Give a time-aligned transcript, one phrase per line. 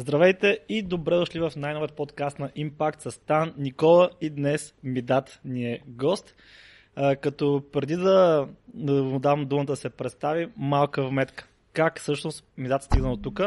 [0.00, 5.40] Здравейте и добре дошли в най-новият подкаст на Impact с Стан, Никола и днес Мидат
[5.44, 6.34] ни е гост.
[6.96, 11.48] А, като преди да, да му дам думата да се представи, малка вметка.
[11.72, 13.40] Как всъщност Мидат стигна от тук?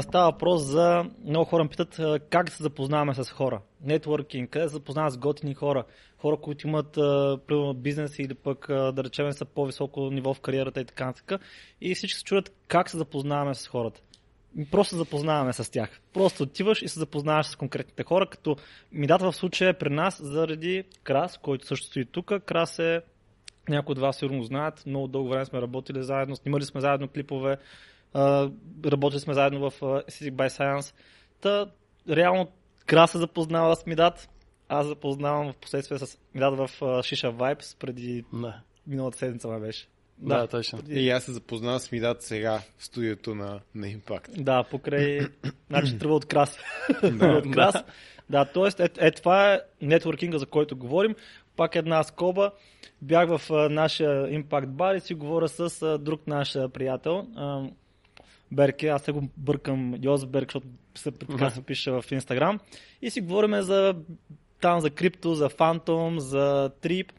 [0.00, 1.04] Става въпрос за...
[1.24, 3.60] Много хора ме питат а, как се запознаваме с хора.
[3.80, 5.84] Нетворкинг, къде се запознаваме с готини хора.
[6.18, 7.38] Хора, които имат а,
[7.74, 11.40] бизнес или пък да речем са по-високо ниво в кариерата и така нататък.
[11.80, 14.00] И всички се чудят как се запознаваме с хората
[14.64, 16.00] просто се запознаваме с тях.
[16.12, 18.56] Просто отиваш и се запознаваш с конкретните хора, като
[18.92, 22.32] ми дата в случая е при нас заради Крас, който също стои тук.
[22.46, 23.02] Крас е,
[23.68, 27.56] някои от вас сигурно знаят, много дълго време сме работили заедно, снимали сме заедно клипове,
[28.84, 30.94] работили сме заедно в Aesthetic by Science.
[31.40, 31.66] Та,
[32.08, 32.48] реално
[32.86, 34.28] Крас се запознава с Мидат,
[34.68, 38.60] аз запознавам в последствие с Мидат в Шиша Vibes преди Да.
[38.86, 39.88] миналата седмица ме беше.
[40.18, 40.78] Да, да точно.
[40.88, 44.42] И аз се запознавам с Мидат сега в студиото на, на Impact.
[44.42, 45.20] Да, покрай...
[45.68, 46.58] значи тръгва от крас.
[47.12, 47.74] да, от крас.
[48.30, 48.82] Да, т.е.
[48.84, 51.14] Е, е, това е нетворкинга, за който говорим.
[51.56, 52.52] Пак една скоба.
[53.02, 57.26] Бях в а, нашия Impact бар и си говоря с а, друг наш а, приятел.
[57.36, 57.62] А,
[58.52, 62.60] Берке, аз се го бъркам Йозберг, защото се, така се пише в Инстаграм.
[63.02, 63.94] И си говорим за
[64.60, 67.12] там за крипто, за фантом, за трип.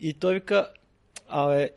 [0.00, 0.68] И той вика,
[1.28, 1.70] абе,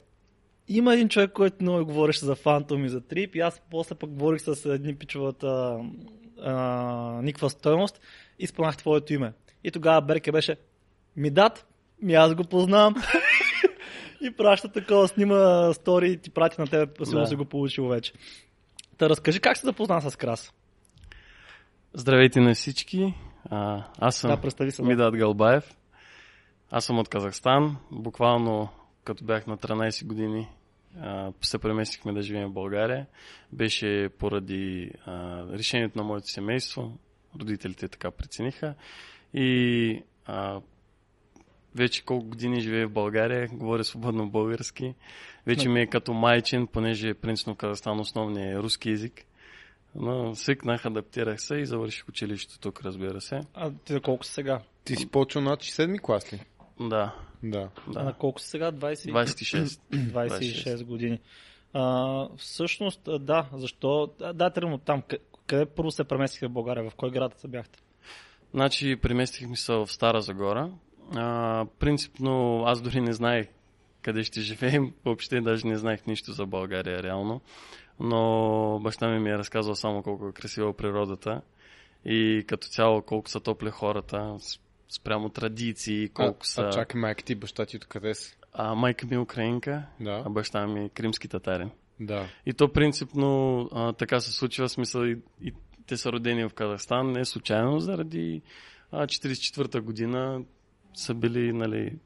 [0.78, 4.10] има един човек, който много говореше за Фантом и за Трип и аз после пък
[4.10, 5.80] говорих с едни пичовата
[6.42, 6.54] а,
[7.22, 8.02] никаква стоеност
[8.40, 9.34] и спомнах твоето име.
[9.64, 10.58] И тогава Берке беше
[11.16, 11.68] ми дат,
[12.02, 12.96] ми аз го познавам.
[14.22, 17.28] и праща такова, снима стори и ти прати на тебе, сигурно Да.
[17.28, 18.14] си го получил вече.
[18.98, 20.54] Та разкажи как се запозна с Крас.
[21.94, 23.14] Здравейте на всички.
[23.50, 24.82] А, аз съм Да, представи се.
[24.82, 24.88] Да.
[24.88, 25.76] Мидат Галбаев.
[26.72, 27.78] Аз съм от Казахстан.
[27.92, 28.70] Буквално
[29.04, 30.48] като бях на 13 години
[31.00, 33.08] а, се преместихме да живеем в България.
[33.52, 36.98] Беше поради а, решението на моето семейство.
[37.40, 38.76] Родителите така прецениха.
[39.34, 40.62] И а,
[41.76, 44.96] вече колко години живея в България, говоря свободно български.
[45.48, 49.26] Вече ми е като майчин, понеже принципно Казахстан основният е руски язик.
[49.96, 53.42] Но свикнах, адаптирах се и завърших училището тук, разбира се.
[53.54, 54.62] А ти на колко си сега?
[54.84, 56.40] Ти си почвал над 7 клас ли?
[56.80, 57.70] Да, Да.
[57.96, 58.14] А на да.
[58.14, 58.72] колко си сега?
[58.72, 59.12] 20...
[59.12, 59.80] 26.
[59.94, 61.20] 26 години.
[61.74, 64.14] А, всъщност, да, защо?
[64.20, 65.02] Да, да тръгнем от там.
[65.02, 66.90] Къ- Къде първо се преместиха в България?
[66.90, 67.80] В кой град се бяхте?
[68.54, 70.72] Значи, преместихме се в Стара Загора.
[71.16, 73.48] А, принципно, аз дори не знаех
[74.02, 74.94] къде ще живеем.
[75.06, 77.42] Въобще даже не знаех нищо за България, реално.
[78.00, 81.42] Но баща ми ми е разказал само колко е красива природата
[82.06, 84.36] и като цяло колко са топли хората,
[84.92, 86.62] спрямо традиции, колко а, са...
[86.62, 88.38] а чакай, майка ти, баща ти откъде си?
[88.54, 90.24] А, майка ми е украинка, Да.
[90.26, 91.72] а баща ми е кримски татарин.
[92.00, 92.28] Да.
[92.46, 95.54] И то принципно а, така се случва, смисъл и, и
[95.88, 98.42] те са родени в Казахстан, не случайно, заради
[98.92, 100.42] а, 44-та година
[100.94, 101.98] са били, нали,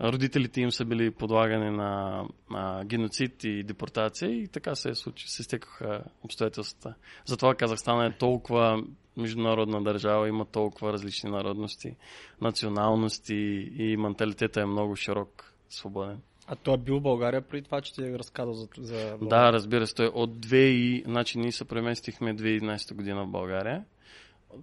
[0.00, 5.28] родителите им са били подлагани на а, геноцид и депортация и така се, е случи,
[5.28, 6.94] се стекаха обстоятелствата.
[7.26, 8.82] Затова Казахстан е толкова
[9.16, 11.96] международна държава, има толкова различни народности,
[12.40, 16.20] националности и менталитета е много широк, свободен.
[16.46, 19.52] А той е бил в България преди това, че ти е разказал за, за Да,
[19.52, 19.94] разбира се.
[19.94, 21.02] Той от 2 и...
[21.06, 23.84] Значи ние се преместихме 2011 година в България.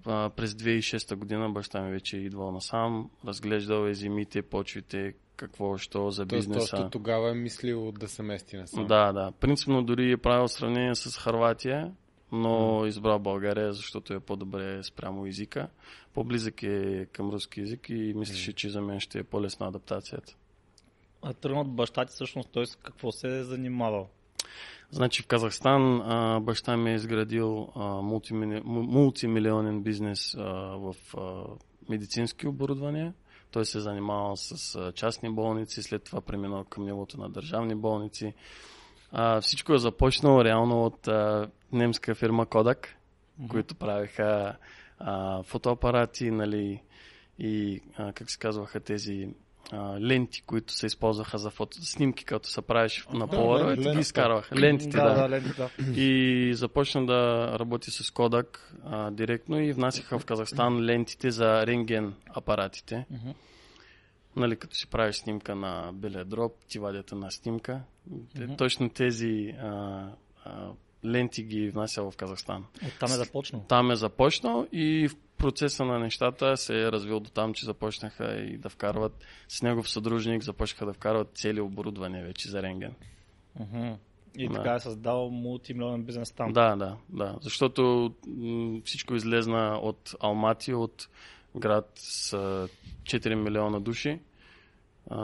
[0.06, 5.78] А, през 2006 година баща ми вече е идвал насам, разглеждал е земите, почвите, какво,
[5.78, 6.76] що за Тоест, бизнеса.
[6.78, 8.88] още тогава е мислил да се мести насам.
[8.88, 9.32] Да, да.
[9.40, 11.92] Принципно дори е правил сравнение с Харватия,
[12.32, 15.68] но избра България, защото е по-добре спрямо езика.
[16.14, 20.36] По-близък е към руски език и мислеше, че за мен ще е по-лесна адаптацията.
[21.22, 24.10] А тръгна от баща ти всъщност, той с какво се е занимавал?
[24.92, 28.62] Значи в Казахстан а, баща ми е изградил а, мултимили...
[28.66, 30.42] му- мултимилионен бизнес а,
[30.78, 31.44] в а,
[31.90, 33.14] медицински оборудвания.
[33.56, 38.34] Той се е занимавал с частни болници, след това преминал към нивото на държавни болници.
[39.12, 43.48] А, всичко е започнало реално от а, немска фирма Kodak, mm-hmm.
[43.48, 44.56] които правиха
[45.00, 46.82] а, фотоапарати, нали,
[47.40, 49.30] и а, как се казваха тези
[49.72, 53.82] а, ленти, които се използваха за фото, снимки, като се правиш на да, полароид, ленти,
[53.82, 54.00] ги лента.
[54.00, 54.56] изкарваха.
[54.56, 55.14] Лентите, да.
[55.14, 55.70] да, ленти, да.
[56.02, 62.14] И започна да работи с Kodak а, директно и внасяха в Казахстан лентите за рентген
[62.28, 63.06] апаратите.
[64.36, 67.82] Нали, като си правиш снимка на белия дроб, ти вадят на снимка.
[68.36, 68.56] Мгм.
[68.56, 70.08] Точно тези а,
[70.46, 70.70] а,
[71.06, 72.66] ленти ги внася в Казахстан.
[72.88, 73.66] Оттам е започнал.
[73.68, 75.16] Там е започнал и в
[75.46, 79.90] процеса на нещата се е развил до там, че започнаха и да вкарват с негов
[79.90, 82.94] съдружник, започнаха да вкарват цели оборудвания вече за рентген.
[83.60, 83.94] Мгм.
[84.38, 84.54] И Да.
[84.54, 86.54] така е създал мултимилионен бизнес там.
[86.54, 87.36] Да, да, да.
[87.42, 91.10] Защото м, всичко излезна от Алмати, от
[91.56, 92.68] град с а,
[93.04, 94.20] 4 милиона души,
[95.10, 95.18] а,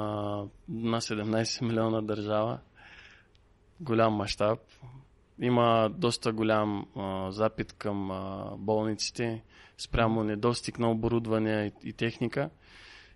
[0.69, 2.59] на 17 милиона държава.
[3.79, 4.59] Голям мащаб.
[5.39, 9.43] Има доста голям а, запит към а, болниците,
[9.77, 12.49] спрямо недостиг на оборудване и, и техника.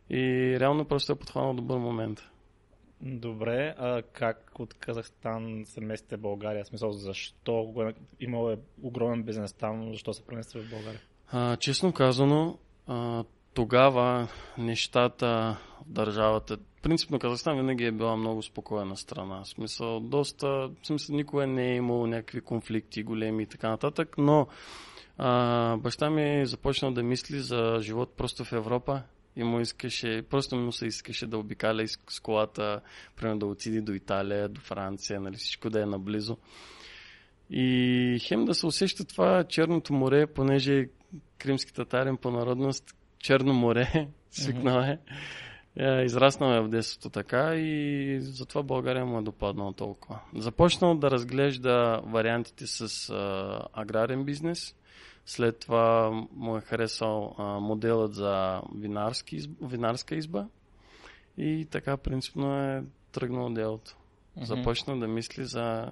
[0.09, 2.21] И реално просто е подхванал добър момент.
[3.01, 6.63] Добре, а как от Казахстан се местите в България?
[6.63, 7.73] В смисъл, защо
[8.19, 11.01] имало е огромен бизнес там, защо се премести в България?
[11.31, 12.57] А, честно казано,
[12.87, 13.23] а,
[13.55, 19.43] тогава нещата в държавата, принципно Казахстан винаги е била много спокойна страна.
[19.43, 24.15] В смисъл, доста, в смисъл, никога не е имало някакви конфликти големи и така нататък,
[24.17, 24.47] но
[25.17, 29.01] а, баща ми е започнал да мисли за живот просто в Европа
[29.35, 32.81] и му искаше, просто му се искаше да обикаля с колата,
[33.15, 36.37] примерно да отиде до Италия, до Франция, нали, всичко да е наблизо.
[37.49, 40.87] И хем да се усеща това Черното море, понеже
[41.37, 44.99] кримски татарин по народност, Черно море, свикнал е.
[45.77, 50.19] Е, Израснал е в детството така и затова България му е допаднала толкова.
[50.35, 54.75] Започнал да разглежда вариантите с а, аграрен бизнес.
[55.25, 60.45] След това му е харесал а, моделът за винарски, винарска изба.
[61.37, 63.95] И така принципно е тръгнал делото.
[64.41, 65.91] Започна да мисли за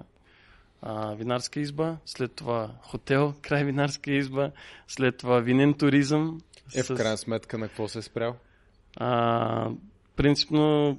[0.82, 4.50] а, винарска изба, след това хотел край винарска изба,
[4.88, 6.40] след това винен туризъм.
[6.74, 8.36] Е, в крайна сметка на какво се е спрял?
[8.96, 9.70] А,
[10.16, 10.98] принципно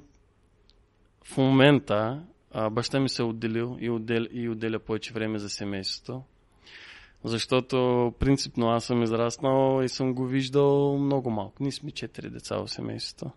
[1.24, 2.22] в момента
[2.52, 6.22] а, баща ми се е отделил и, отдел, и отделя повече време за семейството.
[7.24, 11.54] Защото принципно аз съм израснал и съм го виждал много малко.
[11.60, 13.30] Ние сме четири деца в семейството.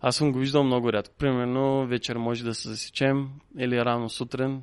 [0.00, 1.14] Аз съм го виждал много рядко.
[1.18, 4.62] Примерно вечер може да се засечем или рано сутрин.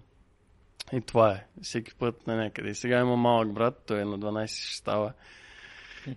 [0.94, 1.46] И това е.
[1.62, 2.70] Всеки път на някъде.
[2.70, 5.14] И сега има малък брат, той е на 12 ще става.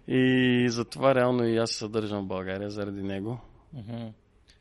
[0.08, 3.40] И затова реално и аз се съдържам в България заради него.
[3.72, 4.08] Мгм.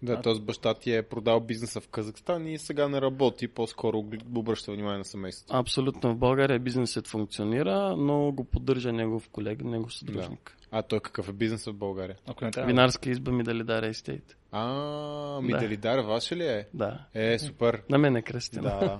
[0.03, 0.33] Да, т.е.
[0.39, 5.05] баща ти е продал бизнеса в Казахстан и сега не работи, по-скоро обръща внимание на
[5.05, 5.57] семейството.
[5.57, 6.13] Абсолютно.
[6.13, 10.57] В България бизнесът функционира, но го поддържа негов колега, негов съдружник.
[10.71, 12.15] А той какъв е бизнес в България?
[12.27, 12.67] Ако не трябва.
[12.67, 14.37] Винарска изба ми дали даре естейт.
[14.51, 16.01] А, ми Да.
[16.01, 16.67] ваше ли е?
[16.73, 16.99] Да.
[17.13, 17.81] Е, супер.
[17.89, 18.79] На мен е кръстена.
[18.79, 18.99] Да.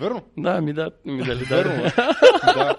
[0.00, 0.22] Верно.
[0.38, 1.82] Да, ми, да, ми дали Верно.
[1.82, 1.92] даре.
[2.54, 2.76] да.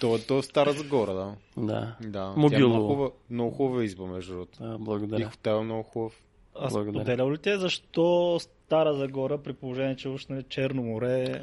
[0.00, 1.34] То, то е Стара Загора, да.
[1.56, 1.96] Да.
[2.00, 2.10] Да.
[2.24, 2.74] Тя е Мобилово.
[2.74, 4.58] много хубава, много хубава изба, между другото.
[4.62, 5.30] да, И благодаря.
[5.30, 6.22] хотел е много хубав.
[6.54, 7.04] А Благодаря.
[7.04, 11.42] споделял ли те защо Стара Загора, при положение, че уж нали, Черно море...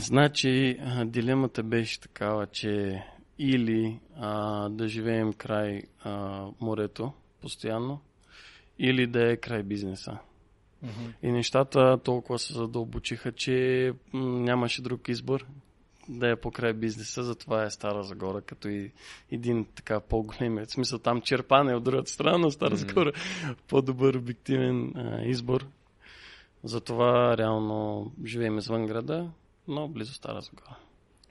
[0.00, 3.02] Значи, а, дилемата беше такава, че
[3.38, 8.00] или а, да живеем край а, морето постоянно,
[8.78, 10.18] или да е край бизнеса.
[11.22, 15.46] И нещата толкова се задълбочиха, че м, нямаше друг избор
[16.08, 18.92] да е покрай бизнеса, затова е Стара Загора, като и
[19.30, 20.56] един така по-голем.
[20.56, 23.12] В смисъл там черпане от другата страна, но Стара Загора
[23.68, 25.66] по-добър обективен а, избор.
[26.64, 29.30] Затова реално живеем извън града,
[29.68, 30.76] но близо Стара Загора.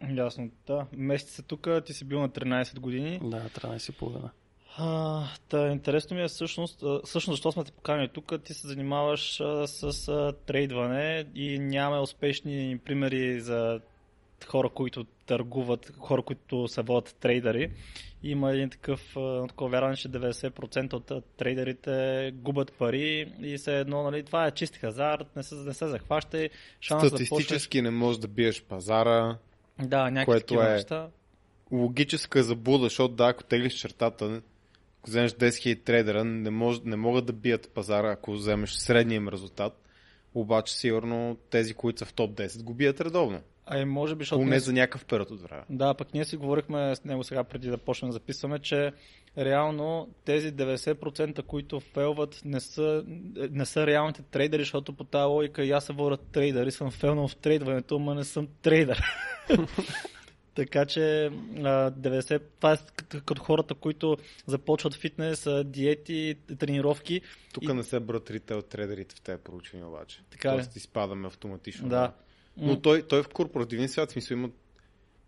[0.09, 0.87] Ясно, да.
[1.17, 3.19] Се тук, ти си бил на 13 години.
[3.23, 4.29] Да, 13 и половина.
[4.77, 8.43] А, та, интересно ми е всъщност, всъщност защо сме те поканили тук.
[8.43, 13.79] Ти се занимаваш а, с а, трейдване и нямаме успешни примери за
[14.43, 17.71] хора, които търгуват, хора, които се водят трейдери.
[18.23, 19.15] Има един такъв
[19.47, 24.77] такова вярване, че 90% от трейдерите губят пари и се едно, нали, това е чист
[24.77, 26.49] хазарт, не се, не се захващай.
[26.81, 27.27] Шанс да почнеш...
[27.27, 29.37] Статистически не можеш да биеш пазара.
[29.79, 31.09] Да, някакви което е- неща.
[31.71, 34.41] Логическа заблуда, защото да, ако теглиш чертата,
[34.99, 39.15] ако вземеш 10 000 трейдера, не, мож, не могат да бият пазара, ако вземеш средния
[39.17, 39.81] им резултат.
[40.33, 43.41] Обаче, сигурно, тези, които са в топ 10, го бият редовно.
[43.65, 45.63] А може би, защото Поне за някакъв период от време.
[45.69, 48.91] Да, пък ние си говорихме с него сега преди да почнем да записваме, че
[49.37, 53.03] реално тези 90%, които фейлват, не са,
[53.51, 56.91] не са реалните трейдери, защото по тази логика и аз се водя трейдер и съм
[56.91, 59.03] фейлнал в трейдването, но не съм трейдер.
[60.55, 61.31] така че а,
[61.91, 62.77] 90, това е
[63.25, 64.17] като, хората, които
[64.47, 67.21] започват фитнес, диети, тренировки.
[67.53, 70.21] Тук И- не се брат ритейл трейдерите в тези проучвания обаче.
[70.29, 70.51] Така?
[70.51, 71.89] Тоест изпадаме автоматично.
[71.89, 72.13] Да.
[72.57, 74.49] Но той, той в корпоративния свят, смисъл, има,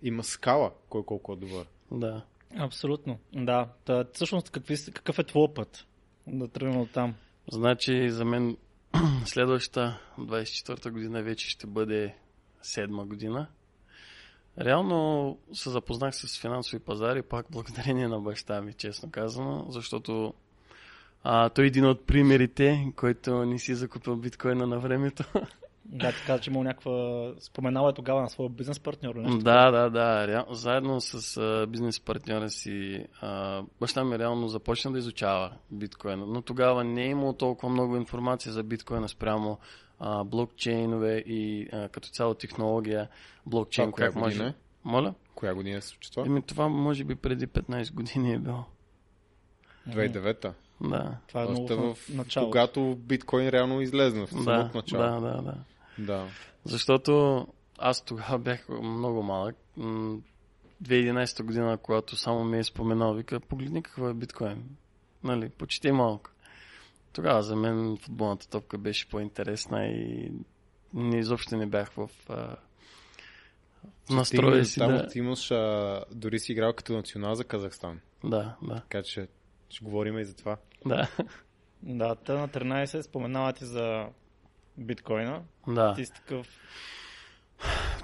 [0.03, 1.65] има скала, кой колко е добър.
[1.91, 2.25] Да.
[2.57, 3.19] Абсолютно.
[3.33, 3.67] Да.
[3.85, 5.85] Та, всъщност какви, какъв е твой път
[6.27, 7.15] да тръгнем от там?
[7.51, 8.57] Значи за мен
[9.25, 12.15] следващата 24-та година вече ще бъде
[12.61, 13.47] седма година.
[14.59, 20.33] Реално се запознах с финансови пазари, пак благодарение на баща ми, честно казано, защото
[21.23, 25.23] а, той е един от примерите, който не си закупил биткоина на времето.
[25.89, 27.31] Да, ти каза, че имал някаква...
[27.39, 29.15] Споменава е тогава на своя бизнес партньор.
[29.15, 29.37] Нещо.
[29.37, 30.27] Да, да, да.
[30.27, 30.45] Реал...
[30.51, 36.41] Заедно с а, бизнес партньора си, а, баща ми реално започна да изучава биткоина, но
[36.41, 39.57] тогава не е имало толкова много информация за биткоина спрямо
[39.99, 43.09] а, блокчейнове и а, като цяло технология,
[43.45, 44.35] блокчейн, Това коя как може...
[44.35, 44.53] година е?
[44.83, 45.13] Моля?
[45.35, 46.25] Коя година се случи това?
[46.25, 48.63] Еми това може би преди 15 години е било.
[49.89, 50.53] 2009-та.
[50.81, 51.17] Да.
[51.27, 52.47] Това е много в в начало.
[52.47, 55.03] когато биткоин реално излезна в Да, самото начало.
[55.03, 55.53] да, да, да.
[55.99, 56.27] Да.
[56.65, 59.55] Защото аз тогава бях много малък.
[59.77, 60.17] М,
[60.83, 64.63] 2011 година, когато само ми е споменал, вика, погледни какво е биткоин.
[65.23, 66.29] Нали, почти малко.
[67.13, 70.31] Тогава за мен футболната топка беше по-интересна и
[70.93, 72.55] не, изобщо не бях в а,
[74.09, 74.79] настроя си.
[74.79, 77.99] Там Да, ти имаш, а, дори си играл като национал за Казахстан.
[78.23, 79.27] да, да, Така че
[79.69, 80.57] ще говорим и за това.
[80.85, 81.07] да,
[81.83, 84.07] Да, те на 13 споменава ти за
[84.77, 85.41] биткоина.
[85.67, 85.93] да.
[85.93, 86.47] Ти си такъв...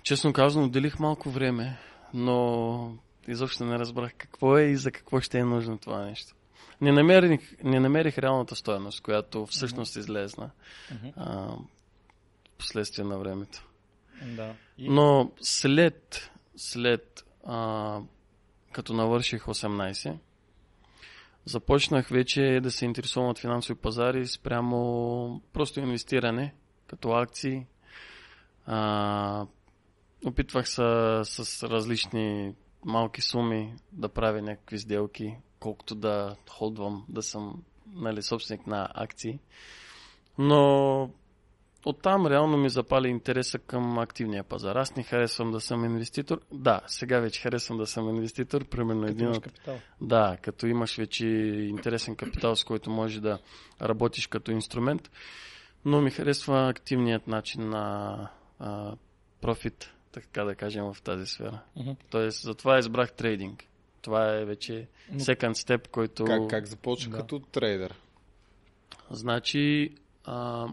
[0.04, 1.78] Честно казано, отделих малко време,
[2.14, 6.36] но изобщо не разбрах какво е и за какво ще е нужно това нещо.
[6.82, 10.50] Не намерих, не намерих реалната стоеност, която всъщност излезна
[10.92, 11.08] Мгм.
[11.16, 11.56] а,
[12.58, 13.68] последствие на времето.
[14.36, 14.56] Да.
[14.78, 14.90] И...
[14.90, 18.00] Но след, след а,
[18.72, 20.18] като навърших 18,
[21.46, 26.54] започнах вече да се интересувам от финансови пазари спрямо просто инвестиране,
[26.88, 27.66] като акции.
[28.66, 29.46] А,
[30.26, 32.54] опитвах се с различни
[32.86, 37.64] малки суми да правя някакви сделки, колкото да холдвам, да съм
[37.94, 39.40] нали, собственик на акции.
[40.38, 41.10] Но
[41.86, 44.76] оттам реално ми запали интереса към активния пазар.
[44.76, 46.42] Аз не харесвам да съм инвеститор.
[46.52, 48.66] Да, сега вече харесвам да съм инвеститор.
[48.66, 49.44] Примерно Като един имаш от...
[49.44, 49.80] капитал.
[50.02, 51.26] Да, като имаш вече
[51.70, 53.40] интересен капитал, с който може да
[53.82, 55.12] работиш като инструмент.
[55.86, 58.96] Но ми харесва активният начин на а,
[59.42, 61.60] профит, така да кажем, в тази сфера.
[61.76, 61.92] Мгм.
[62.10, 63.64] Тоест, затова избрах трейдинг.
[64.02, 66.26] Това е вече second step, който...
[66.26, 67.18] Как, как започна Да.
[67.18, 67.96] като трейдер?
[69.12, 70.68] Значи, а,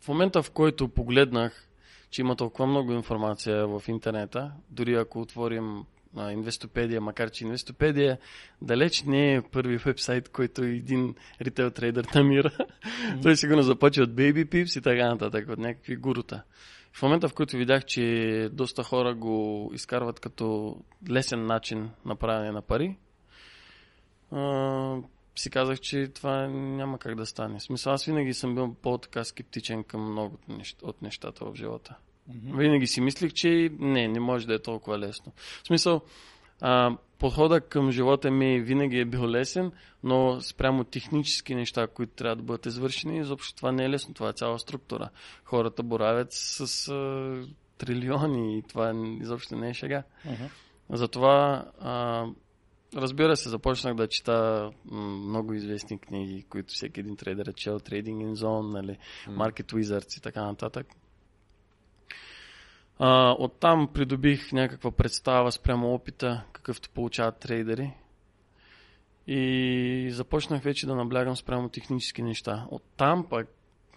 [0.00, 1.68] в момента в който погледнах,
[2.10, 5.84] че има толкова много информация в интернета, дори ако отворим
[6.16, 8.18] а, Инвестопедия, макар че Инвестопедия
[8.62, 12.50] далеч не е първи вебсайт, който един ритейл трейдер намира.
[13.22, 16.42] Той сигурно започва от Baby Pips и така нататък, от някакви гурута.
[16.92, 20.76] В момента, в който видях, че доста хора го изкарват като
[21.10, 22.96] лесен начин на правене на пари,
[24.30, 24.96] а,
[25.36, 27.58] си казах, че това няма как да стане.
[27.58, 30.38] В смисъл, аз винаги съм бил по-така скептичен към много
[30.82, 31.96] от нещата в живота.
[32.44, 35.32] Винаги си мислих, че не, не може да е толкова лесно.
[35.62, 36.00] В смисъл,
[36.60, 39.72] а, подхода към живота ми винаги е бил лесен,
[40.02, 44.14] но спрямо технически неща, които трябва да бъдат извършени, изобщо това не е лесно.
[44.14, 45.08] Това е цяла структура.
[45.44, 47.46] Хората боравят с а,
[47.78, 50.02] трилиони и това изобщо не е шега.
[50.24, 50.44] Мгм.
[50.90, 52.24] Затова, а,
[52.96, 58.26] разбира се, започнах да чета много известни книги, които всеки един трейдер е чел, Trading
[58.26, 60.86] in Zone, нали, Market Wizards и така нататък.
[63.02, 67.92] А, оттам придобих някаква представа спрямо опита, какъвто получават трейдери.
[69.26, 72.66] И започнах вече да наблягам спрямо технически неща.
[72.70, 73.48] Оттам пък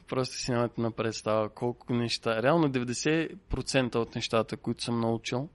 [0.07, 2.43] просто си нямате на представа колко неща.
[2.43, 5.49] Реално 90% от нещата, които съм научил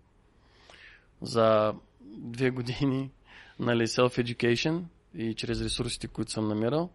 [1.23, 1.75] за
[2.05, 3.11] две години,
[3.59, 4.83] нали, self-education
[5.15, 6.91] и чрез ресурсите, които съм намирал,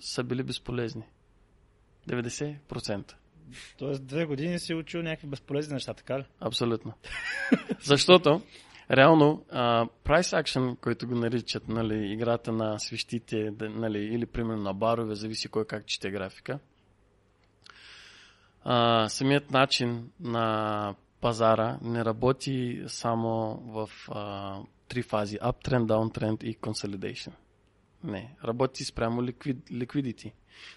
[0.00, 1.04] са били безполезни.
[2.08, 3.14] 90%.
[3.78, 6.24] Тоест две години си учил някакви безполезни неща, така ли?
[6.40, 6.92] Абсолютно.
[7.80, 8.42] Защото,
[8.90, 14.74] реално, а, price action, който го наричат, нали, играта на свещите, нали, или примерно на
[14.74, 16.58] барове, зависи кой как чете графика,
[18.64, 25.38] а, самият начин на пазара не работи само в а, три фази.
[25.38, 27.32] Uptrend, downtrend и consolidation.
[28.04, 30.32] Не, работи спрямо ликвид, liquidity,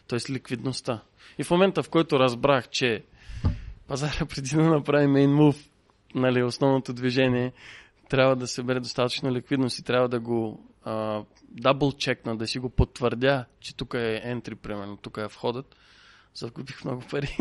[0.07, 0.31] т.е.
[0.31, 1.03] ликвидността.
[1.37, 3.03] И в момента, в който разбрах, че
[3.87, 5.69] пазара преди да направи main move,
[6.15, 7.53] нали, основното движение,
[8.09, 10.65] трябва да се бере достатъчно ликвидност и трябва да го
[11.43, 15.75] дабл чекна, да си го потвърдя, че тук е entry, примерно, тук е входът,
[16.35, 17.37] загубих много пари.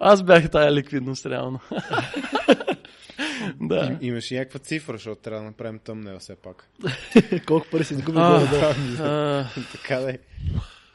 [0.00, 1.60] Аз бях тая ликвидност, реално.
[3.60, 3.86] да.
[3.86, 6.68] Им, имаш и някаква цифра, защото трябва да направим тъмнел все пак.
[7.46, 8.20] Колко пари си изгубил?
[8.20, 9.08] А, горе-долу?
[9.08, 10.18] а, така да е.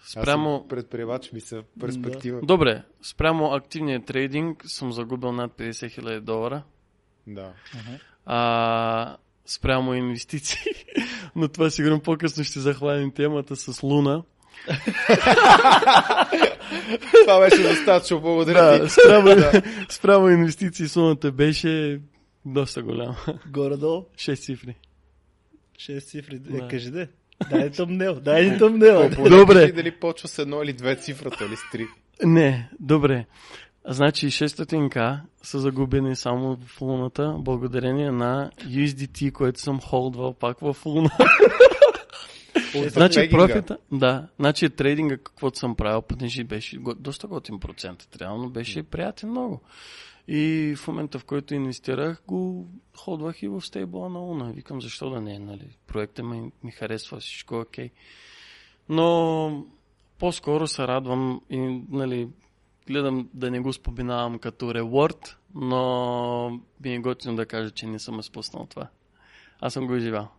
[0.03, 0.57] Аз спрямо...
[0.57, 2.41] съм предприемач ми са перспектива.
[2.43, 6.63] Добре, спрямо активния трейдинг съм загубил над 50 000 долара.
[7.27, 7.53] Да.
[8.25, 10.71] а, спрямо инвестиции.
[11.35, 14.23] Но това сигурно по-късно ще захванем темата с Луна.
[17.25, 18.91] Това беше достатъчно, благодаря Да, ти.
[18.91, 19.35] спрямо,
[19.89, 21.99] спрямо инвестиции сумата беше
[22.45, 23.15] доста голяма.
[23.47, 24.05] Горе-долу.
[24.15, 24.75] 6 цифри.
[25.77, 26.39] 6 цифри.
[26.39, 26.65] Да.
[26.65, 27.07] Е, кажи де.
[27.49, 29.09] Дай тъмнел, дай ни тъмнел.
[29.29, 29.71] Добре.
[29.71, 31.85] Дали почва с едно или две цифрата или с три.
[32.23, 33.25] Не, добре.
[33.87, 40.75] Значи 600к са загубени само в луната, благодарение на USDT, който съм холдвал пак в
[40.85, 41.09] луна.
[42.87, 48.83] Значи профита, да, значи трейдинга, каквото съм правил, понеже беше доста готин процент, реално беше
[48.83, 49.61] приятен много.
[50.27, 54.51] И в момента, в който инвестирах, го ходвах и в стейбла на Луна.
[54.51, 55.77] Викам, защо да не, нали?
[55.87, 57.89] Проектът ми, ми харесва, всичко е окей.
[58.89, 59.65] Но
[60.19, 61.57] по-скоро се радвам и,
[61.89, 62.29] нали,
[62.87, 66.49] гледам да не го споменавам като реворд, но
[66.83, 68.87] ми е готино да кажа, че не съм изпуснал това.
[69.59, 70.29] Аз съм го изживял.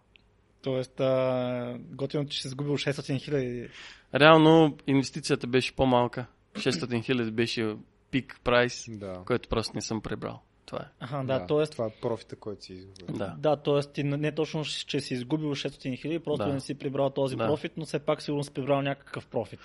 [0.64, 3.68] Тоест, а, готино, че си загубил 600 хиляди.
[4.14, 6.26] Реално инвестицията беше по-малка.
[6.54, 7.76] 600 хиляди беше
[8.10, 9.22] пик прайс, Да.
[9.26, 10.40] който просто не съм прибрал.
[10.66, 10.86] Това е.
[11.00, 11.66] Аха, да, т.е.
[11.66, 13.16] Това е профита, който си изгубил.
[13.16, 13.34] Да.
[13.38, 13.92] Да, т.е.
[13.92, 16.52] ти не точно, че си изгубил 600 хиляди, просто Да.
[16.52, 17.46] не си прибрал този Да.
[17.46, 19.60] профит, но все пак сигурно си прибрал някакъв профит.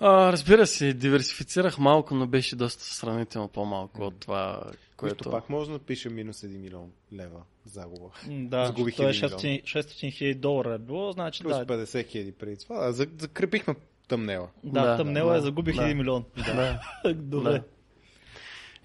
[0.00, 4.62] А, разбира се, диверсифицирах малко, но беше доста сравнително по-малко от това,
[4.96, 5.30] Което което...
[5.30, 8.06] пак може да напише минус 1 милион лева загуба.
[8.28, 11.66] М, Да, Загубих то е 1 600 600 хиляди долара е било, значи Плюс да,
[11.66, 12.76] 50 хиляди преди това.
[12.86, 13.74] А, за- закрепихме
[14.08, 14.48] тъмнела.
[14.64, 15.82] да, Да, тъмнела да, е загубих да.
[15.82, 16.24] 1 милион.
[16.36, 16.80] Да.
[17.14, 17.50] Добре.
[17.52, 17.62] Да.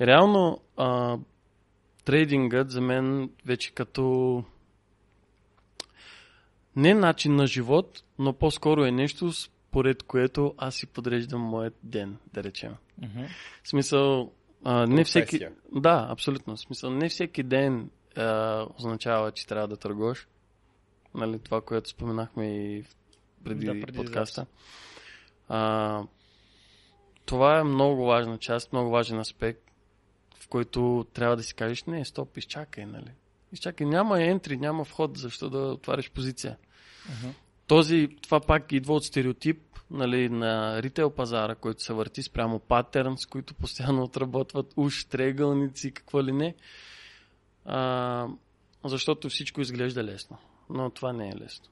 [0.06, 1.18] Реално, а,
[2.06, 4.44] трейдингът за мен вече като
[6.76, 9.32] не начин на живот, но по-скоро е нещо,
[9.76, 12.76] според което аз си подреждам моят ден, да речем.
[13.64, 14.32] В смисъл,
[14.64, 15.40] а, не всеки...
[15.72, 16.56] Да, абсолютно.
[16.56, 20.28] В смисъл, не всеки ден а, означава, че трябва да търгуваш.
[21.16, 22.84] Нали, това, което споменахме и
[23.44, 24.46] преди, Да, преди подкаста.
[25.50, 26.02] А,
[27.26, 29.72] това е много важна част, много важен аспект,
[30.40, 33.12] в който трябва да си кажеш, не, стоп, изчакай, нали.
[33.54, 36.58] Изчакай, няма ентри, няма вход, защо да отваряш позиция.
[37.10, 37.34] Мгм.
[37.68, 39.62] Този, това пак идва от стереотип
[39.92, 46.24] нали, на ритейл пазара, който се върти спрямо паттернс, които постоянно отработват уж, триъгълници, какво
[46.24, 46.56] ли не.
[47.66, 48.28] А,
[48.86, 50.38] защото всичко изглежда лесно.
[50.70, 51.66] Но това не е лесно.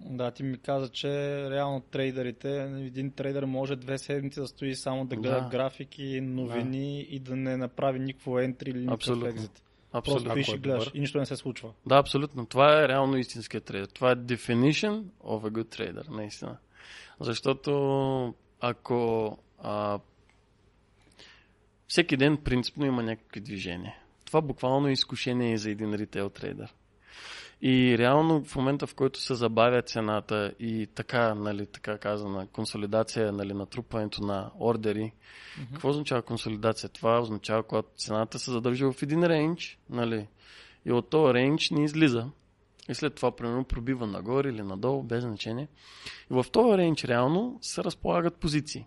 [0.00, 1.08] Да, ти ми каза, че
[1.50, 5.48] реално трейдерите, един трейдер може две седмици да стои само да гледа Да.
[5.48, 9.62] графики, новини и да не направи никакво ентри или никакъв екзит.
[10.02, 10.30] Просто Абсолютно.
[10.30, 11.72] стоиш Ако и е гледаш и нищо не се случва.
[11.86, 12.46] Да, абсолютно.
[12.46, 13.88] Това е реално истинският трейдер.
[13.88, 16.56] Това е definition of a good trader, наистина.
[17.20, 19.98] Защото ако а,
[21.86, 23.94] всеки ден принципно има някакви движения.
[24.24, 26.74] Това буквално е изкушение за един ритейл трейдер.
[27.62, 33.32] И реално в момента, в който се забавя цената и така, нали, така казана, консолидация,
[33.32, 35.72] нали, натрупването на ордери, mm-hmm.
[35.72, 36.88] какво означава консолидация?
[36.88, 40.28] Това означава, когато цената се задържи в един рейндж, нали,
[40.84, 42.30] и от този рейндж не излиза.
[42.88, 45.68] И след това, примерно, пробива нагоре или надолу, без значение.
[46.30, 48.86] И в този рейндж реално се разполагат позиции.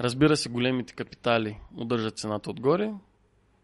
[0.00, 2.92] Разбира се, големите капитали удържат цената отгоре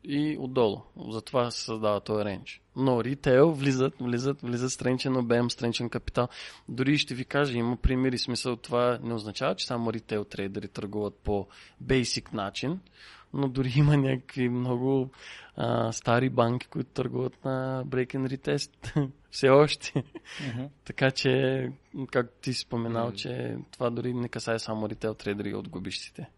[0.05, 0.81] и отдолу.
[1.09, 2.62] Затова се създава този рейндж.
[2.77, 6.29] Но ритейл влизат, влизат, влизат страничен обем, страничен капитал.
[6.69, 11.15] Дори ще ви кажа, има примери, смисъл това не означава, че само ритейл трейдери търгуват
[11.15, 11.47] по
[11.81, 12.81] бейсик начин,
[13.33, 15.11] но дори има някакви много
[15.57, 19.11] а, стари банки, които търгуват на break and retest.
[19.31, 20.05] Все още.
[20.49, 20.65] Мгм.
[20.85, 21.69] така че,
[22.11, 23.13] както ти си споменал, М.
[23.15, 26.31] че това дори не касае само ритейл трейдери от губищите.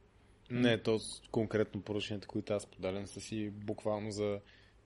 [0.51, 0.99] Не, то
[1.31, 4.39] конкретно поръченията, които аз подалям, са си буквално за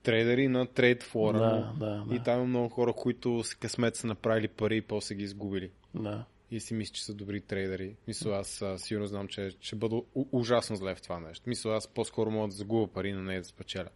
[0.09, 1.39] трейдери на трейд фора.
[1.39, 2.15] Да, да, да.
[2.15, 5.71] И там има много хора, които с късмет са направили пари и после ги изгубили.
[5.95, 6.25] Да.
[6.51, 7.97] И си мисля, че са добри трейдери.
[8.07, 10.01] Мисля, аз а, сигурно знам, че ще бъда
[10.33, 11.49] ужасно зле в това нещо.
[11.49, 13.89] Мисля, аз по-скоро мога да загубя пари, но не да спечеля.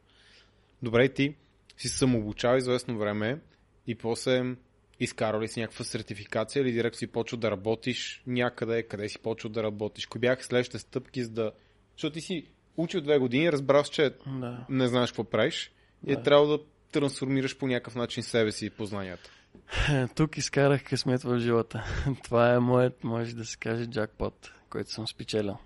[0.82, 1.34] Добре, ти
[1.76, 3.40] си самообучал известно време
[3.86, 4.56] и после
[5.00, 9.50] изкарал ли си някаква сертификация или директно си почва да работиш някъде, къде си почва
[9.50, 10.06] да работиш?
[10.06, 11.52] Кои бяха следващите стъпки, за да...
[11.92, 12.46] Защото ти си
[12.76, 14.66] учил две години, разбрал че да.
[14.68, 15.72] не знаеш какво правиш
[16.06, 16.22] и е Да.
[16.22, 19.30] трябвало да трансформираш по някакъв начин себе си и познанията.
[20.14, 21.84] Тук изкарах късмет в живота.
[22.24, 25.56] Това е моят, може да се каже, джакпот, който съм спечелил.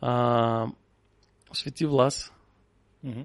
[0.00, 0.66] А,
[1.52, 2.32] Свети Влас,
[3.04, 3.20] Мгм.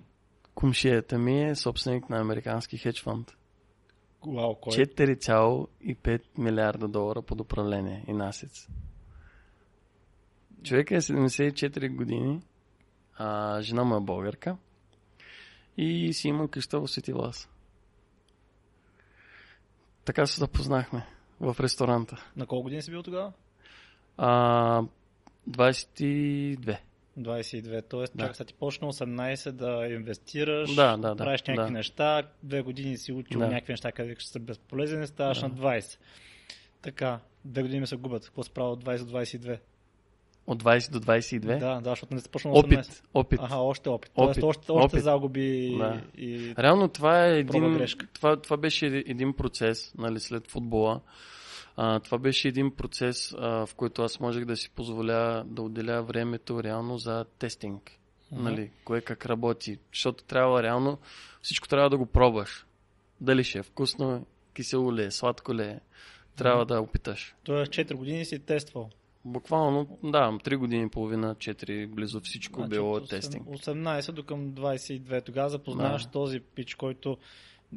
[0.56, 3.32] кумшията ми е собственик на американски хедж фонд.
[4.20, 4.74] Кой?
[4.74, 8.68] 4,5 милиарда долара под управление и насец.
[10.64, 12.42] Човек е 74 години,
[13.18, 14.58] а жена му е българка
[15.82, 17.50] и си има къща в Свети Влас.
[20.06, 21.08] Така се запознахме.
[21.40, 22.26] в ресторанта.
[22.36, 23.32] На колко години си бил тогава?
[24.18, 24.82] А,
[25.50, 26.78] 22.
[27.20, 27.84] 22.
[27.90, 28.26] Тоест, Да.
[28.28, 31.78] чак са ти почна 18 да инвестираш, Да, да, да, правиш някакви да.
[31.78, 33.48] неща, две години си учил Да.
[33.48, 35.48] някакви неща, където ще са безполезни, ставаш Да.
[35.48, 35.98] на 20.
[36.82, 38.26] Така, две години ми се губят.
[38.26, 39.60] Какво се прави от 20 до 22?
[40.48, 41.60] От 20 до 22.
[41.60, 42.64] Да, да, защото не сте почнал 18.
[42.64, 43.04] Опит.
[43.14, 43.40] Опит.
[43.44, 44.12] Аха, още опит.
[44.16, 44.44] Тоест, Опит.
[44.44, 45.04] още, още Опит.
[45.04, 46.02] загуби Да.
[46.18, 46.54] и...
[46.60, 48.08] Реално това е един, грешка.
[48.14, 51.02] това, това беше еди- един процес, нали, след футбола.
[51.78, 56.04] А, това беше един процес, а, в който аз можех да си позволя да отделя
[56.04, 57.92] времето реално за тестинг.
[58.32, 58.44] Мгм.
[58.44, 59.78] Нали, кое как работи.
[59.94, 60.98] Защото трябва реално,
[61.42, 62.66] всичко трябва да го пробваш.
[63.22, 65.80] Дали ще е вкусно, кисело ли е, сладко ли е.
[66.36, 67.36] Трябва да опиташ.
[67.44, 68.90] Тоест, 4 години си тествал.
[69.26, 73.48] Буквално, да, 3 години и половина, 4, близо всичко Значи, било от осем- тестинг.
[73.48, 75.22] 18 до към 22.
[75.22, 76.10] Тогава запознаваш Да.
[76.12, 77.18] този пич, който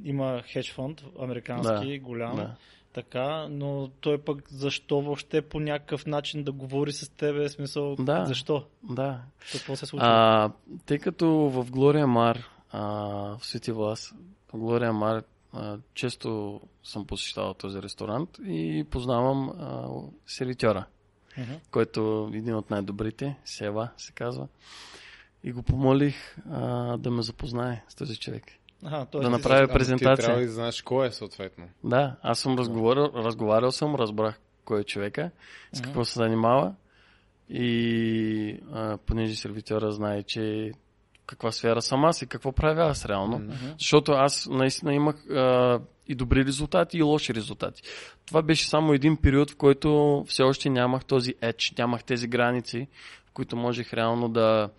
[0.04, 2.36] има хедж фонд, американски, голям.
[2.36, 2.54] Да.
[2.92, 8.24] Така, но той пък защо въобще по някакъв начин да говори с тебе, смисъл, Да.
[8.26, 8.64] защо?
[8.82, 9.20] да.
[9.52, 10.06] Какво се случва?
[10.08, 10.52] А,
[10.86, 12.38] тъй като в Глория Мар,
[12.70, 12.82] а,
[13.38, 14.14] в Свети Влас,
[14.54, 19.88] Глория Мар, а, често съм посещавал този ресторант и познавам а,
[20.26, 20.86] сервитьора,
[21.70, 24.48] Който е един от най-добрите, Сева се казва.
[25.44, 28.44] И го помолих а, да ме запознае с този човек.
[28.80, 28.88] Т.е.
[28.88, 30.16] да ти направя Ти презентация.
[30.16, 31.68] трябва да знаеш кой е съответно.
[31.84, 35.30] Да, аз съм разговарял, разговарял съм, разбрах кой е човека,
[35.72, 36.74] с какво се занимава
[37.48, 40.72] и а, понеже сервитьора знае, че
[41.26, 43.38] каква сфера съм аз и какво правя аз реално.
[43.38, 43.52] Мгм.
[43.78, 47.82] Защото аз наистина имах а, и добри резултати, и лоши резултати.
[48.26, 52.88] Това беше само един период, в който все още нямах този edge, нямах тези граници,
[53.26, 54.70] в които можех реално да,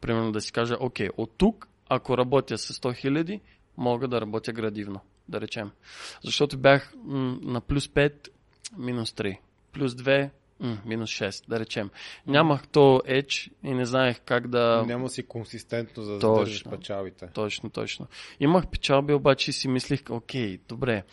[0.00, 3.40] примерно да си кажа, окей, от тук, ако работя с 100 хиляди,
[3.76, 5.70] мога да работя градивно, да речем.
[6.24, 8.28] Защото бях м- на плюс 5,
[8.78, 9.38] минус 3,
[9.72, 11.90] плюс 2, м- минус 6, да речем.
[12.26, 14.84] Нямах то edge и не знаех как да...
[14.86, 16.34] Няма си консистентно за да Точно.
[16.34, 17.28] задържиш печалбите.
[17.34, 18.06] Точно, точно.
[18.40, 21.04] Имах печалби, обаче си мислих, окей, добре,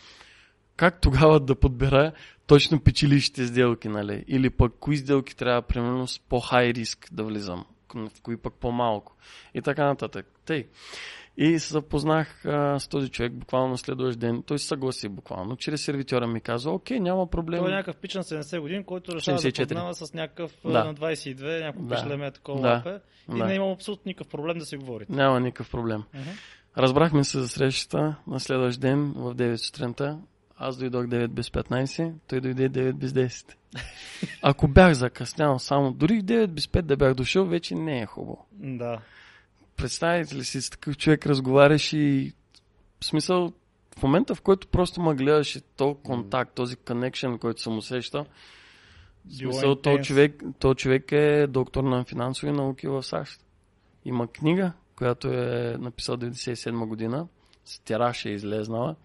[0.76, 2.12] как тогава да подбера
[2.46, 4.24] точно печелищите сделки, нали?
[4.28, 9.16] Или пък кои сделки трябва, примерно, с по-хай риск да влизам, в кои пък по-малко.
[9.54, 10.26] И така нататък.
[10.44, 10.66] Тъй.
[11.36, 14.42] И се запознах а, с този човек буквално на следващ ден.
[14.46, 15.56] Той се съгласи буквално.
[15.56, 17.60] Чрез сервитьора ми каза, окей, няма проблем.
[17.60, 19.68] Той е някакъв пич на 70 години, който решава да 74.
[19.68, 20.70] познава с някакъв Да.
[20.72, 20.84] да.
[20.84, 21.94] на 22, някакво Да.
[21.94, 22.68] пишлеме такова Да.
[22.68, 22.98] лапе.
[23.34, 23.46] И Да.
[23.46, 25.12] не имал абсолютно никакъв проблем да си говорите.
[25.12, 26.02] Няма никакъв проблем.
[26.14, 26.28] Мгм.
[26.78, 30.18] Разбрахме се за срещата на следващ ден в 9 сутринта.
[30.56, 33.54] Аз дойдох 9 без 15, той дойде 9 без 10.
[34.42, 38.06] Ако бях закъснял само, дори в 9 без 5 да бях дошъл, вече не е
[38.06, 38.46] хубаво.
[38.52, 39.00] Да.
[39.76, 42.32] Представете ли си, с такъв човек разговаряш и
[43.00, 43.52] в смисъл,
[43.98, 48.26] в момента в който просто ме гледаш и то контакт, този connection, който съм усещал,
[49.26, 53.40] в смисъл, то човек, то човек е доктор на финансови науки в САЩ.
[54.04, 57.26] Има книга, която е написал 97 година,
[57.64, 58.96] с тираж е излезнала.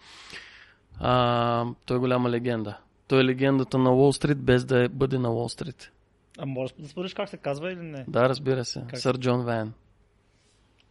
[0.99, 2.77] А, той е голяма легенда.
[3.07, 5.91] Той е легендата на Уолл Стрит, без да е, бъде на Уолл Стрит.
[6.37, 8.05] А може да спориш как се казва или не?
[8.07, 8.83] Да, разбира се.
[8.89, 8.99] Как?
[8.99, 9.73] Сър Джон Вен.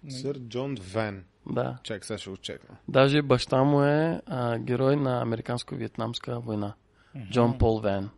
[0.09, 1.24] Сър Джон Вен.
[1.50, 1.78] Да.
[1.82, 2.76] Чак, сега ще го чекна.
[2.88, 6.74] Даже баща му е а, герой на Американско-Вьетнамска война.
[7.30, 8.09] Джон Пол Вен.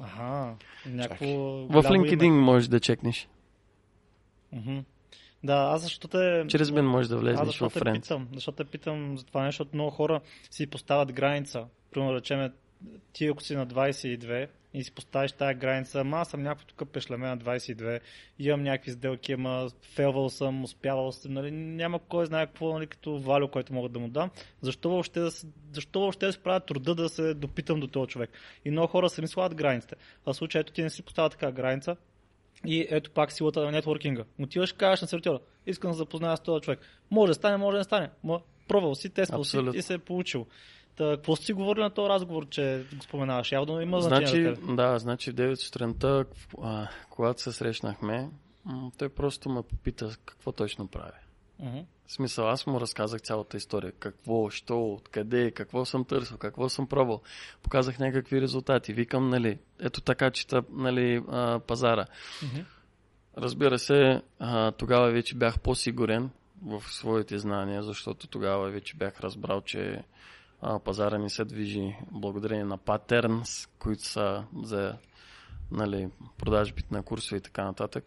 [0.00, 0.54] Ага.
[0.86, 1.26] Някакво
[1.66, 2.40] В LinkedIn име.
[2.40, 3.28] можеш да чекнеш.
[4.52, 4.78] Мгм.
[5.44, 6.44] Да, аз защото те...
[6.48, 7.92] Чрез мен можеш да влезеш в Friends.
[7.92, 11.66] питам, защото те питам за това нещо, защото много хора си поставят граница.
[11.90, 12.52] Примерно да речем,
[13.12, 16.88] ти ако си на 22 и си поставиш тази граница, ама аз съм някакво тук
[16.92, 18.00] пешлеме на 22,
[18.38, 23.18] имам някакви сделки, ама фелвал съм, успявал съм, нали, няма кой знае какво, нали, като
[23.18, 24.30] валю, който мога да му дам.
[24.60, 28.08] Защо въобще да, се- защо въобще да се правя труда да се допитам до този
[28.08, 28.30] човек?
[28.64, 29.94] И много хора сами слагат границите.
[30.26, 31.96] А в случая, ето ти не си поставя така граница,
[32.66, 34.24] и ето пак силата на нетворкинга.
[34.40, 36.80] Отиваш, кажеш на сервитьора, искам да запозная с този човек.
[37.10, 38.10] Може да стане, може да не стане.
[38.24, 40.46] Ма, пробвал си, тествал си и се е получил.
[40.96, 43.52] Та, какво си говорили на този разговор, че го споменаваш?
[43.52, 46.24] Явно има Значи, да, значи в 9 сутринта,
[47.10, 48.30] когато се срещнахме,
[48.98, 51.18] той просто ме попита какво точно прави.
[51.58, 51.78] Мгм.
[52.06, 53.92] В смисъл, аз му разказах цялата история.
[53.92, 57.20] Какво, що, откъде, какво съм търсил, какво съм пробвал.
[57.62, 58.92] Показах някакви резултати.
[58.92, 62.06] Викам, нали, ето така чета, нали, а, пазара.
[62.42, 62.60] Мгм.
[63.36, 66.30] Разбира се, а, тогава вече бях по-сигурен
[66.62, 70.02] в своите знания, защото тогава вече бях разбрал, че
[70.84, 74.94] пазара ни се движи благодарение на патернс, които са за
[75.70, 78.04] нали, продажбите на курсове и така нататък.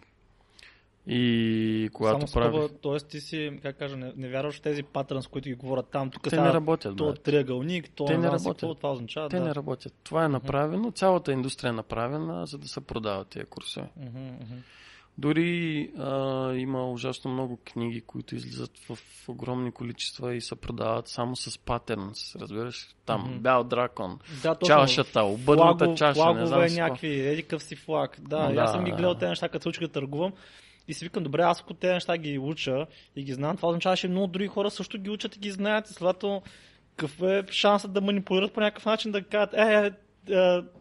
[1.07, 2.71] И когато Само правих...
[2.83, 2.97] т.е.
[2.97, 6.09] ти си, как кажа, не, не вярваш в тези патърнс, които ги говорят там.
[6.09, 7.23] Тук Те става не работят, то брат.
[7.23, 8.59] триъгълник, то Те не работят.
[8.59, 9.29] какво, това означава.
[9.29, 9.43] Те да.
[9.43, 9.93] не работят.
[10.03, 13.89] Това е направено, цялата индустрия е направена, за да се продават тези курсове.
[13.97, 14.55] Мгм, мгм.
[15.17, 16.13] Дори а,
[16.53, 18.97] има ужасно много книги, които излизат в
[19.29, 22.95] огромни количества и се продават само с паттернс, разбираш?
[23.05, 23.39] Там, Мгм.
[23.39, 24.75] бял дракон, Да, точно.
[24.75, 28.17] чашата, обърната Флагов- чаша, не знам си някакви, еди къв си флаг.
[28.21, 28.97] Да, Да, аз съм ги да.
[28.97, 30.33] гледал тези неща, като се учих да търгувам.
[30.87, 33.97] И си викам, добре, аз ако тези неща ги уча и ги знам, това означава,
[33.97, 35.89] че много други хора също ги учат и ги знаят.
[35.89, 36.41] И следователно,
[36.89, 39.91] какъв е шансът да манипулират по някакъв начин, да кажат, е, е,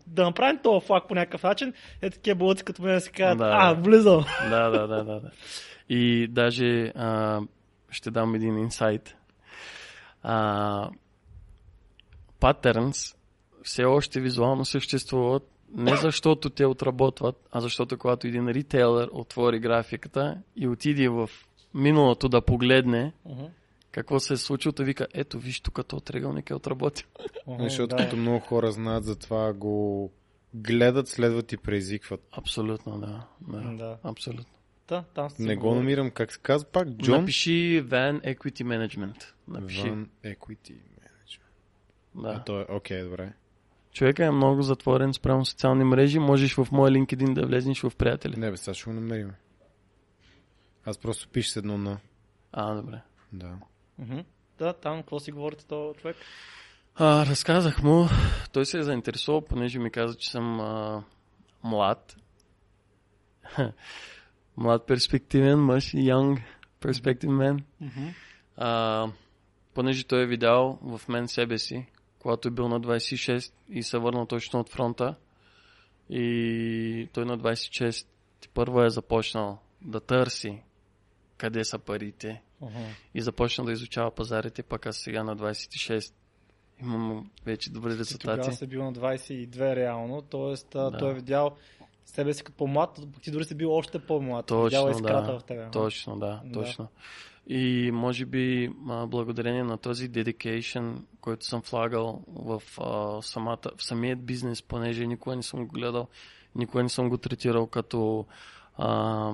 [0.06, 3.38] да направим този флаг по някакъв начин, е такива бълъци като мен да си кажат,
[3.38, 3.50] Да.
[3.52, 4.24] а, влизам.
[4.50, 5.30] Да, да, да, да, да.
[5.88, 7.40] И даже а,
[7.90, 9.16] ще дам един инсайт.
[10.22, 10.88] А,
[12.40, 13.16] patterns
[13.62, 20.38] все още визуално съществуват не защото те отработват, а защото когато един ритейлър отвори графиката
[20.56, 21.30] и отиде в
[21.74, 23.44] миналото да погледне Мгм.
[23.94, 27.06] Какво се е случило, вика, ето виж тук този триъгълник е отработил.
[27.46, 28.02] Мгм, Защото да.
[28.02, 30.10] като много хора знаят за това, го
[30.54, 32.20] гледат, следват и преизикват.
[32.32, 33.26] Абсолютно, да.
[33.40, 33.72] да.
[33.72, 33.98] Да.
[34.02, 34.54] Абсолютно.
[34.86, 39.24] Та, там Не го намирам, как се казва пак, Джон Напиши Van Equity Management.
[39.48, 39.82] Напиши.
[39.82, 41.40] Van Equity Management.
[42.14, 42.28] Да.
[42.28, 43.32] А то е, окей, добре.
[43.92, 46.18] Човека е много затворен спрямо социални мрежи.
[46.18, 48.36] Можеш в моя LinkedIn да влезнеш в приятели.
[48.36, 49.32] Не бе, сега ще го намерим.
[50.84, 51.98] Аз просто пиша с едно на.
[52.52, 53.00] А, добре.
[53.32, 53.58] Да.
[53.98, 54.18] Мгм.
[54.58, 56.16] Да, там какво си говорите този човек?
[56.94, 58.06] А, разказах му.
[58.52, 61.04] Той се е заинтересувал, понеже ми каза, че съм а,
[61.64, 62.16] млад.
[64.56, 66.42] млад перспективен мъж, young
[66.80, 67.62] perspective man.
[68.56, 69.08] А,
[69.74, 71.86] понеже той е видял в мен себе си,
[72.18, 75.14] когато е бил на 26 и се върнал точно от фронта.
[76.10, 78.06] И той на 26
[78.40, 80.62] ти първо е започнал да търси
[81.44, 82.82] къде са парите Мгм.
[83.14, 86.14] и започна да изучава пазарите, пък аз сега на 26
[86.82, 88.56] имам вече добри Ти тогава резултати.
[88.56, 90.54] си бил на 22 реално, т.е.
[90.78, 90.98] Да.
[90.98, 91.56] той е видял
[92.04, 94.46] себе си като по-млад, пък ти дори си бил още по-млад.
[94.46, 95.38] Точно, видял е искрата да.
[95.38, 95.70] в тебе.
[95.72, 96.52] Точно, да, Да.
[96.52, 96.88] точно.
[97.46, 103.84] И може би а, благодарение на този dedication, който съм влагал в, а, самата, в
[103.84, 106.08] самият бизнес, понеже никога не съм го гледал,
[106.54, 108.26] никога не съм го третирал като,
[108.76, 109.32] а,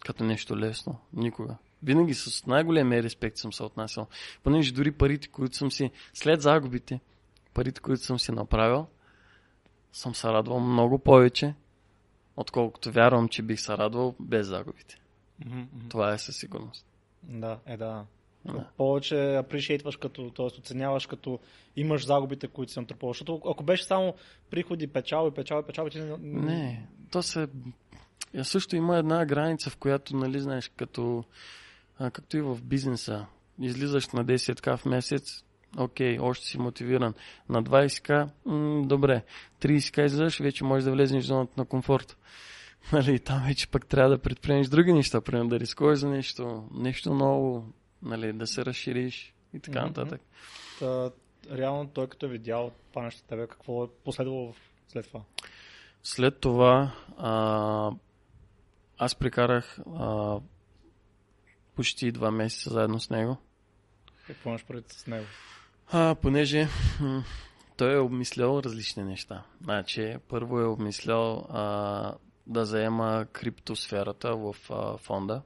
[0.00, 0.98] като нещо лесно.
[1.12, 1.56] Никога.
[1.82, 4.06] Винаги с най-големия респект съм се отнасял.
[4.42, 7.00] Понеже дори парите, които съм си, след загубите,
[7.54, 8.86] парите, които съм си направил,
[9.92, 11.54] съм се радвал много повече,
[12.36, 14.96] отколкото вярвам, че бих се радвал без загубите.
[15.46, 15.62] Мгм.
[15.88, 16.86] Това е със сигурност.
[17.22, 18.04] Да, е да.
[18.44, 18.66] Да.
[18.76, 20.46] Повече апрешейтваш като, т.е.
[20.46, 21.38] оценяваш като
[21.76, 23.10] имаш загубите, които си натрупал.
[23.10, 24.14] Защото ако беше само
[24.50, 26.00] приходи, печалби, печалби, печалби, ти.
[26.20, 27.48] Не, то се...
[28.34, 31.24] Я също има една граница, в която, нали, знаеш, като...
[31.98, 33.26] А, както и в бизнеса.
[33.60, 35.44] Излизаш на 10к в месец,
[35.78, 37.14] окей, още си мотивиран.
[37.48, 39.22] На 20к, м- добре.
[39.60, 42.16] 30к излизаш, вече можеш да влезеш в зоната на комфорт.
[42.92, 47.14] Нали, там вече пък трябва да предприемеш други неща, примерно да рискуваш за нещо, нещо
[47.14, 47.64] ново,
[48.02, 50.20] нали, да се разшириш и така нататък.
[50.78, 51.10] Та,
[51.50, 54.54] реално той като е видял нещо тебе, какво е последвало
[54.88, 55.20] след това?
[56.02, 57.90] След това а,
[59.00, 60.36] аз прекарах а,
[61.76, 63.36] почти два месеца заедно с него.
[64.26, 65.26] Какво имаш предвид с него?
[65.92, 66.68] А, понеже
[67.00, 67.24] м,
[67.76, 69.44] той е обмислял различни неща.
[69.62, 72.14] Значи, първо е обмислял а,
[72.46, 75.42] да заема криптосферата в а, фонда.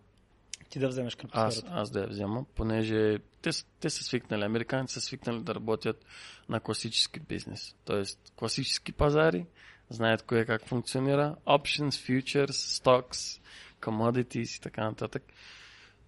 [0.68, 1.70] Ти да вземеш Аз, криптосферата.
[1.80, 6.04] аз да я взема, понеже те, те са свикнали, американци са свикнали да работят
[6.48, 7.74] на класически бизнес.
[7.84, 9.46] Тоест, класически пазари,
[9.90, 13.40] знаят кое как функционира, options, futures, stocks,
[13.80, 15.22] commodities и така нататък.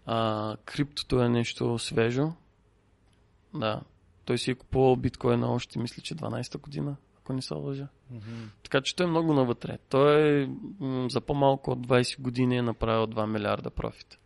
[0.07, 2.33] А, криптото е нещо свежо.
[3.55, 3.81] Да.
[4.25, 7.89] Той си е купувал биткоина още, мисля, че 12-та година, ако не се лъжа.
[8.11, 8.51] Мгм.
[8.63, 9.79] Така че той е много навътре.
[9.89, 10.47] Той
[10.81, 14.19] м- за по-малко от 20 години е направил 2 милиарда профит.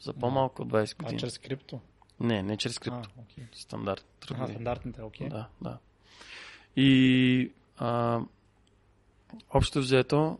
[0.00, 1.20] За по-малко от 20 А години.
[1.20, 1.80] чрез крипто?
[2.20, 3.08] Не, не чрез крипто.
[3.18, 3.44] А, окей.
[3.52, 4.00] Стандарт.
[4.02, 4.48] Ага, Търговия.
[4.48, 5.28] стандартните, окей.
[5.28, 5.78] Да, да.
[6.76, 8.20] И а,
[9.54, 10.38] общо взето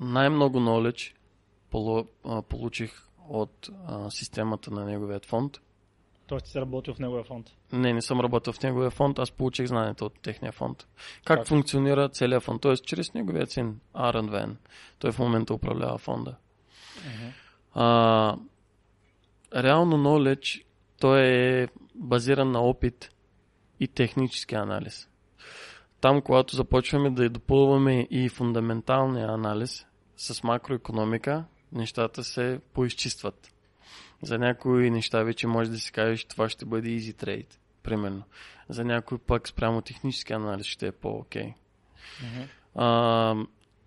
[0.00, 1.14] най-много knowledge
[2.48, 5.60] получих от а, системата на неговият фонд.
[6.26, 7.50] Тоест ти си работил в неговия фонд.
[7.72, 10.86] Не, не съм работил в неговия фонд, аз получих знанията от техния фонд.
[11.24, 11.46] Как, Как?
[11.46, 12.62] функционира целият фонд?
[12.62, 14.56] Тоест, чрез неговия син, Арен Вен.
[14.98, 16.36] Той в момента управлява фонда.
[17.06, 17.32] Мгм.
[17.74, 18.36] А,
[19.56, 20.64] реално knowledge,
[21.00, 23.10] той е базиран на опит
[23.80, 25.07] и технически анализ.
[26.00, 33.52] Там, когато започваме да допълваме и фундаменталния анализ с макроекономика, нещата се поизчистват.
[34.22, 38.22] За някои неща вече може да си кажеш, това ще бъде easy trade, примерно.
[38.68, 41.54] За някой пък спрямо технически анализ ще е по-окей.
[42.74, 43.34] А,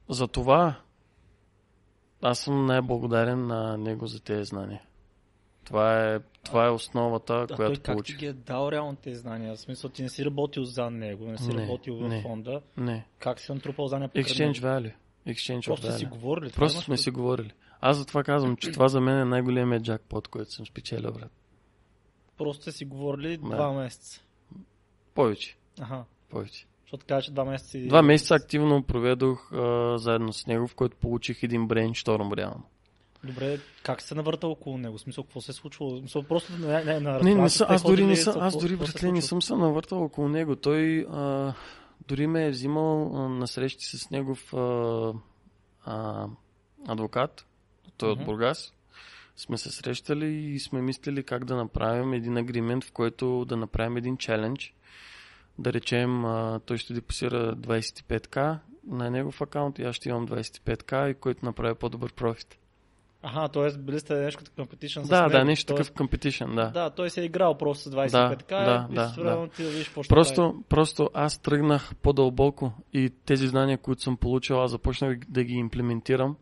[0.09, 0.75] за това
[2.21, 4.81] аз съм най-благодарен на него за тези знания.
[5.63, 9.19] Това е, това е основата, А която той как ти ги е дал реално тези
[9.19, 9.55] знания?
[9.55, 12.21] В смисъл, ти не си работил за него, не си Не, работил в не.
[12.21, 12.61] фонда.
[12.77, 13.05] Не.
[13.19, 14.93] Как си натрупал знания покрай Exchange value.
[15.27, 15.97] Exchange Просто value.
[15.97, 16.51] си говорили.
[16.51, 17.51] Просто сме си говорили.
[17.81, 21.31] Аз затова казвам, че това за мен е най-големият джакпот, който съм спечелил, брат.
[22.37, 23.43] Просто си говорили Да.
[23.49, 24.21] два месеца.
[25.13, 25.57] Повече.
[25.81, 26.03] Аха.
[26.29, 26.65] Повече.
[26.81, 27.77] Защото кажа, че два месеца.
[27.87, 32.63] Два месеца активно проведох а, заедно с него, в който получих един брейншторм реално.
[33.23, 34.97] Добре, как се навърта около него?
[34.97, 35.97] Смисъл, какво се е случвало?
[35.99, 39.11] Смисъл, просто не, не, на Не, не сте аз дори не съм, аз дори братле,
[39.11, 40.55] не съм се навъртал около него.
[40.55, 41.53] Той а,
[42.07, 45.13] дори ме е взимал а, на срещи с негов а,
[45.85, 46.27] а,
[46.87, 47.45] адвокат.
[47.97, 48.21] Той Мгм.
[48.21, 48.73] от Бургас.
[49.35, 53.97] Сме се срещали и сме мислили как да направим един агримент, в който да направим
[53.97, 54.73] един челендж.
[55.59, 61.11] Да речем, а, той ще депозира 25к на негов акаунт и аз ще имам 25к
[61.11, 62.57] и който направи по-добър профит.
[63.23, 63.77] Аха, т.е.
[63.77, 65.31] били сте нещо като competition с Да, него.
[65.31, 66.69] да, нещо такъв competition, да.
[66.69, 69.69] Да, той се е играл просто с 25 така да, и да, същевременно ти да
[69.69, 70.19] видиш какво ще прави.
[70.19, 75.53] Просто, просто аз тръгнах по-дълбоко и тези знания, които съм получил, аз започнах да ги
[75.53, 76.35] имплементирам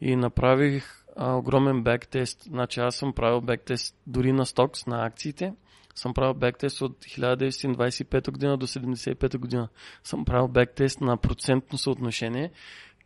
[0.00, 2.42] и направих а, огромен бектест.
[2.42, 5.54] Значи аз съм правил бектест дори на стокс, на акциите.
[5.94, 9.68] Съм правил бектест от 1925 година до 75 година.
[10.04, 12.50] Съм правил бектест на процентно съотношение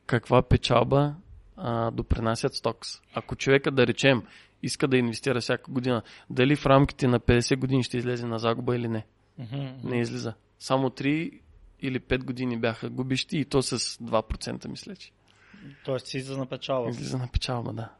[0.06, 1.14] каква печалба
[1.56, 2.88] а, допринасят стокс.
[3.14, 4.22] Ако човека, да речем,
[4.62, 8.76] иска да инвестира всяка година, дали в рамките на 50 години ще излезе на загуба
[8.76, 9.06] или не?
[9.84, 10.34] Не излиза.
[10.58, 11.40] Само 3
[11.80, 15.12] или 5 години бяха губещи и то с 2% мисля, че.
[15.84, 16.90] Тоест си за напечава.
[16.90, 17.90] Излиза на печалба, да.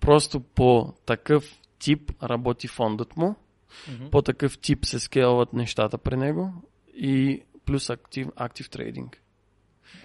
[0.00, 3.34] Просто по такъв тип работи фондът му,
[4.10, 6.52] по такъв тип се скелват нещата при него
[6.94, 9.22] и плюс актив, актив трейдинг.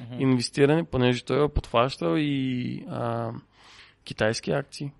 [0.01, 0.21] Мгм.
[0.21, 3.31] Инвестиране, понеже той е подхващал и а,
[4.03, 4.91] китайски акции,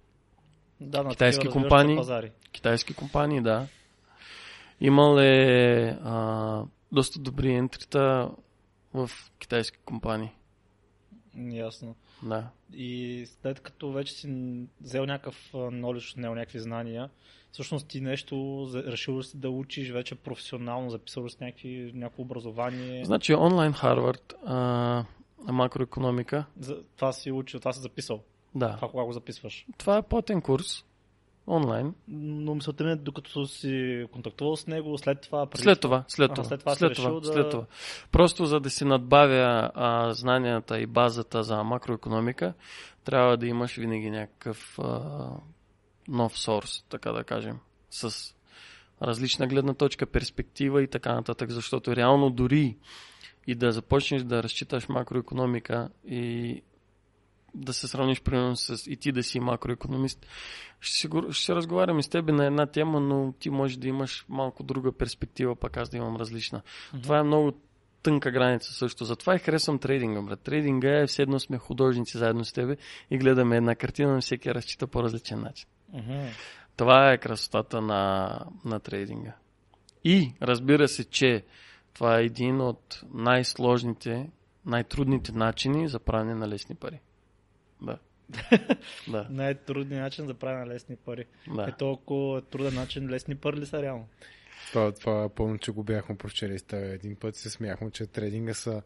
[0.81, 1.95] Да, на китайски компании.
[1.95, 2.31] Пазари.
[2.51, 3.67] китайски компании, да.
[4.81, 8.31] Имал е а, доста добри ентрита
[8.93, 10.31] в китайски компании.
[11.35, 11.95] Ясно.
[12.23, 12.49] Да.
[12.73, 14.27] И след като вече си
[14.81, 17.09] взел някакъв knowledge, не някакви знания,
[17.51, 23.05] всъщност ти нещо решил си да учиш вече професионално, записал си някакви, някакво образование.
[23.05, 25.05] Значи онлайн Харвард, а,
[25.51, 28.19] макроекономика, За, това си учил, това си записал.
[28.55, 28.75] да.
[28.75, 29.65] Това кога го записваш.
[29.77, 30.85] Това е платен курс,
[31.47, 31.93] онлайн.
[32.07, 35.45] Но мисълта ми е, докато си контактувал с него, след това...
[35.45, 37.65] преди След това, след това, след това след това, да- след това.
[38.11, 42.53] Просто за да си надбавя а, знанията и базата за макроекономика,
[43.03, 45.29] трябва да имаш винаги някакъв а,
[46.07, 47.59] нов сорс, така да кажем,
[47.89, 48.33] с
[49.01, 52.77] различна гледна точка, перспектива и така нататък, защото реално дори
[53.47, 56.61] и да започнеш да разчиташ макроекономика и
[57.53, 60.27] да се сравниш примерно с и ти да си макроекономист,
[60.79, 63.87] ще, си, го- ще се разговаряме с тебе на една тема, но ти може да
[63.87, 66.61] имаш малко друга перспектива, пък аз да имам различна.
[66.93, 67.01] Мгм.
[67.01, 67.53] Това е много
[68.03, 69.05] тънка граница също.
[69.05, 70.39] Затова и харесвам трейдинга, брат.
[70.39, 72.77] Трейдинга е все едно сме художници заедно с тебе
[73.11, 75.67] и гледаме една картина, но всеки разчита по различен начин.
[76.75, 79.35] Това е красотата на, на трейдинга.
[80.03, 81.43] И разбира се, че
[81.93, 84.29] това е един от най-сложните,
[84.65, 86.99] най-трудните начини за правене на лесни пари.
[87.81, 87.97] Да.
[89.07, 91.25] да, Най-трудният начин за правене на лесни пари.
[91.55, 91.63] да.
[91.69, 94.07] Е толкова труден начин, лесни пари ли са реално?
[94.71, 97.35] Това, това помня, че го бяхме прочели с един път.
[97.35, 98.81] Се смяхме, че трейдинга са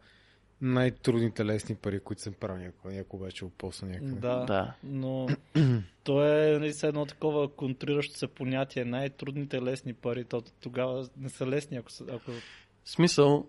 [0.60, 2.94] най-трудните лесни пари, които съм правил някога.
[2.94, 4.12] Някой вече опосна някъде.
[4.12, 4.74] Да, Да.
[4.84, 5.28] но
[6.04, 8.84] то е нали, едно такова контриращо се понятие.
[8.84, 12.30] Най-трудните лесни пари, то тогава не са лесни, ако, ако
[12.84, 13.46] Смисъл,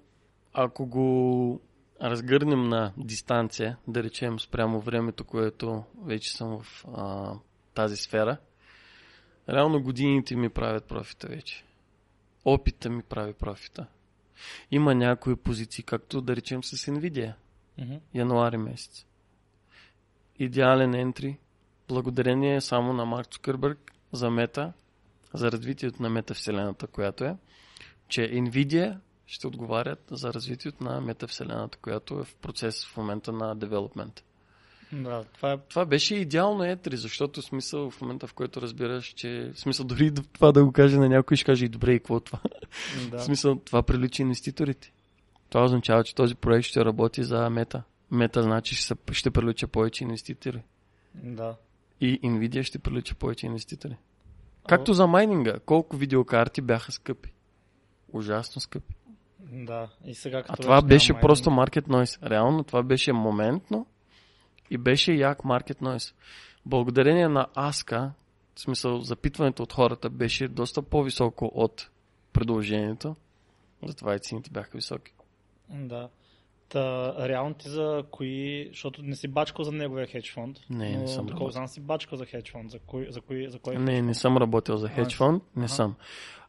[0.53, 1.61] ако го
[2.01, 7.33] разгърнем на дистанция, да речем спрямо времето, което вече съм в а,
[7.73, 8.37] тази сфера,
[9.49, 11.63] реално годините ми правят профита вече.
[12.45, 13.87] Опита ми прави профита.
[14.71, 17.33] Има някои позиции, както да речем с Nvidia,
[17.77, 17.95] Мгм.
[18.13, 19.05] януари месец.
[20.39, 21.37] Идеален ентри,
[21.87, 24.73] благодарение само на Марк Цукърбърг за мета,
[25.33, 27.37] за развитието на метавселената, която е,
[28.07, 28.97] че Nvidia
[29.27, 34.23] ще отговарят за развитието на метавселената, която е в процес в момента на девелопмент.
[34.91, 39.05] Да, това е Това беше идеално етри, защото в смисъл в момента, в който разбираш,
[39.05, 42.17] че смисъл дори това да го каже на някой, ще каже и добре, и какво
[42.17, 42.39] е това?
[43.11, 43.19] да.
[43.19, 44.91] Смисъл, това прилича инвеститорите.
[45.49, 47.83] Това означава, че този проект ще работи за мета.
[48.11, 50.63] Мета значи ще, ще привлича повече инвеститори.
[51.15, 51.55] Да.
[52.01, 53.95] И Nvidia ще привлича повече инвеститори.
[54.67, 55.59] Както за майнинга.
[55.65, 57.33] Колко видеокарти бяха скъпи.
[58.13, 58.95] Ужасно скъпи.
[59.39, 59.89] Да.
[60.05, 62.29] И сега като А това беше няма просто майнинг- market noise.
[62.29, 63.87] Реално това беше моментно
[64.69, 66.13] и беше як market noise.
[66.65, 68.11] Благодарение на Аска,
[68.55, 71.89] в смисъл запитването от хората беше доста по-високо от
[72.33, 73.15] предложението.
[73.85, 75.13] Затова и цените бяха високи.
[75.69, 76.09] Да.
[76.69, 80.57] Та, реално ти за кои, защото не си бачкал за неговия хедж фонд.
[80.69, 81.49] Не, не съм работил.
[81.49, 82.71] знам си бачкал за хедж фонд.
[82.71, 85.73] За кой, за кой, за кой Не, не съм работил за хедж фонд, не Аха.
[85.73, 85.95] съм.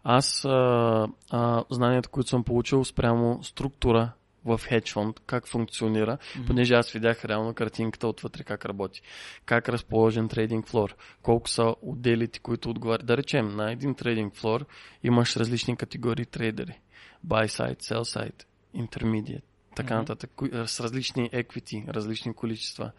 [0.04, 4.12] Аз а, а, знанията, които съм получил спрямо структура
[4.48, 9.02] в хедж фонд, как функционира, понеже аз видях реално картинката отвътре как работи.
[9.44, 13.06] Как разположен трейдинг флор, колко са отделите, които отговарят.
[13.06, 14.66] Да речем, на един трейдинг флор
[15.02, 16.80] имаш различни категории трейдери.
[17.26, 18.44] Buy side, sell side,
[18.76, 19.42] intermediate,
[19.76, 20.00] така Мгм.
[20.00, 20.30] нататък,
[20.66, 22.90] с различни equity, различни количества.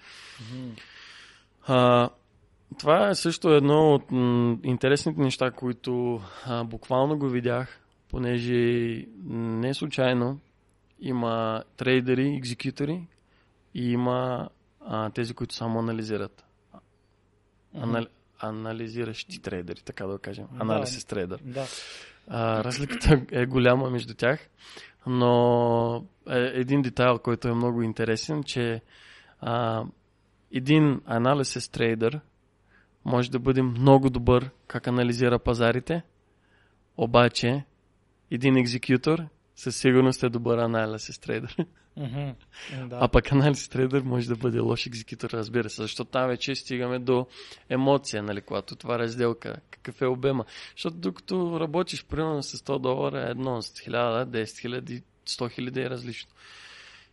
[0.41, 0.70] Мгм.
[1.68, 2.10] А,
[2.80, 7.80] това е също едно от м- интересните неща, които а, буквално го видях,
[8.10, 10.39] понеже не случайно
[11.02, 13.08] има трейдери, екзекютори
[13.74, 14.50] и има
[14.82, 16.45] а, тези, които само анализират.
[17.76, 18.06] Анал...
[18.39, 20.45] Анализиращи трейдери, така да го кажем.
[20.52, 20.64] Да.
[20.64, 21.39] Анализис трейдер.
[21.43, 21.66] Да.
[22.28, 24.50] А, разликата е голяма между тях,
[25.08, 28.82] но е, един детайл, който е много интересен, че
[29.39, 29.84] а,
[30.52, 32.20] един анализис трейдер
[33.06, 36.04] може да бъде много добър как анализира пазарите,
[36.97, 37.64] обаче
[38.32, 39.20] един екзекютор
[39.60, 41.55] със сигурност е добър анализис трейдер.
[41.97, 42.30] Мгм.
[42.88, 42.97] Да.
[43.01, 46.99] А пък анализ трейдер може да бъде лош екзекютор, разбира се, защото там вече стигаме
[46.99, 47.28] до
[47.70, 50.45] емоция, нали, когато това разделка, какъв е обема.
[50.72, 55.82] Защото докато работиш примерно с 100 долара, е едно с 1000, 10 хиляди, 100 хиляди
[55.82, 56.32] е различно.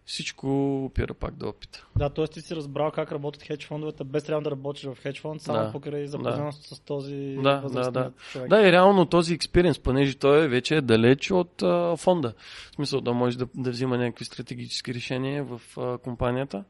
[0.06, 1.86] Всичко опира пак до опита.
[1.96, 2.26] Да, т.е.
[2.26, 5.58] ти си разбрал как работят хедж фондовете, без реално да работиш в хедж фонд, само
[5.58, 5.72] Да.
[5.72, 8.12] покрай запознанството с този Да, да, да.
[8.32, 8.50] човек.
[8.50, 12.34] Да, и реално този експириенс, понеже той вече е далеч от а, фонда.
[12.72, 16.64] В смисъл да може да, да взима някакви стратегически решения в а, компанията,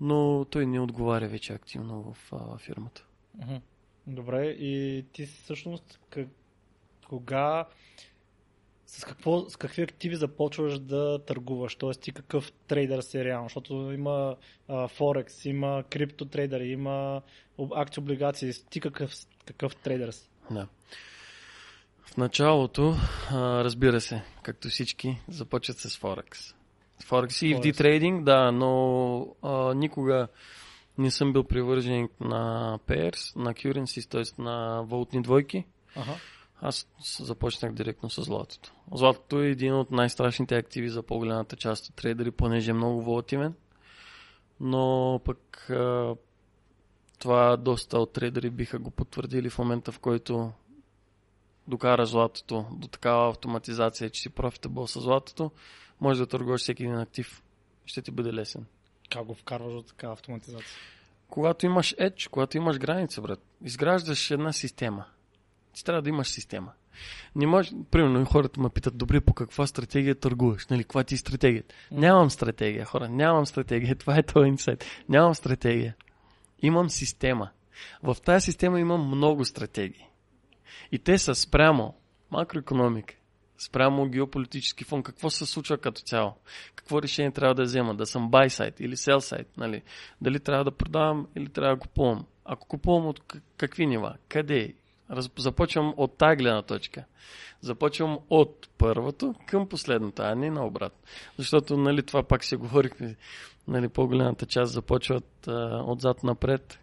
[0.00, 3.04] но той не отговаря вече активно в а, фирмата.
[4.06, 6.28] Добре, и ти всъщност как,
[7.08, 7.64] кога
[8.88, 11.74] с, какво, с какви активи започваш да търгуваш?
[11.74, 13.48] Тоест ти какъв трейдър си реално?
[13.48, 14.36] Защото има
[14.68, 17.22] а, Форекс, има крипто трейдъри, има
[17.74, 18.52] акции, облигации.
[18.70, 19.12] Ти какъв,
[19.46, 20.28] какъв трейдър си?
[20.50, 20.66] Да.
[22.02, 22.94] В началото,
[23.30, 26.54] а, разбира се, както всички, започват с Форекс.
[27.04, 30.28] Форекс и FD трейдинг, да, но а, никога
[30.98, 34.42] не съм бил привърженик на pairs, на currencies, т.е.
[34.42, 35.64] на валутни двойки.
[35.96, 36.14] Ага.
[36.60, 36.86] Аз
[37.20, 38.72] започнах директно с златото.
[38.92, 43.54] Златото е един от най-страшните активи за по-голямата част от трейдери, понеже е много волативен.
[44.60, 46.14] Но пък а,
[47.18, 50.52] това доста от трейдери биха го потвърдили в момента, в който
[51.68, 55.50] докара златото до такава автоматизация, че си профитабъл с златото,
[56.00, 57.42] може да търгуваш всеки един актив.
[57.86, 58.66] Ще ти бъде лесен.
[59.10, 60.76] Как го вкарваш до такава автоматизация?
[61.28, 65.04] Когато имаш edge, когато имаш граница, брат, изграждаш една система.
[65.78, 66.72] Ти трябва да имаш система.
[67.36, 70.66] Не може, примерно, хората ме питат, добре, по каква стратегия търгуваш?
[70.66, 71.74] Нали, каква ти е стратегията?
[71.90, 73.94] Нямам стратегия, хора, нямам стратегия.
[73.98, 74.84] Това е този инсайт.
[75.08, 75.94] Нямам стратегия.
[76.62, 77.50] Имам система.
[78.02, 80.08] В тази система имам много стратегии.
[80.92, 81.94] И те са спрямо
[82.30, 83.14] макроекономика,
[83.58, 85.02] спрямо геополитически фон.
[85.02, 86.34] Какво се случва като цяло?
[86.74, 87.94] Какво решение трябва да взема?
[87.94, 89.48] Да съм buy side или sell side?
[89.56, 89.82] Нали?
[90.20, 92.26] Дали трябва да продавам или трябва да купувам?
[92.44, 93.20] Ако купувам от
[93.56, 94.16] какви нива?
[94.28, 94.74] Къде?
[95.10, 95.30] Раз...
[95.38, 97.04] Започвам от тази гледна точка.
[97.60, 100.98] Започвам от първото към последното, а не наобратно.
[101.36, 103.16] Защото нали, това пак си говорихме.
[103.68, 106.78] Нали, по-голямата част започват а, отзад напред,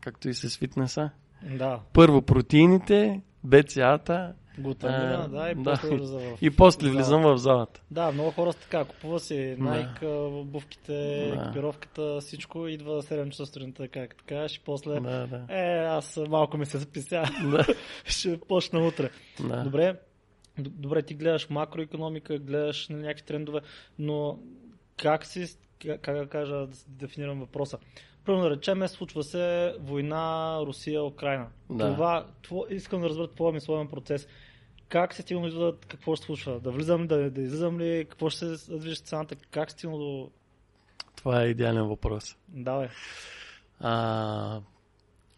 [0.00, 1.10] както и с фитнеса.
[1.42, 5.62] Да, Първо протеините, БЦА-та глутамина, да, и да.
[5.62, 6.38] после влиза в...
[6.40, 7.80] и после влизам в залата.
[7.90, 8.84] Да, много хора са така.
[8.84, 9.64] Купува си Да.
[9.64, 11.42] Nike, обувките, Да.
[11.42, 12.66] екипировката, всичко.
[12.66, 15.00] Идва 7 часа сутринта, как така, и после...
[15.00, 15.44] Да, да.
[15.48, 17.24] Е, аз малко ми се запися.
[17.50, 17.66] Да,
[18.04, 19.10] Ще почна утре.
[19.40, 19.62] да.
[19.62, 19.96] Добре,
[20.58, 23.60] добре, ти гледаш макроекономика, гледаш на някакви трендове,
[23.98, 24.38] но
[24.96, 25.46] как си,
[25.86, 27.78] как, как да кажа, да дефинирам въпроса.
[28.26, 31.46] Първо да речем, случва се война Русия-Украина.
[31.70, 31.92] Да.
[31.92, 34.28] Това, това, искам да разбера твоя мисловен процес.
[34.88, 36.60] Как се стигна до какво се случва?
[36.60, 39.36] Да влизам ли, да, да излизам ли, какво ще се движи цената?
[39.36, 40.30] Как стигна до...
[41.16, 42.36] Това е идеален въпрос.
[42.48, 42.88] Давай.
[43.80, 44.60] А,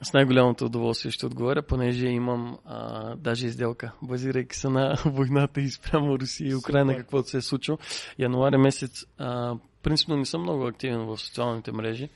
[0.03, 5.71] с най-голямото удоволствие ще отговоря, понеже имам а, даже изделка, базирайки се на войната и
[5.71, 7.03] спрямо Русия и Украина, Супер.
[7.03, 7.79] каквото се е случило.
[8.19, 12.09] Януари месец, а, принципно не съм много активен в социалните мрежи,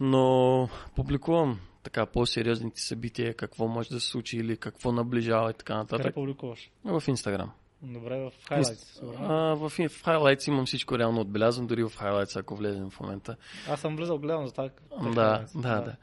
[0.00, 5.72] Но публикувам така по-сериозните събития, какво може да се случи или какво наближава и така
[5.72, 6.14] Къде нататък.
[6.14, 6.70] публикуваш?
[6.84, 7.50] В Инстаграм.
[7.82, 9.16] Добре, в Highlights.
[9.18, 13.36] А, в, в Highlights имам всичко реално отбелязано, дори в Highlights, ако влезем в момента.
[13.68, 14.70] Аз съм влизал, гледам за това.
[15.14, 15.96] Да, да, да.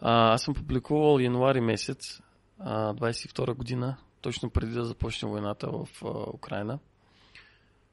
[0.00, 2.20] А, аз съм публикувал януари месец,
[2.58, 6.78] а, 22 година, точно преди да започне войната в а, Украина.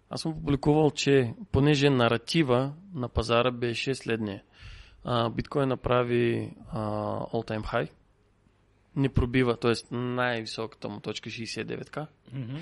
[0.10, 4.44] Аз съм публикувал, че понеже наратива на пазара беше следния.
[5.04, 6.80] А, биткоин направи а,
[7.20, 7.90] all-time high,
[8.96, 9.96] не пробива, т.е.
[9.96, 12.58] най-високата му точка 69к, Мгм.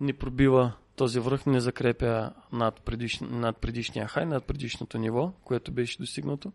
[0.00, 5.72] не пробива този връх, не закрепя над, предиш, над предишния хай, над предишното ниво, което
[5.72, 6.52] беше достигнато.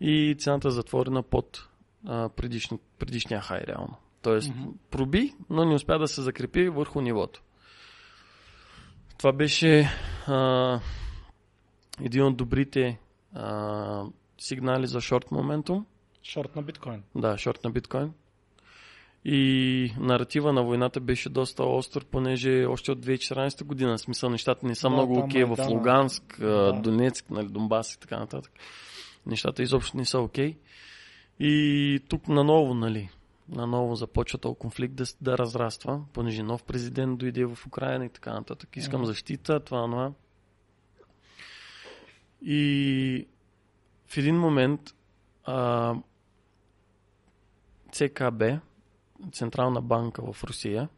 [0.00, 1.68] И цената е затворена под
[2.06, 3.96] а, предишно, предишния хай реално.
[4.22, 4.68] Тоест Мгм.
[4.90, 7.42] проби, но не успя да се закрепи върху нивото.
[9.18, 9.88] Това беше
[10.26, 10.80] а,
[12.00, 12.98] един от добрите
[13.34, 14.04] а,
[14.38, 15.86] сигнали за шорт моментум.
[16.22, 17.02] Шорт на биткоин.
[17.14, 18.12] Да, шорт на биткоин.
[19.24, 24.66] И наратива на войната беше доста остър, понеже още от 2014 година, в смисъл нещата
[24.66, 25.70] не са Да, много окей в Майдана.
[25.70, 26.80] Луганск, а, Да.
[26.80, 28.52] Донецк, нали, Донбас и така нататък.
[29.26, 30.56] Нещата изобщо не са окей.
[31.40, 33.10] И тук наново, нали,
[33.48, 38.32] наново започва този конфликт да, да разраства, понеже нов президент дойде в Украина и така
[38.32, 38.76] нататък.
[38.76, 40.12] Искам защита, това, това.
[42.44, 43.26] И
[44.06, 44.80] в един момент
[45.44, 45.94] а,
[47.92, 48.42] ЦКБ,
[49.32, 50.88] Централна банка в Русия,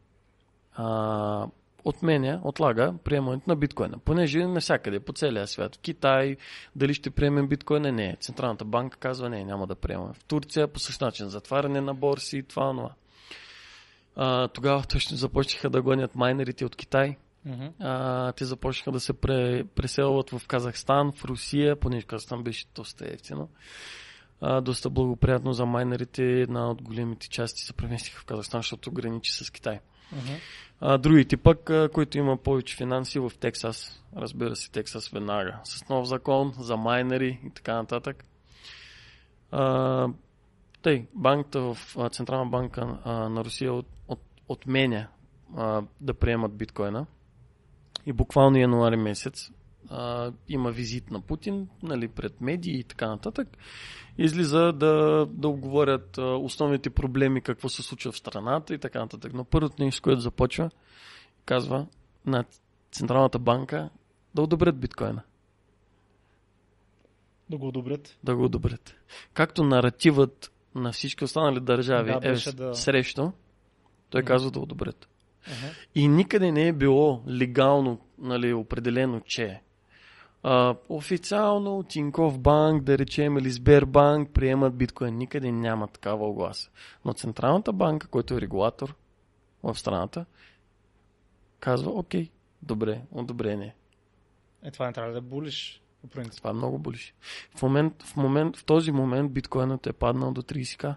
[0.74, 1.46] а,
[1.84, 3.98] отменя, отлага приемането на биткоина.
[3.98, 6.36] Понеже навсякъде, по целия свят, в Китай,
[6.76, 8.16] дали ще приемем биткоина, не.
[8.20, 10.12] Централната банка казва, не, няма да приемаме.
[10.14, 12.90] В Турция по същия начин, затваряне на борси, това, това.
[14.16, 17.16] А, тогава точно започнаха да гонят майнерите от Китай.
[17.44, 17.66] Мгм.
[17.80, 23.06] А, те започнаха да се пре, преселват в Казахстан, в Русия, понеже Казахстан беше доста
[23.08, 23.48] ефтино.
[24.40, 26.22] А, доста благоприятно за майнерите.
[26.22, 29.80] Една от големите части се преместиха в Казахстан, защото граничи с Китай.
[30.12, 30.32] Мгм.
[30.80, 35.88] А, другите пък, а, които има повече финанси в Тексас, разбира се, Тексас веднага, с
[35.88, 38.24] нов закон за майнери и така нататък.
[39.50, 40.08] А,
[40.82, 45.08] тъй, банката в а, Централна банка а, на Русия от, от, отменя
[45.56, 47.06] а, да приемат биткоина.
[48.06, 49.50] И буквално януари месец
[49.90, 53.48] а, има визит на Путин нали, пред медии и така нататък.
[54.18, 59.32] Излиза да, да оговорят основните проблеми, какво се случва в страната и така нататък.
[59.34, 60.70] Но първото нещо, което започва,
[61.44, 61.86] казва
[62.26, 62.44] на
[62.92, 63.90] Централната банка
[64.34, 65.22] да одобрят биткоина.
[67.50, 68.18] Да го одобрят.
[68.24, 68.94] Да го одобрят.
[69.32, 73.32] Както наративът на всички останали държави Да, е да- срещу,
[74.10, 75.08] той казва да одобрят.
[75.94, 79.60] И никъде не е било легално нали, определено, че
[80.42, 85.16] а, официално Тинков банк, да речем, или Сбербанк приемат биткоин.
[85.16, 86.70] Никъде няма такава огласа.
[87.04, 88.94] Но Централната банка, който е регулатор
[89.62, 90.26] в страната,
[91.60, 92.30] казва, окей,
[92.62, 93.74] добре, одобрение.
[94.62, 96.38] Е, това не трябва да булиш, по принцип.
[96.38, 97.14] Това е много болиш.
[97.56, 100.94] В, момент, в, момент, в този момент биткоинът е паднал до 30к.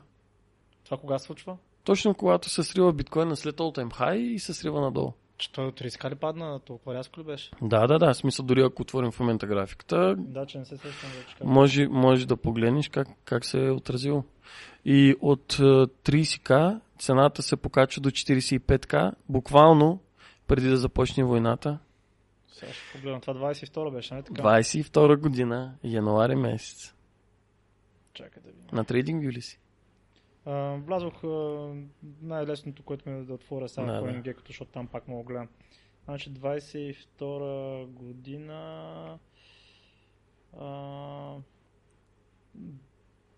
[0.84, 1.58] Това кога случва?
[1.88, 5.14] Точно когато се срива биткоина след all time high и се срива надолу.
[5.38, 7.52] Че той от 30 ли падна, толкова рязко ли беше?
[7.62, 8.14] Да, да, да.
[8.14, 11.36] В смисъл, дори ако отворим в момента графиката, Да, че не се сещам вече.
[11.38, 11.48] Как...
[11.48, 14.24] може, може да погледнеш как, как се е отразило.
[14.86, 20.00] И от е, 30к цената се покачва до 45к, буквално
[20.48, 21.80] преди да започне войната.
[22.52, 23.22] Сега ще погледам.
[23.22, 24.42] Това 22 беше, нали така?
[24.42, 26.94] 22 година, януари месец.
[28.14, 28.68] Чакай да видим.
[28.72, 29.60] На трейдинг ли си?
[30.48, 31.74] А, влязох а,
[32.22, 34.02] най-лесното, което ми е да отворя сега Да.
[34.02, 35.48] CoinGecko, защото там пак мога да гледам.
[36.06, 39.20] Значи 22 година
[40.60, 41.36] а,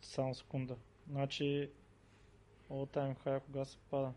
[0.01, 0.76] само секунда.
[1.10, 1.70] Значи
[2.72, 4.12] all time high кога се пада?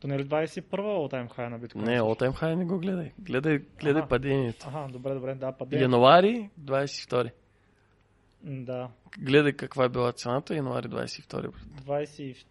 [0.00, 1.84] То не е ли 21 all time high на биткоин?
[1.84, 3.12] Не, all time high не го гледай.
[3.18, 4.08] Гледай, гледай Аха.
[4.08, 4.68] падението.
[4.68, 5.82] Аха, добре, добре, да, падение.
[5.82, 7.30] Януари 22.
[8.44, 8.88] Да,
[9.18, 11.50] Гледай каква е била цената, януари 22.
[11.86, 12.44] 22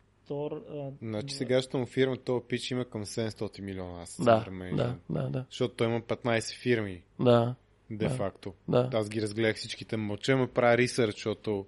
[0.69, 4.01] а, Значи сегашната му фирма, този пич има към 700 милиона.
[4.01, 7.55] Аз Да, да, да, да, Защото той има 15 фирми, да,
[7.89, 8.09] де Да.
[8.09, 8.53] факто.
[8.67, 9.97] да, Аз ги разгледах всичките.
[9.97, 11.65] Мълча ме прави ресърч, защото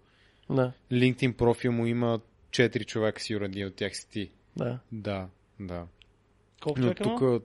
[0.49, 2.19] да, LinkedIn профил му има
[2.49, 4.31] 4 човека, сигурно един от тях си ти.
[4.57, 4.79] да.
[4.91, 5.27] Да,
[5.59, 5.87] да.
[6.63, 7.19] Колко Но човека има?
[7.19, 7.43] тук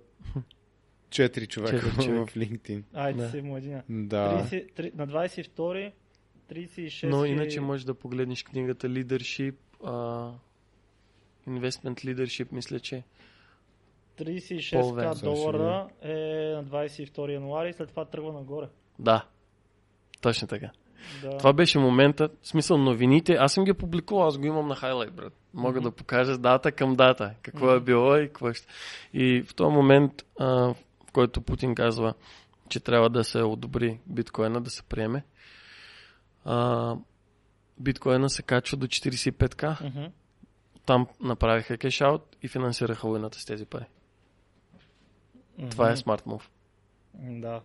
[1.08, 2.32] 4 човека Четири в човека.
[2.32, 2.82] LinkedIn.
[2.94, 3.30] Айде Да.
[3.30, 3.80] си му един.
[3.88, 4.46] Да.
[4.50, 5.92] 30, три- на 22
[6.50, 9.92] 36 Но иначе можеш да погледнеш книгата Leadership, а,
[11.48, 13.02] Investment Leadership, мисля, че
[14.18, 15.14] 36 Пол-вен.
[15.14, 16.14] к долара е
[16.54, 18.68] на 22 януари и след това тръгва нагоре.
[18.98, 19.26] да.
[20.20, 20.70] Точно така.
[21.22, 21.38] Да.
[21.38, 25.12] Това беше момента, в смисъл новините, аз съм ги публикувал, аз го имам на хайлайт,
[25.14, 25.32] брат.
[25.54, 28.66] Мога да покажа дата към дата, какво е било и какво ще.
[29.12, 30.46] И в този момент, а,
[31.08, 32.14] в който Путин казва,
[32.68, 35.24] че трябва да се одобри биткоина, да се приеме,
[36.44, 36.96] а,
[37.78, 39.84] биткоина се качва до 45к.
[39.84, 40.04] Мгм.
[40.86, 43.86] Там направиха кешаут и финансираха войната с тези пари.
[45.70, 46.50] Това е смарт мув.
[47.14, 47.60] Да.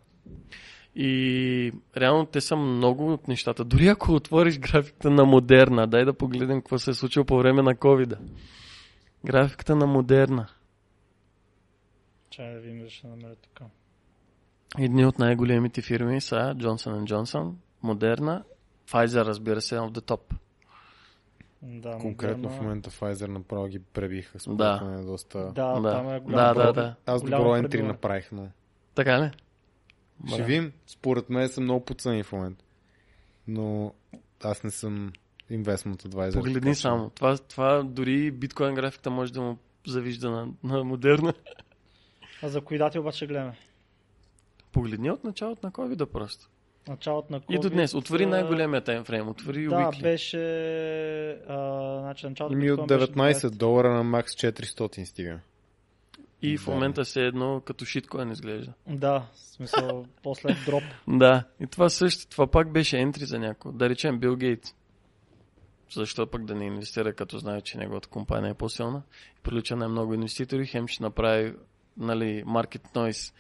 [0.96, 3.66] И реално те са много от нещата.
[3.66, 7.62] Дори ако отвориш графиката на модерна, дай да погледнем какво се е случило по време
[7.62, 8.18] на covid
[9.26, 10.48] Графиката на модерна.
[12.30, 13.68] Чай да видим, ще намеря тук.
[14.78, 17.54] Едни от най-големите фирми са Johnson Johnson,
[17.84, 18.44] Moderna,
[18.88, 20.36] Pfizer, разбира се, of the top.
[21.62, 24.38] Да, Конкретно в момента Pfizer направо ги пребиха.
[24.48, 24.82] Да.
[24.84, 25.40] мен е доста...
[25.46, 25.92] Да, Да.
[25.92, 26.96] там е Да, голям да, да.
[27.06, 28.48] Аз добро ентри направих, но...
[28.96, 29.32] Така ли?
[30.28, 30.72] Ще видим.
[30.88, 32.66] Според мен са много подцени в момента.
[33.48, 33.94] Но
[34.44, 35.12] аз не съм
[35.52, 36.28] investment advisor.
[36.28, 37.10] така Погледни че- само.
[37.10, 39.58] Това, това дори биткоин графиката може да му
[39.88, 41.34] завижда на, на модерна.
[42.44, 43.58] А за кои дати обаче гледаме?
[44.72, 46.50] Погледни от началото на COVID просто.
[46.88, 47.94] Началото на И до COVID, днес.
[47.94, 49.30] Отвори най-големия таймфрейм.
[49.30, 50.02] Отвори Да, Weekly.
[50.02, 50.40] беше...
[51.50, 55.40] А, значи, началото Ими от биткоин беше 19 долара на макс 400 стига.
[56.42, 56.72] И в Да.
[56.72, 58.74] момента се едно като шиткоин изглежда.
[58.88, 60.84] Да, в смисъл, после дроп.
[61.08, 63.72] Да, и това също, това пак беше ентри за някой.
[63.76, 64.74] Да речем Бил Гейтс.
[65.94, 69.02] Защо пък да не инвестира, като знае, че неговата компания е по-силна?
[69.40, 71.54] И привлича най-много инвеститори, хем ще направи
[71.98, 73.34] нали, market noise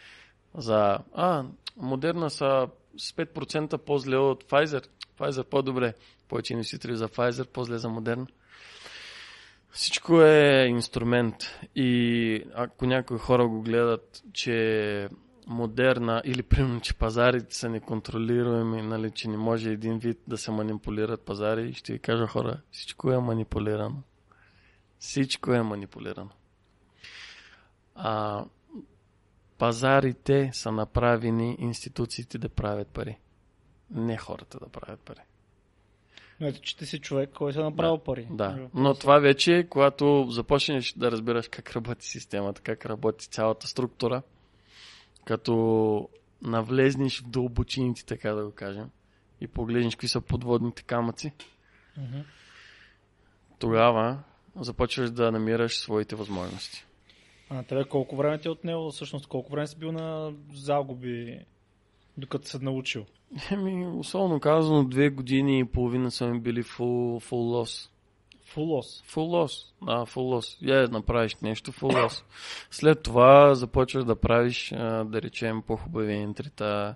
[0.58, 1.44] за а,
[1.78, 2.68] модерна са
[2.98, 4.88] с 5% по-зле от Pfizer.
[5.20, 5.94] Pfizer по-добре.
[6.28, 8.28] Повече инвеститори за Pfizer, по-зле за модерна.
[9.72, 11.36] Всичко е инструмент.
[11.76, 15.10] И ако някои хора го гледат, че
[15.48, 20.52] модерна или примерно, че пазарите са неконтролируеми, нали, че не може един вид да се
[20.52, 24.02] манипулират пазари, ще ви кажа хора, всичко е манипулирано.
[25.00, 26.30] Всичко е манипулирано.
[27.96, 28.46] А,
[29.58, 33.18] пазарите са направени институциите да правят пари.
[33.92, 35.22] Не хората да правят пари.
[36.40, 38.28] Но ето, че ти си човек, който е направил пари.
[38.32, 43.68] Да, но това вече е когато започнеш да разбираш как работи системата, как работи цялата
[43.68, 44.22] структура,
[45.26, 46.10] като
[46.42, 48.90] навлезнеш в дълбочините, така да го кажем,
[49.42, 51.34] и погледнеш какви са подводните камъци,
[51.98, 52.20] Мгм.
[53.60, 54.20] тогава
[54.56, 56.86] започваш да намираш своите възможности.
[57.50, 58.92] А на тебе колко време ти е отнело?
[58.92, 61.40] Всъщност колко време си бил на загуби,
[62.18, 63.06] докато се научил?
[63.52, 67.90] Еми, условно казано, две години и половина са ми били full, full loss.
[68.54, 69.14] Full loss.
[69.14, 69.86] Full loss.
[69.86, 70.58] Да, full loss.
[70.62, 72.24] Я направиш нещо, full loss.
[72.72, 74.70] След това започваш да правиш,
[75.06, 76.96] да речем, по-хубави ентрита,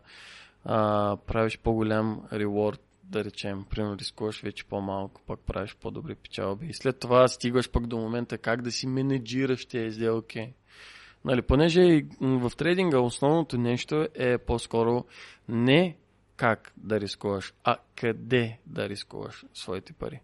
[0.66, 6.68] а, правиш по-голям реворд, да речем, примерно рискуваш вече по-малко, пък правиш по-добри печалби.
[6.68, 10.54] И след това стигаш пък до момента как да си менеджираш тези сделки.
[11.26, 15.06] Нали, понеже и в трейдинга основното нещо е по-скоро
[15.48, 15.98] не
[16.36, 20.22] как да рискуваш, а къде да рискуваш своите пари.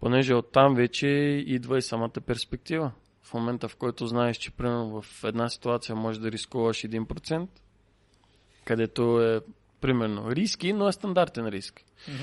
[0.00, 1.06] Понеже оттам вече
[1.46, 2.92] идва и самата перспектива.
[3.22, 7.48] В момента, в който знаеш, че примерно в една ситуация може да рискуваш 1%,
[8.64, 9.40] където е
[9.82, 11.80] примерно риски, но е стандартен риск.
[12.08, 12.22] Мгм.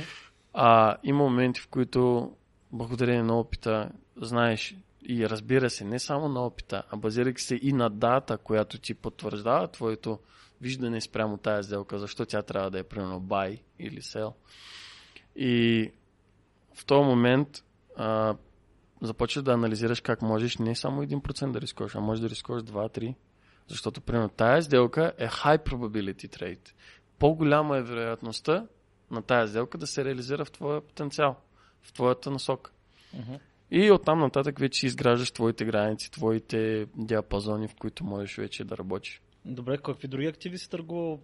[0.53, 2.31] А има моменти, в които
[2.71, 3.89] благодарение на опита
[4.21, 4.75] знаеш
[5.09, 8.93] и разбира се, не само на опита, а базирайки се и на дата, която ти
[8.93, 10.19] потвърждава твоето
[10.61, 14.33] виждане спрямо тая сделка, защо тя трябва да е примерно buy или sell.
[15.35, 15.91] И
[16.75, 17.63] в този момент
[17.97, 18.35] а,
[19.01, 23.15] започваш да анализираш как можеш не само 1% да рискуваш, а можеш да рискуваш 2-3%.
[23.67, 26.71] Защото, примерно, тая сделка е high probability trade.
[27.19, 28.67] По-голяма е вероятността
[29.11, 31.35] на тая сделка да се реализира в твоя потенциал,
[31.81, 32.71] в твоята насока.
[33.13, 33.33] Мгм.
[33.71, 39.21] И оттам нататък вече изграждаш твоите граници, твоите диапазони, в които можеш вече да работиш.
[39.45, 41.19] Добре, какви други активи си търгувал?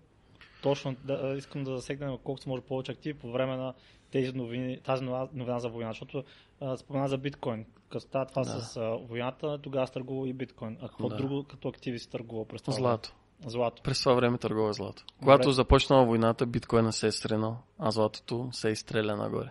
[0.64, 3.74] Точно, да, искам да засегнем колкото се може повече активи по време на
[4.12, 6.24] тези новини, тази новина, новина за война, защото
[6.62, 7.66] а, спомена за биткоин.
[7.90, 8.62] Като става това Да.
[8.62, 10.78] с а, войната, тогава си търгувал и биткоин.
[10.82, 11.16] А какво Да.
[11.16, 12.74] друго като активи си търгувал през това?
[12.74, 13.16] Злато.
[13.48, 13.84] Злато.
[13.84, 15.04] През това време търгува злато.
[15.20, 19.50] Когато започнала войната, биткоина се е стренал, а златото се изстреля нагоре.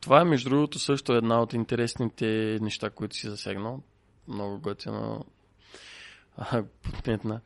[0.00, 3.82] Това е, между другото, също една от интересните неща, които си засегнал.
[4.28, 5.24] Много готино
[6.82, 7.40] подметна.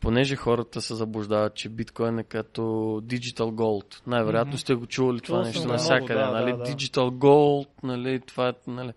[0.00, 2.60] Понеже хората се заблуждават, че биткоин е като
[3.04, 4.06] Digital Gold.
[4.06, 4.58] Най-вероятно Мгм.
[4.58, 6.14] сте го чували това Чувал нещо навсякъде.
[6.14, 6.50] да, нали?
[6.52, 6.64] да, да.
[6.64, 8.20] Digital Gold, нали?
[8.20, 8.92] Това е, нали?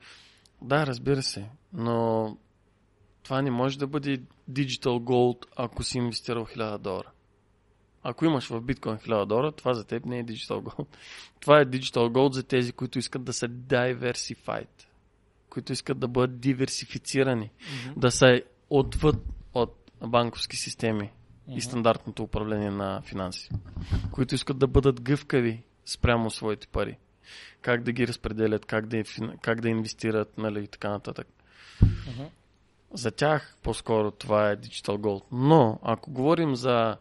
[0.61, 1.49] Да, разбира се.
[1.73, 2.37] Но
[3.23, 4.21] това не може да бъде
[4.51, 7.11] Digital Gold, ако си инвестирал 1000 долара.
[8.03, 10.85] Ако имаш в биткоин 1000 долара, това за теб не е Digital Gold.
[11.39, 14.83] Това е Digital Gold за тези, които искат да са diversified,
[15.49, 17.97] които искат да бъдат диверсифицирани, mm-hmm.
[17.97, 19.15] да са отвъд
[19.53, 21.55] от банковски системи mm-hmm.
[21.55, 23.49] и стандартното управление на финанси,
[24.11, 26.97] които искат да бъдат гъвкави спрямо своите пари.
[27.61, 29.03] Как да ги разпределят, как да,
[29.41, 31.27] как да инвестират, нали, и така нататък.
[31.83, 32.29] Mm-hmm.
[32.93, 35.23] За тях по-скоро това е Digital Gold.
[35.31, 36.97] Но, ако говорим за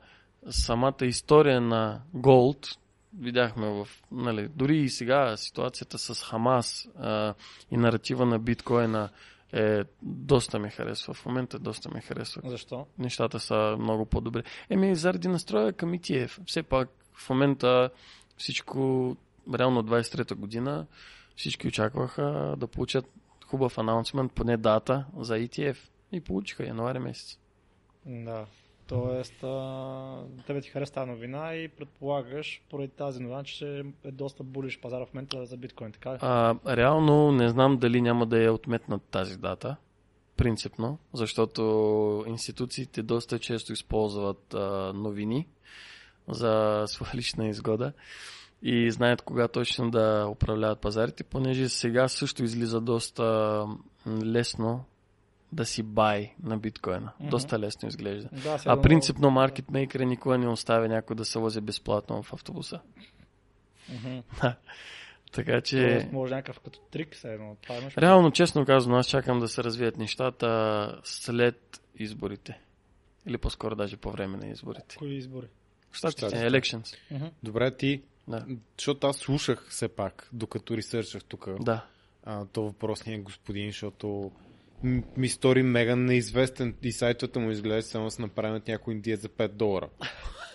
[0.51, 2.77] самата история на Gold,
[3.19, 7.35] видяхме в, нали, дори и сега ситуацията с Хамас а,
[7.71, 9.09] и наратива на биткоина
[9.53, 11.15] е, доста ми харесва.
[11.15, 12.43] В момента доста ми харесва.
[12.45, 12.87] Защо?
[12.99, 14.43] Нещата са много по-добре.
[14.71, 16.41] Еми, заради настроя към ETF.
[16.47, 17.91] Все пак в момента
[18.37, 19.17] всичко,
[19.55, 20.87] реално 23-та година,
[21.37, 23.05] всички очакваха да получат
[23.53, 25.77] хубав анонсмент, поне дата за ETF.
[26.13, 27.39] И получиха януари месец.
[28.07, 28.47] Да.
[28.87, 34.43] Тоест, а, тебе ти хареса тази новина и предполагаш поради тази новина, че е доста
[34.43, 36.19] булиш пазара в момента за биткоин, така ли?
[36.21, 39.77] А, реално не знам дали няма да е отметнат тази дата,
[40.37, 45.49] принципно, защото институциите доста често използват а, новини
[46.29, 47.93] за своя лична изгода
[48.63, 53.67] и знаят кога точно да управляват пазарите, понеже сега също излиза доста
[54.25, 54.85] лесно
[55.53, 57.13] да си бай на биткоина.
[57.21, 57.29] Mm-hmm.
[57.29, 58.29] Доста лесно изглежда.
[58.33, 62.81] Да, а принципно маркетмейкера никога не оставя някой да се вози безплатно в автобуса.
[63.91, 64.55] Mm-hmm.
[65.33, 65.89] така че...
[65.89, 67.57] Тоест, може някакъв като трик се едно.
[67.63, 72.61] Това е Реално, честно казвам, аз чакам да се развият нещата след изборите.
[73.27, 74.97] Или по-скоро даже по време на изборите.
[74.97, 75.47] Кои избори?
[75.93, 76.97] Щатите, elections.
[77.13, 77.31] Mm-hmm.
[77.43, 78.47] Добре, ти, да.
[78.79, 81.49] защото аз слушах все пак, докато ресърчах тук.
[81.61, 81.87] Да.
[82.25, 84.31] А, то въпросният господин, защото
[85.17, 89.29] ми стори мега неизвестен и сайтовете му изглежда само да се направят някой индиец за
[89.29, 89.89] 5 долара.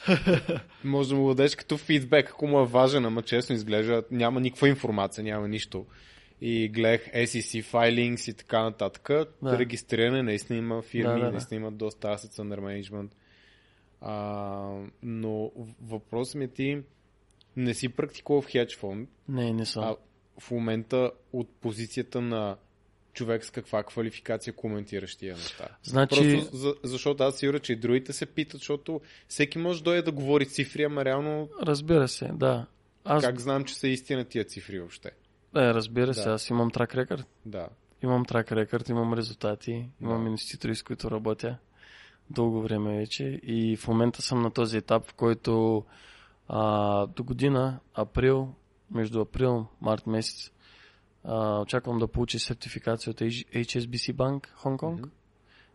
[0.84, 4.70] Може да му дадеш като фидбек, ако му е важен, ама честно изглежда, няма никаква
[4.70, 5.86] информация, няма нищо.
[6.42, 9.10] И гледах SEC filings и така нататък.
[9.42, 9.60] Да.
[9.60, 11.32] Регистриране, наистина има фирми, да, да, да.
[11.32, 13.10] наистина има доста assets under management.
[14.02, 15.52] А, но
[15.82, 16.82] въпросът ми е ти
[17.58, 19.10] не си практикувал в хедж фонд.
[19.30, 19.84] Не, не съм.
[19.84, 19.96] А
[20.40, 22.58] в момента от позицията на
[23.14, 25.68] човек с каква квалификация коментираш тия неща.
[25.84, 26.36] Значи...
[26.40, 30.02] Просто за, защото аз сигурен, че и другите се питат, защото всеки може да дойде
[30.02, 31.50] да говори цифри, ама реално...
[31.62, 32.66] Разбира се, да.
[33.04, 33.24] Аз...
[33.24, 35.12] Как знам, че са истина тия цифри въобще?
[35.54, 36.34] Да, разбира се, да.
[36.34, 37.26] аз имам трак рекорд.
[37.46, 37.68] Да.
[38.04, 40.28] Имам трак рекорд, имам резултати, имам да.
[40.28, 41.58] инвеститори, с които работя
[42.30, 45.84] дълго време вече и в момента съм на този етап, в който
[46.48, 48.54] а, до година, април,
[48.92, 50.52] между април, март месец,
[51.24, 55.00] а, очаквам да получи сертификация от HSBC Bank, Хонг Конг.
[55.00, 55.10] Mm-hmm.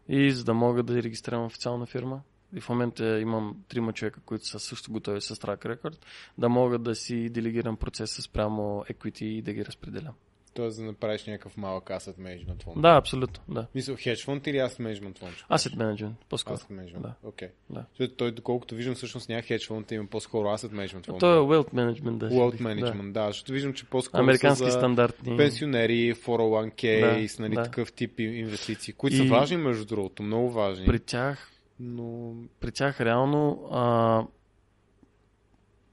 [0.09, 2.23] И за да мога да регистрирам официална фирма.
[2.55, 6.07] И в момента имам трима човека, които са също готови с трак рекорд,
[6.39, 10.15] да мога да си делегирам процеса спрямо equity и да ги разпределям.
[10.55, 12.83] Тоест да направиш някакъв малък asset management фонд.
[12.83, 13.67] Да, абсолютно, да.
[13.75, 15.35] Мисля, хедж фонд или asset management фонд?
[15.51, 16.57] Asset management, по-скоро.
[16.57, 17.15] Asset management, да.
[17.23, 17.49] окей.
[17.49, 17.87] Okay.
[17.99, 18.09] Да.
[18.09, 21.21] Той, доколкото виждам, всъщност няма хедж фонд, има по-скоро asset management фонд.
[21.21, 22.31] Той е wealth management, да.
[22.31, 23.25] Wealth management, да.
[23.25, 23.27] да.
[23.27, 25.37] Защото виждам, че по-скоро Американски са стандартни.
[25.37, 27.63] Пенсионери, 401k, да, нали, да.
[27.63, 29.19] такъв тип инвестиции, които и...
[29.19, 30.87] са важни, между другото, много важни.
[30.87, 31.51] При тях,
[31.81, 32.35] но...
[32.61, 34.25] при тях реално а,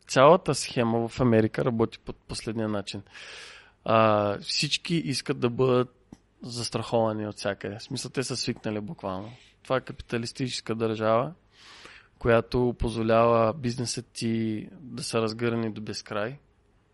[0.08, 3.02] цялата схема в Америка работи по последния начин
[3.86, 5.96] а, всички искат да бъдат
[6.42, 7.80] застраховани от всякъде.
[7.80, 9.32] В смисъл, те са свикнали буквално.
[9.64, 11.34] Това е капиталистическа държава,
[12.20, 16.38] която позволява бизнесът ти да са разгърни до безкрай.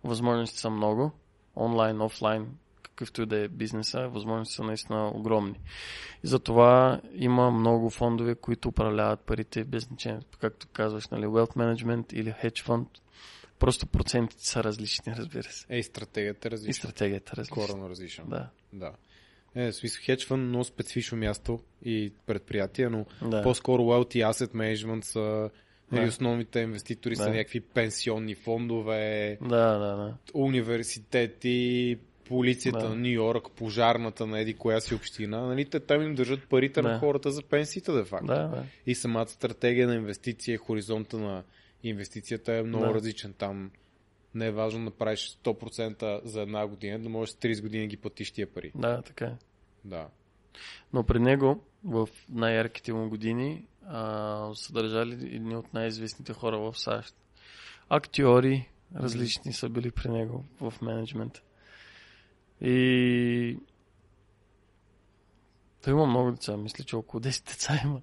[0.04, 1.12] Възможности са много.
[1.56, 2.48] Онлайн, офлайн,
[2.84, 5.60] какъвто и да е бизнеса, възможности са наистина огромни.
[6.24, 10.22] И затова има много фондове, които управляват парите без значение.
[10.40, 12.86] Както казваш, нали, wealth management или hedge fund,
[13.66, 15.66] Просто процентите са различни, разбира се.
[15.70, 16.70] Е, и стратегията е различна.
[16.70, 17.55] И стратегията е различна.
[17.55, 18.26] Коренно различна.
[18.28, 18.49] Да.
[18.74, 18.91] да.
[19.55, 23.43] Е, смисъл, хедж фънд много специфично място и предприятие, но да.
[23.43, 25.49] по-скоро wealth и asset management са
[25.91, 26.07] нали, да.
[26.07, 27.24] основните инвеститори да.
[27.24, 30.18] са някакви пенсионни фондове, да, да, да.
[30.34, 32.89] университети, полицията да.
[32.89, 36.82] на Нью Йорк, пожарната на еди коя си община, нали, те там им държат парите
[36.82, 36.88] да.
[36.88, 38.28] на хората за пенсиите, де факто.
[38.28, 38.63] Да, да.
[38.86, 41.43] И самата стратегия на инвестиция, хоризонта на
[41.84, 42.94] инвестицията е много да.
[42.94, 43.34] различен.
[43.34, 43.72] Там
[44.36, 47.98] не е важно да правиш 100% за една година, да можеш с 30 години ги
[47.98, 48.72] платиш тия пари.
[48.76, 49.38] Да, така е.
[49.86, 50.08] Да.
[50.94, 56.80] Но при него, в най-ярките му години, а, са държали едни от най-известните хора в
[56.80, 57.16] САЩ.
[57.90, 61.42] Актьори различни са били при него в менеджмента.
[62.62, 63.58] И
[65.84, 68.02] Той има много деца, мисля, че около 10 деца има.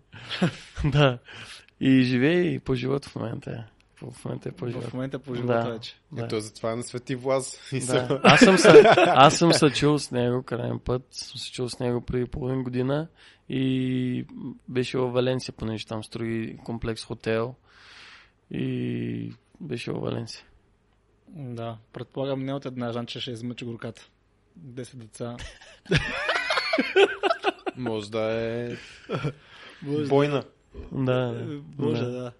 [0.92, 1.18] да.
[1.84, 3.64] И живее и по-живот в момента.
[4.02, 4.84] В момента е по-живот.
[4.84, 5.70] В момента е по живота Да.
[5.70, 5.96] вече.
[6.12, 6.24] Да.
[6.24, 7.60] Ето затова е на Свети Влаз.
[7.72, 8.20] И Да.
[8.24, 11.02] Аз, съм се, аз съм се чул с него крайен път.
[11.10, 13.08] Съм се чул с него преди половин година
[13.48, 14.26] и
[14.68, 17.54] беше в Валенсия, понеже там строи комплекс хотел.
[18.50, 20.44] И беше в Валенсия.
[21.28, 24.08] Да, предполагам не от една жан, че ще измъчи горката.
[24.60, 25.36] 10 деца.
[27.76, 28.76] Може да е
[29.82, 30.44] Боже, бойна.
[30.92, 31.46] Да.
[31.78, 32.32] Боже, да.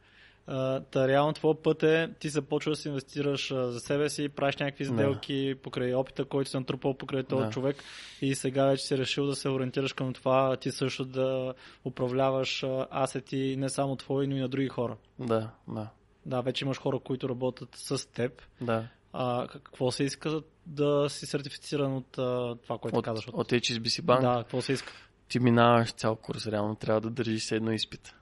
[0.47, 4.29] А, та реално твой път е, ти започваш да си инвестираш а, за себе си,
[4.29, 4.93] правиш някакви Да.
[4.93, 7.51] сделки покрай опита, който си натрупал покрай този Да.
[7.51, 7.77] човек
[8.23, 11.55] и сега вече си решил да се ориентираш към това, ти също да
[11.85, 14.97] управляваш а, асети не само твои, но и на други хора.
[15.19, 15.89] Да, да,
[16.27, 18.43] Да, вече имаш хора, които работят с теб.
[18.61, 18.89] да.
[19.13, 23.29] А какво се иска да си сертифициран от а, това, което От, казваш?
[23.33, 24.93] от HSBC банк Да, какво се иска?
[25.29, 28.15] ти минаваш цял курс, реално трябва да държиш едно изпит.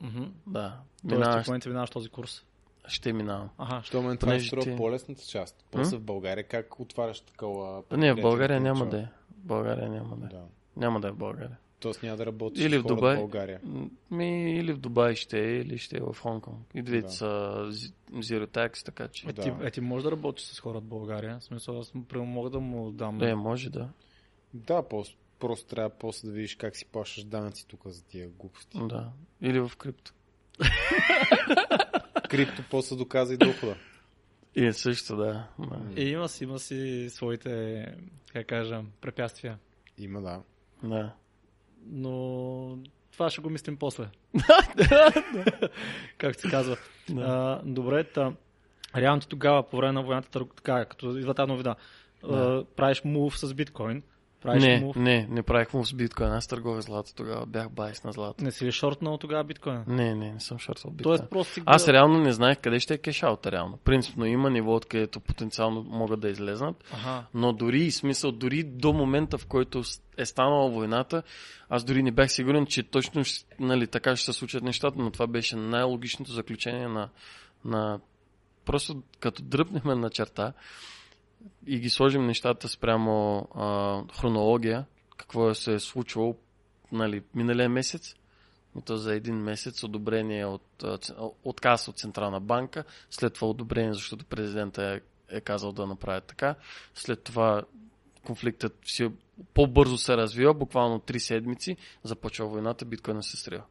[0.00, 0.24] Мгм.
[0.46, 0.68] Да.
[1.02, 2.44] Тоест, ти Минаваш, в момента минаваш този курс.
[2.88, 3.48] ще минавам.
[3.58, 5.64] Ага, Що мен това е струва ти- по-лесната част.
[5.70, 7.82] После в България как отваряш такова...
[7.92, 9.02] Не, в България да няма да е.
[9.02, 10.28] В България няма да е.
[10.28, 10.42] Да.
[10.76, 11.56] Няма да е в България.
[11.80, 13.16] Тоест няма да работиш Или в Дубай.
[13.16, 13.60] в България.
[14.10, 16.58] Ми, или в Дубай ще е, или ще е в Хонконг.
[16.74, 17.12] И двете Да.
[17.12, 17.26] са
[18.12, 19.28] zero tax, така че.
[19.28, 19.42] Е, Да.
[19.42, 21.38] ти, е, ти можеш да работиш с хора от България.
[21.38, 23.18] В смисъл, аз мога да му дам.
[23.18, 23.88] Да, може да.
[24.54, 25.04] Да, по-
[25.38, 28.78] просто трябва после да видиш как си плащаш данъци тук за тия глупости.
[28.78, 29.12] Да.
[29.42, 30.12] Или в крипто.
[32.28, 33.76] Крипто после доказа и дохода.
[34.54, 35.46] И също, да.
[35.96, 37.84] И има си, има си своите,
[38.32, 39.58] как кажа, препятствия.
[39.98, 40.42] Има, да.
[40.82, 41.12] да.
[41.86, 42.78] Но
[43.12, 44.08] това ще го мислим после.
[46.18, 46.76] как се казва.
[47.08, 47.22] Да.
[47.22, 48.32] А, добре, та,
[48.96, 51.76] реално ти тогава по време на войната, така, като идва тази новина,
[52.28, 52.36] Да.
[52.36, 54.02] а, правиш мув с биткоин.
[54.42, 54.96] Правиш Не, мув.
[54.96, 56.32] не, не правих му с биткоин.
[56.32, 57.46] Аз търговах злато тогава.
[57.46, 58.44] Бях байс на злато.
[58.44, 59.84] Не си ли шортнал тогава биткоин?
[59.86, 61.18] Не, не, не съм шортвал биткоин.
[61.18, 63.78] Тоест просто си Аз реално не знаех къде ще е кешаута реално.
[63.84, 66.84] Принципно има ниво, откъдето потенциално могат да излезнат.
[66.92, 67.24] Ага.
[67.34, 69.82] Но дори, смисъл, дори до момента, в който
[70.18, 71.22] е станала войната,
[71.68, 73.22] аз дори не бях сигурен, че точно
[73.60, 77.08] нали, така ще се случат нещата, но това беше най-логичното заключение на,
[77.64, 78.00] на...
[78.64, 80.52] Просто като дръпнехме на черта
[81.66, 84.84] и ги сложим нещата спрямо а, хронология,
[85.16, 86.36] какво се е случвало
[86.92, 88.14] нали, миналия месец,
[88.78, 90.84] и то за един месец одобрение от,
[91.44, 95.00] отказ от Централна банка, след това одобрение, защото президента е,
[95.36, 96.54] е казал да направят така,
[96.94, 97.62] след това
[98.26, 99.10] конфликтът си
[99.54, 103.64] по-бързо се развива, буквално 3 седмици, започва войната, биткоина се срива.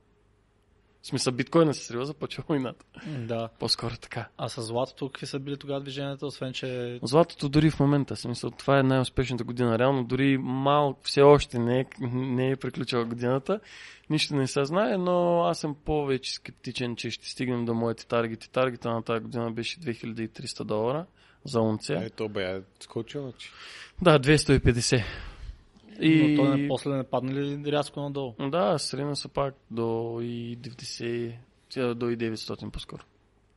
[1.06, 2.86] В смисъл, биткоина се срива, започва войната.
[3.08, 3.50] Да.
[3.60, 4.28] По-скоро така.
[4.38, 7.00] А с златото какви са били тогава движенията, освен че...
[7.04, 9.80] Златото дори в момента, смисъл, това е най-успешната година.
[9.80, 13.60] Реално дори малко, все още не е, не е приключила годината.
[14.10, 18.52] Нищо не се знае, но аз съм повече скептичен, че ще стигнем до моите таргети.
[18.52, 21.06] Таргета на тази година беше 2300 долара
[21.44, 22.00] за унция.
[22.00, 23.50] Ай, то бе, е скочил, че.
[24.02, 25.04] Да, 250.
[26.00, 26.36] И...
[26.38, 28.36] Но то не, после не падна ли рязко надолу?
[28.40, 31.36] Да, срина се пак до и 90,
[31.70, 33.02] тя до и 900 по-скоро.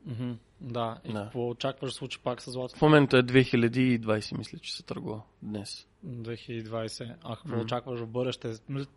[0.07, 0.32] Мгм.
[0.61, 0.99] Да.
[1.05, 1.22] И Да.
[1.24, 2.84] какво очакваш да случи пак с В златото?
[2.84, 5.86] момента е 2020, мисля, че се търгува днес.
[6.07, 7.14] 2020.
[7.22, 7.61] А какво Мгм.
[7.61, 8.53] очакваш в бъдеще?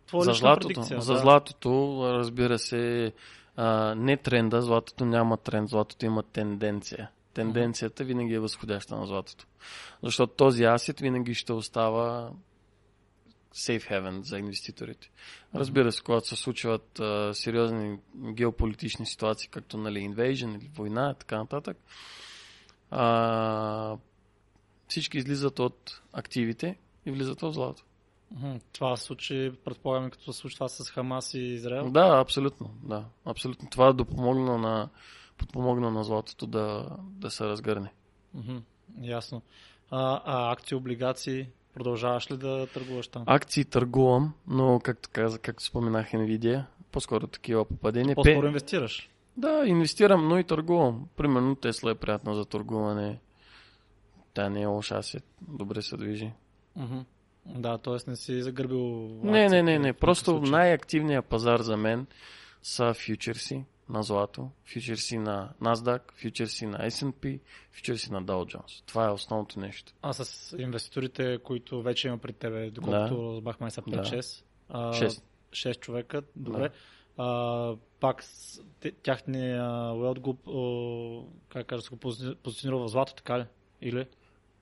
[0.06, 1.18] Твоя за лична златото, предикция, за да.
[1.18, 3.12] златото, разбира се,
[3.56, 7.10] а, не тренда, златото няма тренд, златото има тенденция.
[7.34, 9.46] Тенденцията винаги е възходяща на златото.
[10.02, 12.30] Защото този асет винаги ще остава
[13.54, 15.10] safe haven за инвеститорите.
[15.54, 21.18] Разбира се, когато се случват а, сериозни геополитични ситуации, както нали, invasion или война и
[21.18, 21.76] така нататък,
[22.90, 23.96] а,
[24.88, 27.84] всички излизат от активите и влизат в злато.
[28.72, 31.90] Това се случи, предполагам, като се случи това с Хамас и Израел.
[31.90, 32.70] Да, абсолютно.
[32.82, 33.70] Да, абсолютно.
[33.70, 34.88] Това допомогна на,
[35.36, 37.92] подпомогна на златото да, да се разгърне.
[39.02, 39.42] Ясно.
[39.90, 43.22] А, а акции, облигации, продължаваш ли да търгуваш там?
[43.26, 48.14] Акции търгувам, но както каза, както споменах Nvidia, по-скоро такива попадения.
[48.14, 49.08] По-скоро инвестираш.
[49.36, 51.08] Да, инвестирам, но и търгувам.
[51.16, 53.18] Примерно Тесла е приятна за търгуване.
[54.34, 55.24] Тя не е лоша асет.
[55.48, 56.32] Добре се движи.
[56.76, 56.98] Мгм.
[57.46, 58.10] Да, т.е.
[58.10, 59.92] не си загърбил Не, не, не, не.
[59.92, 62.06] Просто най-активният пазар за мен
[62.62, 67.40] са фьючерси на злато, фьючерси на NASDAQ, фьючерси на S&P,
[67.72, 68.86] фьючерси на Dow Jones.
[68.86, 69.92] Това е основното нещо.
[70.02, 74.44] А с инвеститорите, които вече има при тебе, доколкото разбрахме са 5-6.
[74.68, 75.24] а, Шест.
[75.50, 76.70] 6 човека, добре.
[77.16, 78.24] А, пак
[79.02, 79.64] тяхния
[79.94, 80.38] Уелт го,
[81.48, 83.44] как кажа, го пози- позиционира в злато, така ли?
[83.80, 84.06] Или?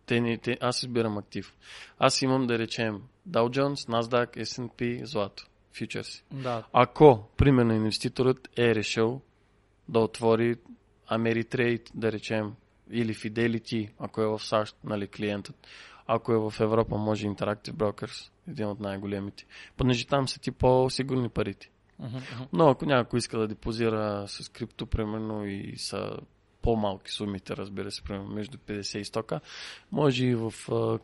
[0.06, 1.56] Те, не, те, аз избирам актив.
[1.98, 5.46] Аз имам да речем Dow Jones, NASDAQ, S&P, злато.
[5.72, 6.24] Фьючерси.
[6.32, 6.66] Да.
[6.72, 9.20] Ако, примерно, инвеститорът е решил
[9.88, 10.56] да отвори
[11.10, 12.54] Ameritrade, да речем,
[12.90, 15.66] или Fidelity, ако е в САЩ, нали, клиентът.
[16.06, 19.46] Ако е в Европа, може Interactive Brokers, един от най-големите.
[19.76, 21.70] Понеже там са ти по-сигурни парите.
[21.98, 22.18] Мгм.
[22.52, 26.16] Но ако някой иска да депозира с крипто, примерно, и са
[26.62, 29.40] по-малки сумите, разбира се, примерно между 50 и 100,
[29.92, 30.52] може и в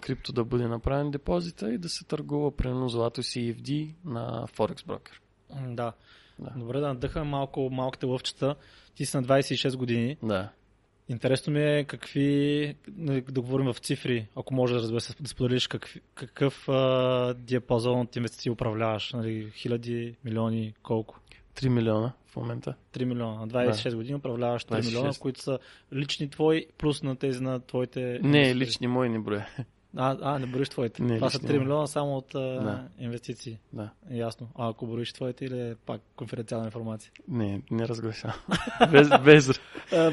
[0.00, 4.88] крипто да бъде направен депозита и да се търгува, примерно, злато CFD на Forex.
[4.88, 5.92] М, Да.
[6.38, 6.50] Да.
[6.56, 8.54] Добре, да надъхаме малко малките лъвчета.
[8.94, 10.16] Ти си на 26 години.
[10.22, 10.48] Да.
[11.08, 15.28] Интересно ми е какви, нали, да говорим в цифри, ако може да разбира се, да
[15.28, 19.12] споделиш какви, какъв а, диапазон от инвестиции управляваш.
[19.12, 21.20] Нали, хиляди, милиони, колко?
[21.56, 22.74] 3 милиона в момента.
[22.92, 23.40] 3 милиона.
[23.40, 24.86] На 26 години управляваш 3 26.
[24.86, 25.58] милиона, които са
[25.92, 28.18] лични твои, плюс на тези на твоите...
[28.22, 29.48] Не, лични мои не броя.
[29.98, 31.02] А, а, не броиш твоите.
[31.02, 31.60] Не, Това са лични 3 мои.
[31.60, 32.84] милиона само от а, Да.
[32.98, 33.58] инвестиции.
[33.72, 33.90] Да.
[34.10, 34.48] Ясно.
[34.58, 37.12] А ако броиш твоите или е пак конфиденциална информация?
[37.28, 38.36] Не, не разгласявам.
[38.92, 39.60] без, без,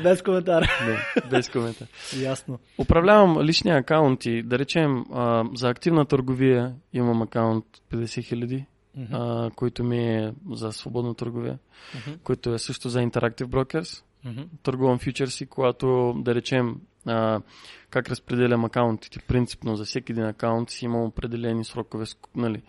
[0.04, 0.62] без коментар.
[0.88, 1.88] не, без коментар.
[2.20, 2.60] Ясно.
[2.78, 4.44] Управлявам лични акаунти.
[4.44, 8.66] Да речем, а, за активна търговия имам акаунт 50 хиляди,
[8.98, 9.16] Мгм.
[9.16, 11.60] а, който ми е за свободна търговия,
[11.96, 12.18] Мгм.
[12.24, 14.04] който е също за Interactive Brokers.
[14.26, 14.42] Мгм.
[14.64, 17.42] Търгувам фьючерси, когато, да речем, а,
[17.90, 19.20] как разпределям акаунтите.
[19.28, 22.62] Принципно за всеки един акаунт си имам определени срокове, нали,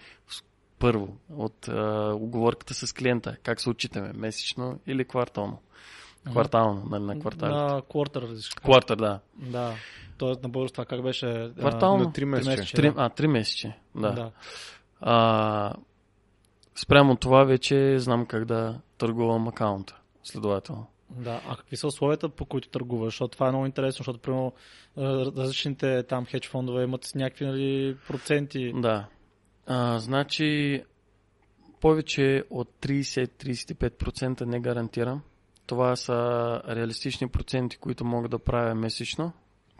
[0.78, 5.58] първо, от а, оговорката с клиента, как се отчитаме, месечно или квартално.
[6.30, 7.58] Квартално, нали, на кварталите.
[7.58, 8.22] На квартал.
[8.64, 9.20] Квартал, да.
[9.36, 9.74] Да.
[10.18, 11.50] Тоест на български това как беше?
[11.58, 12.04] Квартално.
[12.04, 12.50] На три месеца.
[12.50, 12.94] тримесечие, Три, да.
[12.96, 13.76] а, три месече.
[13.94, 14.12] Да.
[14.12, 14.30] да.
[15.00, 15.72] А,
[16.74, 20.00] спрямо това вече знам как да търгувам акаунта.
[20.22, 20.86] Следователно.
[21.10, 23.12] Да, а какви са условията, по които търгуваш?
[23.12, 24.52] Защото това е много интересно, защото примерно
[25.36, 28.72] различните там хедж фондове имат някакви нали, проценти.
[28.74, 29.06] Да.
[29.66, 30.82] А, значи,
[31.80, 35.22] повече от 30-35% не гарантирам.
[35.66, 36.14] Това са
[36.68, 39.32] реалистични проценти, които мога да правя месечно.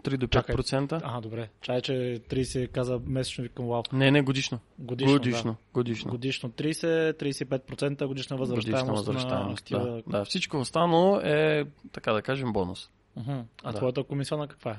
[0.05, 0.57] 3 до Чакай.
[0.57, 1.01] 5%.
[1.05, 1.49] А, добре.
[1.61, 3.83] Чай, че 30 каза месечно, викам вау.
[3.93, 4.59] Не, не годишно.
[4.79, 5.51] Годишно, годишно.
[5.53, 5.57] Да.
[5.75, 6.11] годишно.
[6.11, 9.71] Годишно 30-35% годишна възвръщаемост, Годишна възвръщаемост.
[9.71, 9.79] на.
[9.79, 12.91] Да, да, всичко останало е, така да кажем, бонус.
[13.17, 13.41] Мгм.
[13.63, 13.79] А Да.
[13.79, 14.79] твоята комисиона каква е?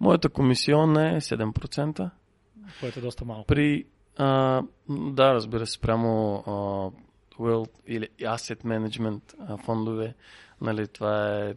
[0.00, 2.10] Моята комисиона е 7%.
[2.80, 3.46] Което е доста малко.
[3.46, 3.84] При,
[4.16, 6.50] а, да, разбира се, прямо а,
[7.38, 10.14] Wealth или Asset Management а, фондове,
[10.60, 11.54] нали, това е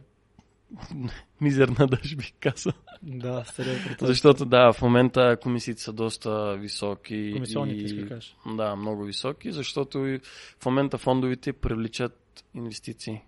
[1.40, 2.72] мизерна, даже бих казал.
[3.02, 4.04] Да, 7%.
[4.06, 7.32] Защото да, в момента комисиите са доста високи.
[7.34, 8.36] Комисионните, и, кажеш.
[8.56, 10.18] Да, много високи, защото
[10.60, 13.22] в момента фондовите привличат инвестиции.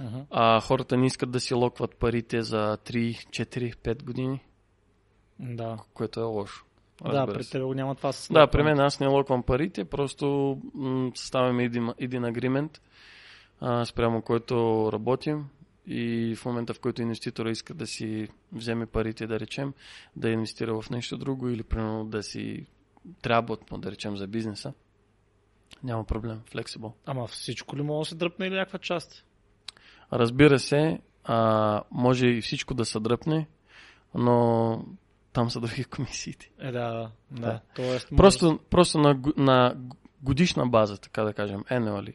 [0.00, 0.18] Мгм.
[0.30, 4.40] А хората не искат да си локват парите за 3, 4, 5 години,
[5.40, 5.78] Да.
[5.94, 6.64] което е лошо.
[7.04, 7.50] Да, при се.
[7.50, 11.64] теб го няма това с Да, при мен аз не локвам парите, просто м- съставяме
[11.64, 12.80] един, един агримент,
[13.60, 14.54] а, спрямо който
[14.92, 15.44] работим
[15.86, 19.72] и в момента, в който инвеститора иска да си вземе парите, да речем,
[20.16, 22.66] да инвестира в нещо друго или примерно да си
[23.22, 24.72] трябва, да речем, за бизнеса,
[25.82, 26.94] няма проблем, флексибъл.
[27.06, 29.24] Ама всичко ли може да се дръпне или някаква част?
[30.12, 33.48] Разбира се, а, може и всичко да се дръпне,
[34.14, 34.84] но
[35.32, 36.50] там са други комисиите.
[36.58, 37.40] Е, да, да.
[37.40, 37.60] да.
[37.74, 39.76] Тоест, може- Просто, просто на, на
[40.22, 42.14] годишна база, така да кажем, annually,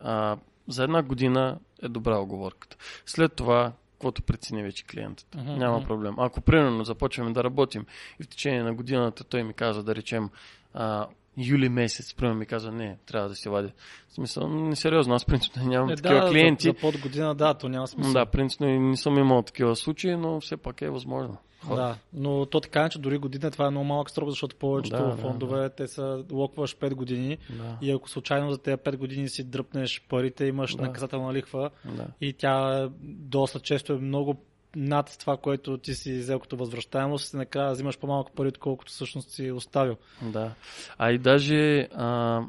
[0.00, 0.36] а,
[0.68, 2.76] за една година е добра оговорката.
[3.06, 5.34] След това, каквото прецени вече клиентът.
[5.34, 5.86] Мгм, Няма мгм.
[5.86, 6.14] проблем.
[6.18, 7.86] Ако примерно започваме да работим
[8.20, 10.30] и в течение на годината той ми казва, да речем,
[10.74, 11.06] а,
[11.36, 13.70] юли месец, примерно ми казва, не, трябва да се вадя.
[14.08, 16.68] В смисъл, несериозно, аз принципно нямам Е, такива да, клиенти.
[16.68, 18.12] За, за под година, да, то няма смисъл.
[18.12, 21.36] Да, принципно не съм имал такива случаи, но все пак е възможно.
[21.66, 21.80] Хора.
[21.80, 25.04] Да, но то така, че дори година това е много малък срок, защото повечето Да,
[25.06, 29.28] да, фондове те са локваш 5 години Да, и ако случайно за тези 5 години
[29.28, 30.82] си дръпнеш парите, имаш Да.
[30.82, 32.06] наказателна лихва да.
[32.20, 34.36] и тя доста често е много
[34.76, 39.30] над това, което ти си взел като възвръщаемост и накрая взимаш по-малко пари, отколкото всъщност
[39.30, 39.96] си оставил.
[40.22, 40.54] Да.
[40.98, 42.42] А и даже а,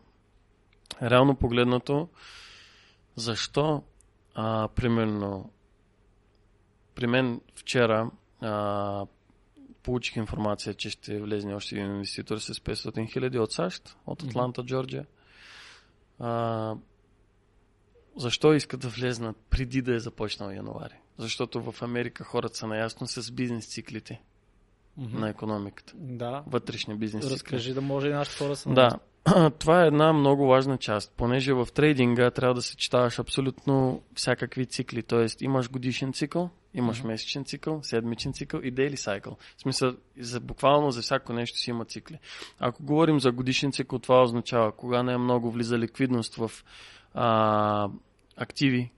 [1.02, 2.08] реално погледнато,
[3.16, 3.84] защо,
[4.36, 5.50] а, примерно,
[6.96, 8.12] при мен вчера
[8.42, 9.06] а,
[9.84, 14.24] получих информация, че ще влезне още един инвеститор с 500 хиляди от САЩ, от.
[14.24, 15.06] Атланта, Джорджия.
[16.20, 16.76] А,
[18.18, 20.96] защо искат да влезнат преди да е започнал януари?
[21.18, 24.22] Защото в Америка хората са наясно с бизнес циклите
[24.98, 25.20] Мгм.
[25.20, 25.94] на економиката.
[25.96, 26.44] Да.
[26.48, 27.34] Вътрешни бизнес цикли.
[27.34, 29.00] Разкажи да може и нашите хора са Да,
[29.60, 35.04] това е една много важна част, понеже в трейдинга трябва да съчетаваш абсолютно всякакви цикли,
[35.04, 35.44] т.е.
[35.46, 37.08] имаш годишен цикъл Имаш Мгм.
[37.08, 39.38] месечен цикъл, седмичен цикъл и дейли сайкъл.
[39.58, 42.20] В смисъл, за, буквално за всяко нещо си има цикли.
[42.60, 46.52] Ако говорим за годишен цикъл, това означава, кога не е много влиза ликвидност в
[47.14, 47.90] а,
[48.38, 48.92] активи,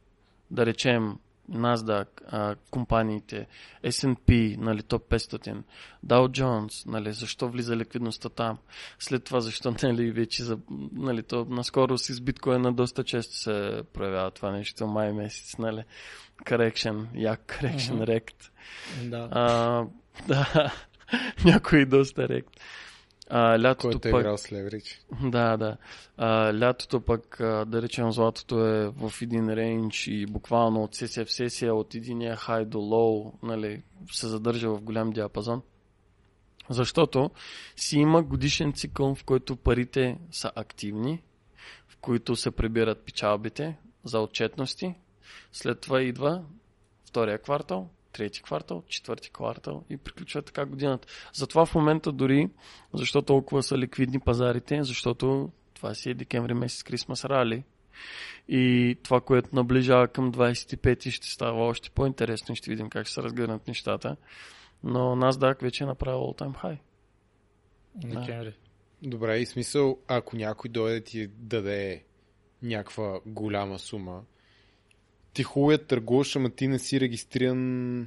[0.51, 1.15] да речем
[1.49, 3.47] NASDAQ, а, компаниите,
[3.83, 5.63] S&P, нали, топ 500,
[6.05, 8.57] Dow Jones, нали, защо влиза ликвидността там.
[8.99, 10.57] След това, защо нали, вече за,
[10.93, 15.83] нали, то, наскоро с биткоина доста често се проявява това нещо, май месец, нали,
[16.45, 18.03] correction, як correction, Мгм.
[18.03, 18.49] rect.
[19.03, 19.27] Да.
[19.31, 19.85] А,
[20.27, 20.73] да,
[21.45, 22.49] някой доста рект.
[23.29, 24.21] А, лятото Който е пък...
[24.21, 25.01] играл с леверидж.
[25.23, 25.77] Да, да.
[26.17, 31.31] А, лятото пък, да речем, златото е в един рейндж и буквално от сесия в
[31.31, 35.61] сесия, от единия хай до лоу, нали, се задържа в голям диапазон.
[36.69, 37.31] Защото
[37.75, 41.23] си има годишен цикъл, в който парите са активни,
[41.87, 44.95] в които се прибират печалбите за отчетности.
[45.51, 46.43] След това идва
[47.05, 51.07] втория квартал, трети квартал, четвърти квартал и приключва така годината.
[51.33, 52.49] Затова в момента дори,
[52.93, 57.63] защо толкова са ликвидни пазарите, защото това си е декември месец, Крисмас рали.
[58.47, 63.13] И това, което наближава към 25 ще става още по-интересно и ще видим как ще
[63.13, 64.15] се разгърнат нещата.
[64.83, 66.77] Но NASDAQ вече е направил all-time high.
[67.95, 68.53] Декември.
[69.01, 72.03] Добре, и смисъл, ако някой дойде да ти даде
[72.61, 74.23] някаква голяма сума,
[75.33, 78.01] ти хубаво я търгуваш, ама ти не си регистриран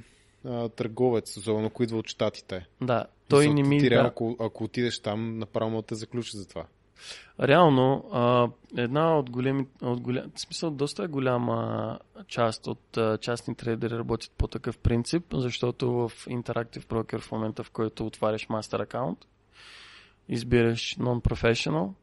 [0.45, 2.67] а, търговец, особено ако идва от щатите.
[2.81, 3.95] Да, той Мисъл, не ми ти, да.
[3.95, 6.65] ако, ако отидеш там, направо те заключи за това.
[7.39, 8.47] Реално, а,
[8.77, 13.93] една от големи, от голям, в смисъл, доста е голяма част от а, частни трейдери
[13.93, 19.19] работят по такъв принцип, защото в Interactive Broker в момента, в който отваряш мастер акаунт,
[20.29, 21.93] избираш non-professional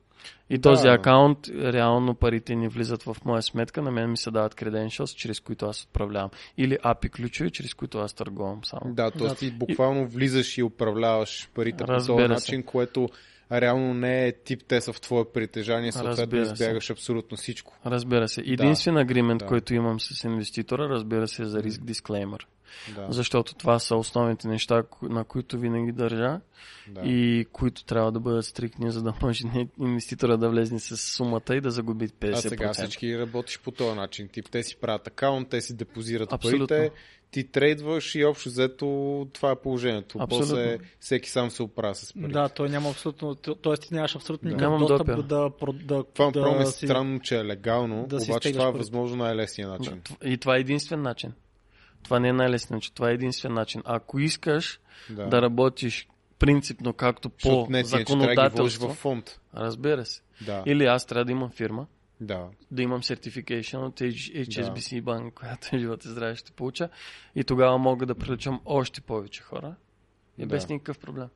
[0.50, 0.62] и Да.
[0.62, 5.16] този акаунт, реално парите ни влизат в моя сметка, на мен ми се дават credentials,
[5.16, 6.30] чрез които аз отправлявам.
[6.58, 8.94] Или API ключове, чрез които аз търгувам само.
[8.94, 9.28] Да, т.е.
[9.28, 9.34] Да.
[9.34, 12.28] ти буквално влизаш и управляваш парите по този Разбира се.
[12.52, 13.08] начин, което
[13.52, 16.52] реално не е тип те са в твое притежание, съответно Разбира се.
[16.52, 17.72] избягаш абсолютно всичко.
[17.86, 18.40] Разбира се.
[18.40, 19.46] Единствен агримент, Да.
[19.46, 22.46] който имам с инвеститора, разбира се, е за риск дисклеймер.
[22.94, 26.40] Да, Защото това са основните неща, на които винаги държа
[26.88, 27.00] да.
[27.00, 29.44] и които трябва да бъдат стрикни, за да може
[29.80, 32.32] инвеститора да влезне с сумата и да загуби 50%.
[32.32, 34.28] А сега всички работиш по този начин.
[34.28, 36.66] Тип, те си правят акаунт, те си депозират Абсолютно.
[36.66, 36.90] парите,
[37.30, 38.86] ти трейдваш и общо взето
[39.32, 40.18] това е положението.
[40.20, 40.48] Абсолютно.
[40.48, 42.28] После всеки сам се оправя с парите.
[42.28, 43.76] Да, той няма абсолютно, т.е.
[43.76, 44.56] ти нямаш абсолютно Да.
[44.56, 48.52] никакъв достъп да, да, да, Това да, е си- странно, че е легално, да обаче
[48.52, 48.78] това е парите.
[48.78, 50.00] възможно най-лесният начин.
[50.20, 51.32] Да, И това е единствен начин.
[52.02, 53.82] Това не е най-лесният начин, това е единствен начин.
[53.84, 54.80] Ако искаш
[55.10, 55.26] Да.
[55.26, 59.40] да, работиш принципно, както по не, трябва да законодателство, в фонд.
[59.54, 60.22] разбира се.
[60.46, 61.86] Да, Или аз трябва да имам фирма,
[62.20, 62.48] да.
[62.70, 66.88] да имам certification от HSBC банк, която е живот и здраве ще получа
[67.34, 69.74] и тогава мога да привлечам още повече хора
[70.38, 70.46] и Да.
[70.46, 71.28] без никакъв проблем.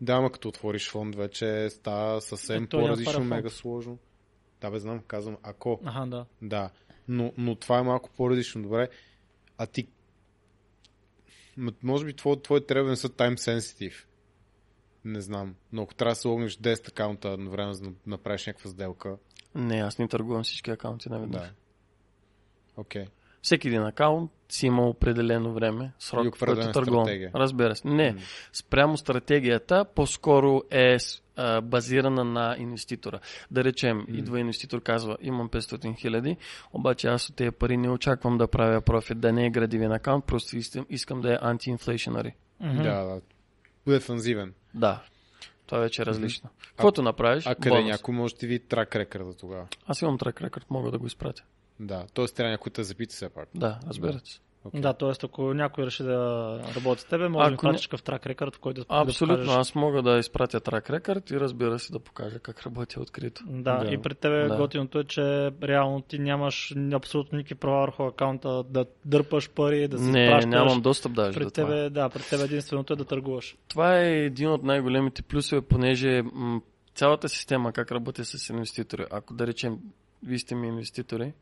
[0.00, 3.98] Да, ама като отвориш фонд, вече става съвсем Е, по-различно, мега сложно.
[4.60, 5.80] Да, бе, знам, казвам, ако.
[5.84, 6.26] Аха, да.
[6.42, 6.70] Да,
[7.08, 8.62] но, но това е малко по-различно.
[8.62, 8.88] Добре,
[9.58, 9.86] а ти...
[11.82, 14.04] Може би твои, твои требвания са time sensitive.
[15.04, 15.54] Не знам.
[15.72, 19.16] Но ако трябва да се логнеш 10 акаунта едновременно, за да направиш някаква сделка,
[19.54, 21.42] Не, аз не търгувам всички акаунти наведнъж.
[21.42, 21.50] да.
[22.76, 23.06] Окей.
[23.44, 27.08] Всеки един акаунт си има определено време, срок, който търгувам.
[27.34, 27.88] Разбира се.
[27.88, 28.16] Не,
[28.52, 30.98] спрямо стратегията по-скоро е
[31.36, 33.20] а, базирана на инвеститора.
[33.50, 36.36] Да речем, идва инвеститор, казва, имам 500 хиляди,
[36.72, 40.24] обаче аз от тези пари не очаквам да правя профит, да не е градивен акаунт,
[40.24, 42.34] просто искам, искам да е антиинфлейшнари.
[42.60, 42.82] Мгм.
[42.82, 43.20] Да, да.
[43.86, 44.54] Дефанзивен.
[44.74, 45.02] Да.
[45.66, 46.50] Това вече е различно.
[46.68, 47.86] Каквото направиш, А къде бонус.
[47.86, 49.66] някой може да ти види трак рекърда тогава?
[49.86, 51.42] Аз имам трек рекорд, мога да го изпратя.
[51.80, 52.24] Да, т.е.
[52.26, 53.48] трябва някой да те запита все пак.
[53.54, 54.40] Да, разбира се.
[54.66, 54.80] Окей.
[54.80, 55.10] Да, т.е.
[55.22, 56.16] ако някой реши да
[56.76, 59.36] работи с тебе, може да Ако не- пратиш такъв трак рекорд, в който да Абсолютно,
[59.36, 59.60] да покажеш.
[59.60, 63.42] аз мога да изпратя трак рекорд и разбира се да покажа как работя открито.
[63.46, 63.92] Да, Да.
[63.94, 64.56] и пред тебе Да.
[64.56, 65.22] готиното е, че
[65.62, 70.50] реално ти нямаш абсолютно никакви права върху акаунта да дърпаш пари, да си не, пращаш.
[70.50, 71.66] нямам достъп даже до Пред това.
[71.66, 73.56] тебе, да, пред тебе единственото е да търгуваш.
[73.68, 76.60] Това е един от най-големите плюсове, понеже м-
[76.94, 79.78] цялата система, как работи с инвеститори, ако да речем,
[80.22, 81.32] вие сте ми инвеститори,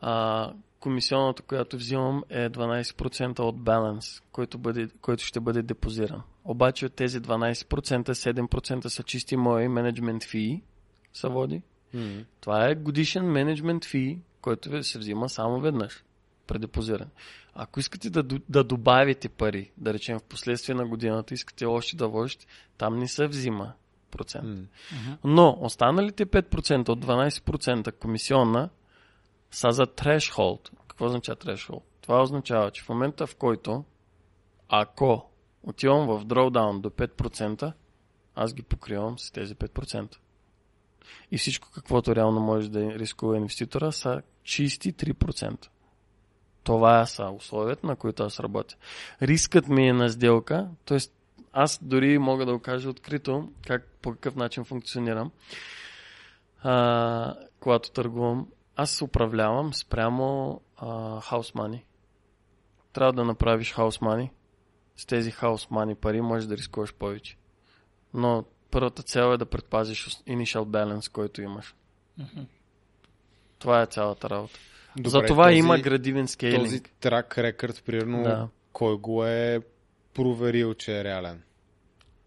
[0.00, 6.22] а, комисионната, която взимам е 12% от баланс, който, бъде, който ще бъде депозиран.
[6.44, 10.62] Обаче от тези 12%, 7% са чисти мои менеджмент фии,
[11.12, 11.62] са води.
[11.94, 12.24] М.
[12.40, 16.04] Това е годишен менеджмент фи, който ви се взима само веднъж
[16.46, 17.10] при депозиране.
[17.54, 22.08] Ако искате да, да добавите пари, да речем в последствие на годината, искате още да
[22.08, 22.46] вложите,
[22.78, 23.72] там не се взима
[24.10, 24.44] процент.
[24.44, 24.66] М.
[25.24, 28.68] Но останалите 5% от 12% комисионна
[29.54, 30.70] са за threshold.
[30.88, 31.82] Какво означава threshold?
[32.00, 33.84] Това означава, че в момента в който,
[34.68, 35.30] ако
[35.62, 37.72] отивам в drawdown до 5%,
[38.34, 40.16] аз ги покривам с тези 5%.
[41.30, 45.68] И всичко, каквото реално може да рискува инвеститора, са чисти 3%.
[46.62, 48.76] Това са условията, на които аз работя.
[49.22, 50.98] Рискът ми е на сделка, т.е.
[51.52, 55.30] аз дори мога да го кажа открито, как, по какъв начин функционирам,
[56.62, 58.46] а, когато търгувам.
[58.76, 60.60] Аз управлявам спрямо
[61.20, 61.82] house money.
[62.92, 64.30] Трябва да направиш house money.
[64.96, 67.36] С тези house money пари можеш да рискуваш повече.
[68.14, 71.74] Но първата цел е да предпазиш initial balance, който имаш.
[73.58, 74.58] Това е цялата работа.
[74.96, 76.62] Добре, Затова този, има градивен скейлинг.
[76.64, 78.48] Този трак рекърд, примерно, Да.
[78.72, 79.60] кой го е
[80.14, 81.42] проверил, че е реален?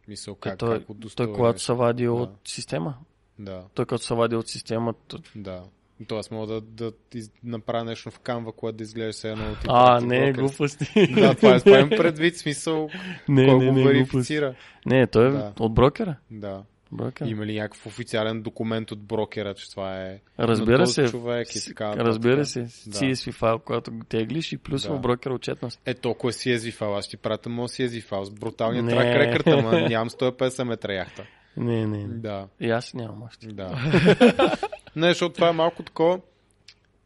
[0.08, 1.36] Мисъл, Е, как, той, как той, удостовериш?
[1.36, 2.12] когато се вади Да.
[2.12, 2.98] от система.
[3.40, 5.18] Да, Той като се вади от системата.
[5.36, 5.64] да.
[6.08, 7.32] Тоест мога да, да из...
[7.44, 10.42] направя нещо в камва, което да изглежда все едно от А, не, брокер.
[10.42, 11.08] глупости.
[11.14, 12.90] Да, това е имам предвид, смисъл,
[13.30, 13.84] не, кой не, го не, глупости.
[13.84, 14.56] верифицира.
[14.86, 15.54] Не, той е Да.
[15.60, 16.16] от брокера.
[16.32, 16.64] Да.
[16.92, 17.30] брокера.
[17.30, 21.06] Има ли някакъв официален документ от брокера, че това е Разбира се.
[21.06, 21.94] човек и така?
[21.96, 22.60] Разбира се.
[22.60, 22.68] Да.
[22.68, 24.90] CSV файл, когато го теглиш и плюс Да.
[24.90, 25.82] в брокера отчетност.
[25.86, 26.96] Е, толкова CSV файл.
[26.96, 28.92] Аз ти пратя моят CSV файл с бруталния Не.
[28.92, 31.26] трак рекърд, ама нямам 150 метра яхта.
[31.58, 31.98] Не, не.
[31.98, 32.08] не.
[32.08, 33.48] Да, И аз нямам още.
[33.48, 33.76] да.
[34.98, 36.20] не, защото това е малко такова.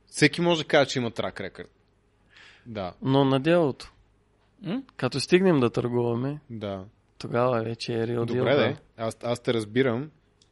[0.08, 1.70] Всеки може да каже, че има трак рекърд.
[2.66, 3.92] Да, Но на делото,
[4.62, 4.82] М?
[4.98, 6.86] като стигнем да търгуваме, да.
[7.18, 8.26] тогава вече е deal.
[8.26, 8.76] Добре, да.
[8.98, 10.10] Аз, аз те разбирам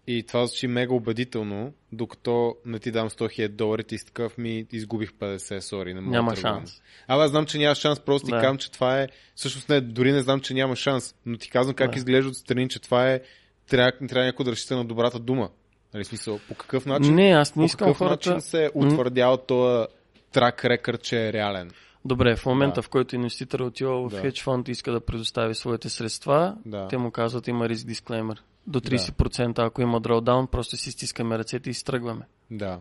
[0.08, 4.38] и това звучи мега убедително, докато не ти дам 100 000 долари, ти си такъв
[4.38, 6.60] ми изгубих 50, сори, не мога Няма да търгувам.
[6.60, 6.82] шанс.
[7.08, 8.40] Абе, аз знам, че няма шанс, просто ти Да.
[8.42, 9.08] казвам, че това е...
[9.36, 11.98] Всъщност не, дори не знам, че няма шанс, но ти казвам как Да.
[11.98, 13.22] изглежда отстрани, че това е...
[13.70, 15.50] Трябва, трябва някой да разчита на добрата дума.
[15.94, 18.30] Нали, смисъл, по какъв начин, Не, аз не по искам какъв хората...
[18.30, 19.88] начин се утвърдява този
[20.32, 21.72] трак рекърд, че е реален?
[22.06, 22.82] Добре, в момента, Да.
[22.82, 24.22] в който инвеститор отива в Да.
[24.22, 26.88] хедж фонд и иска да предостави своите средства, Да.
[26.88, 28.44] те му казват има риск дисклеймер.
[28.68, 32.26] До 30%, ако има drawdown, просто си стискаме ръцете и стръгваме.
[32.52, 32.80] Да.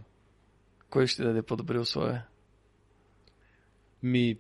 [0.91, 2.25] Кой ще даде по-добри условия?
[4.03, 4.37] Ми,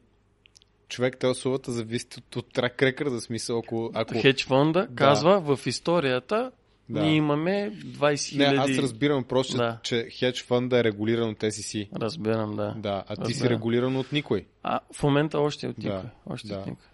[0.88, 3.90] човек, те условията зависят от, трак рекърда, смисъл, ако...
[3.94, 4.20] ако...
[4.20, 6.50] Хедж фонда казва в историята
[6.90, 7.02] Да.
[7.02, 8.72] ние имаме 20 Не, хиляди...
[8.72, 9.78] аз разбирам просто, Да.
[9.82, 11.88] че хедж фонда е регулиран от SEC.
[11.96, 12.74] Разбирам, да.
[12.78, 13.52] Да, а ти си Разбирам.
[13.52, 14.46] регулиран от никой.
[14.62, 16.10] А в момента още е от Да, никой.
[16.26, 16.54] Още да.
[16.58, 16.86] от никой.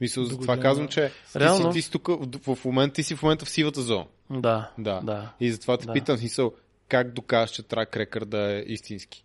[0.00, 1.64] Мисля, за това казвам, че Реално.
[1.72, 2.08] ти си, ти си тук,
[2.46, 4.06] в, в момента, ти си в момента в сивата зона.
[4.30, 5.00] Да, Да.
[5.00, 5.32] да.
[5.40, 5.92] И затова те Да.
[5.92, 6.52] питам, смисъл,
[6.88, 9.24] как докажеш, че трак рекърда е истински?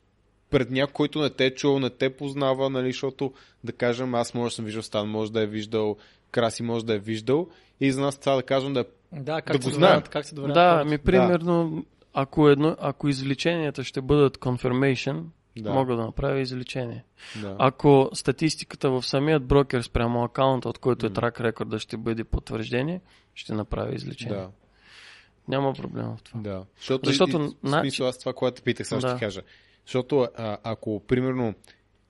[0.49, 3.33] Пред някой, който не те е чул, не те познава, нали, защото,
[3.63, 5.97] да кажем, аз може да съм виждал Стан, може да е виждал,
[6.31, 7.47] Краси може да е виждал,
[7.79, 10.01] и за нас това да кажем да Да, как Да се го знаем.
[10.01, 15.23] как се доверят Да, ми примерно, ако, едно, ако извлеченията ще бъдат confirmation,
[15.57, 15.73] Да.
[15.73, 17.03] мога да направя извлечение.
[17.41, 17.55] Да.
[17.59, 23.01] Ако статистиката в самият брокер спрямо акаунта, от който е трак рекорда, ще бъде потвърждение,
[23.35, 24.35] ще направя извлечение.
[24.35, 24.49] да.
[25.47, 26.39] Няма проблем в това.
[26.41, 26.65] Да.
[26.77, 29.09] Защото, Защото и, и, в начин- смисъл, аз това, което питах, сега Да.
[29.09, 29.41] ще кажа.
[29.85, 31.53] Защото а, ако, примерно,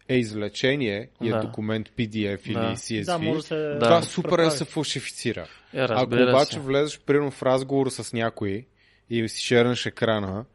[0.09, 1.39] е извлечение и е Да.
[1.39, 2.15] документ PDF
[2.45, 2.59] или Да.
[2.71, 3.55] CSV, Да, може да се...
[3.55, 3.79] Да.
[3.79, 4.05] това Да.
[4.05, 5.47] супер е да се фалшифицира.
[5.73, 6.59] Е, Ако обаче се.
[6.59, 8.65] влезеш, примерно, в разговор с някой
[9.09, 10.45] и си шернеш екрана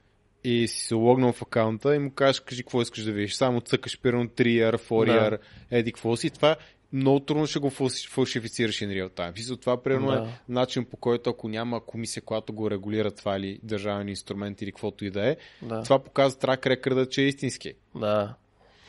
[0.45, 3.35] и си се логнал в акаунта и му кажеш, кажи какво искаш да видиш.
[3.35, 5.39] Само цъкаш, примерно, 3R, 4R,
[5.71, 6.31] еди какво си.
[6.31, 6.57] Това
[6.93, 9.35] много трудно ще го фалши- фалшифицираш in real time.
[9.35, 10.19] Смисъл, това примерно Да.
[10.19, 14.73] е начин по който ако няма комисия, която го регулира това или държавен инструмент или
[14.73, 15.83] каквото и да е, Да.
[15.83, 17.73] това показва трак рекърда, че е истински.
[17.95, 18.35] Да.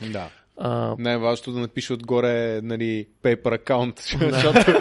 [0.09, 0.29] Да.
[0.57, 3.99] А, Най-важното да напише отгоре, нали, paper account,
[4.31, 4.71] защото,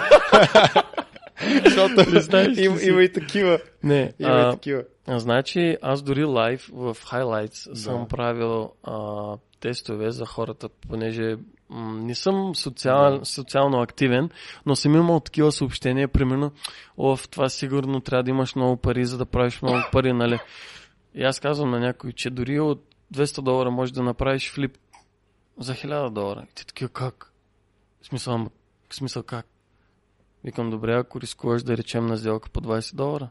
[1.65, 3.59] защото знаеш ли има, и такива.
[3.83, 4.83] не, Има и а, такива.
[5.07, 7.77] А, Значи, аз дори лайв в Highlights Да.
[7.77, 11.37] съм правил а, тестове за хората, понеже
[11.81, 13.25] не съм социал, Да.
[13.25, 14.31] социално активен,
[14.67, 16.53] но съм имал такива съобщения, примерно,
[16.99, 20.39] в това сигурно трябва да имаш много пари, за да правиш много пари, нали?
[21.15, 22.85] И аз казвам на някой, че дори от
[23.15, 24.73] 200 долара можеш да направиш флип
[25.59, 26.47] за 1000 долара.
[26.51, 27.33] И те такива, как?
[28.03, 28.39] В смисъл,
[28.89, 29.47] в смисъл как?
[30.45, 33.31] Викам, добре, ако рискуваш да речем на сделка по 20 долара.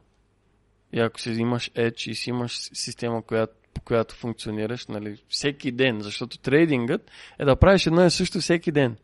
[0.93, 5.71] И ако си имаш Edge и си имаш система, която, по която функционираш нали, всеки
[5.71, 8.97] ден, защото трейдингът е да правиш едно и също всеки ден.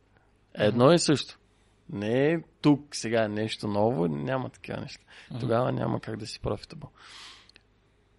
[0.53, 1.39] Едно и също.
[1.89, 5.03] Не е тук сега нещо ново, няма такива неща.
[5.39, 6.89] Тогава няма как да си профитабъл.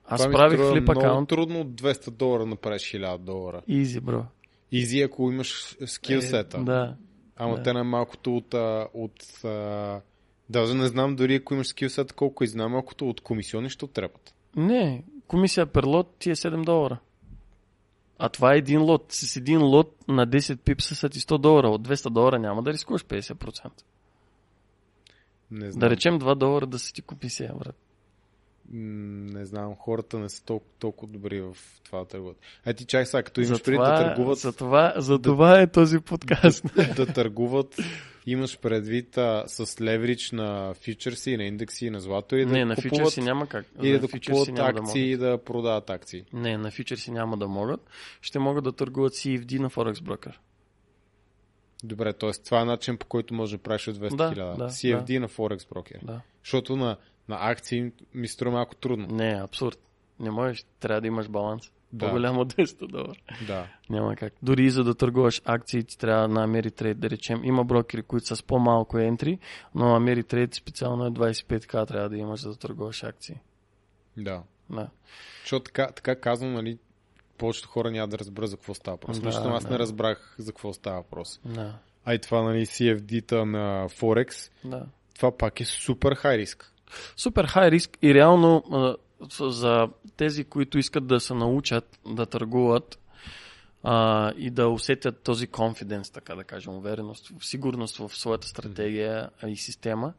[0.06, 1.28] Аз Това правих флип много акаунт.
[1.28, 3.62] трудно от 200 долара направиш 1000 долара.
[3.68, 4.24] Easy, бро.
[4.72, 6.59] Изи, ако имаш скилсета.
[6.59, 6.97] Е, Да.
[7.36, 7.62] Ама да.
[7.62, 8.55] те най-малкото от...
[8.55, 10.01] а, от а,
[10.48, 14.34] даже не знам дори ако имаш скилсета колко и знам, малкото от комисиони ще отрепат.
[14.56, 16.98] Не, комисия Перлот ти е 7 долара.
[18.18, 19.06] А това е един лот.
[19.09, 21.68] С един лот на 10 пипса са ти 100 долара.
[21.68, 23.70] От 200 долара няма да рискуваш 50%.
[25.51, 25.80] Не знам.
[25.80, 27.76] Да речем 2 долара да си ти комисия, брат.
[28.72, 32.36] Не знам, хората не са толкова, толкова добри в това да търгуват.
[32.64, 35.98] А ти чай сега, като имаш За да търгуват, за, това, за това е този
[35.98, 36.64] подкаст.
[36.97, 37.76] да търгуват,
[38.26, 42.74] имаш предвид а, с леврич на фьючерси, на индекси, на злато и да не, на
[42.76, 43.66] купуват, фьючерси няма как.
[43.82, 46.24] и да купуват да акции и да продават акции.
[46.32, 47.80] Не, на фьючерси няма да могат.
[48.20, 50.34] Ще могат да търгуват CFD на Forex Broker.
[51.84, 52.30] Добре, т.е.
[52.44, 54.56] това е начин по който може да правиш от 200 Да, хиляда.
[54.56, 56.01] да, CFD на Forex брокер.
[56.02, 56.20] Да.
[56.44, 56.97] Защото на,
[57.31, 59.07] на акции ми струва малко трудно.
[59.07, 59.78] Не, абсурд.
[60.20, 61.73] Не можеш, трябва да имаш баланс.
[61.93, 62.07] Да.
[62.07, 63.12] По-голям от 200 долара.
[63.47, 63.66] Да.
[63.90, 64.32] Няма как.
[64.43, 67.44] Дори и за да търгуваш акции, ти трябва на Ameritrade, да речем.
[67.44, 69.39] Има брокери, които са с по-малко ентри,
[69.74, 73.36] но Ameritrade специално е 25к трябва да имаш, за да търгуваш акции.
[74.16, 74.43] Да.
[74.70, 74.89] Да.
[75.40, 76.78] Защото така, така казвам, нали,
[77.39, 79.20] повечето хора няма да разберат за какво става въпрос.
[79.20, 79.70] Да, Лично аз да.
[79.70, 81.40] не разбрах за какво става въпрос.
[81.44, 81.78] Да.
[82.05, 84.86] А и това, нали, CFD-та на Forex, да.
[85.15, 86.73] това пак е супер хай риск.
[87.16, 88.64] Супер хай риск и реално
[89.40, 92.98] за тези, които искат да се научат да търгуват
[93.82, 99.56] а, и да усетят този confidence, така да кажем, увереност, сигурност в своята стратегия и
[99.56, 100.12] система,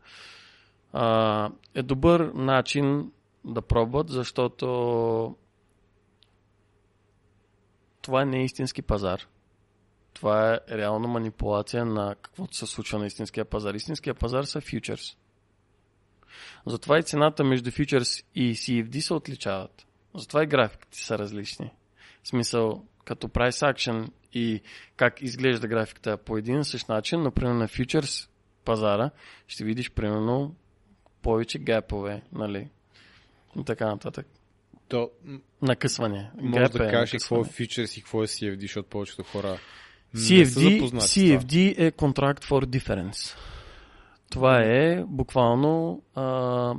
[0.94, 3.12] а, е добър начин
[3.46, 4.66] да пробват, защото
[8.02, 9.28] това не е истински пазар.
[10.14, 13.74] Това е реална манипулация на каквото се случва на истинския пазар.
[13.74, 15.18] Истинския пазар са фьючерс.
[16.66, 19.86] Затова и цената между фьючерс и CFD се отличават.
[20.16, 21.72] Затова и графиките са различни.
[22.24, 24.62] В смисъл, като price action и
[24.96, 28.30] как изглежда графиката по един и същ начин, например на фьючерс
[28.66, 29.12] пазара,
[29.48, 30.56] ще видиш примерно
[31.22, 32.70] повече гепове, нали?
[33.60, 34.28] И така нататък.
[34.88, 35.12] То,
[35.62, 36.32] Накъсване.
[36.42, 39.58] може Геп да е кажеш какво е фьючерс и какво е CFD, защото повечето хора
[40.14, 41.40] не са CFD, запознати с това.
[41.40, 43.38] CFD е Contract for Difference.
[44.32, 46.74] Това е буквално а,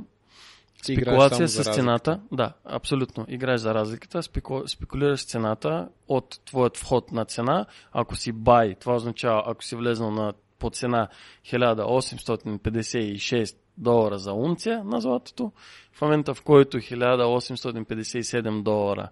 [0.83, 2.19] спекулация с цената.
[2.31, 3.25] Да, абсолютно.
[3.27, 4.67] Играеш за разликата, спеку...
[4.67, 7.65] спекулираш с цената от твоят вход на цена.
[7.91, 11.07] Ако си бай, това означава, ако си влезнал на по цена
[11.45, 15.51] 1856 долара за унция на златото,
[15.93, 19.09] в момента в който 1857 долара,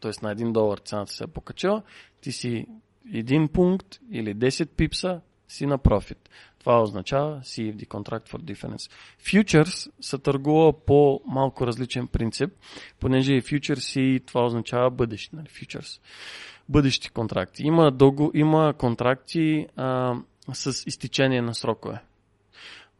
[0.00, 0.10] т.е.
[0.22, 1.82] на 1 долар цената се е покачила,
[2.20, 2.66] ти си
[3.14, 6.30] един пункт или 10 пипса си на профит.
[6.64, 8.90] Това означава CFD Contract for Difference.
[9.20, 12.50] Futures се търгува по малко различен принцип,
[13.00, 15.46] понеже и futures и това означава бъдещи, нали?
[15.46, 16.00] Futures.
[16.68, 17.62] Бъдещи контракти.
[17.66, 20.14] Има, дълго, има контракти а,
[20.52, 22.02] с изтичение на срокове.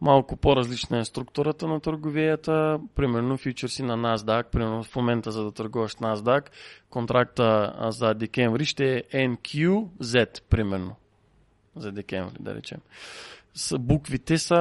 [0.00, 2.78] Малко по-различна е структурата на търговията.
[2.94, 6.48] Примерно фьючерси на NASDAQ, примерно в момента за да търгуваш NASDAQ,
[6.90, 10.96] контракта за декември ще е NQZ, примерно.
[11.76, 12.80] За декември, да речем.
[13.54, 14.54] С буквите са,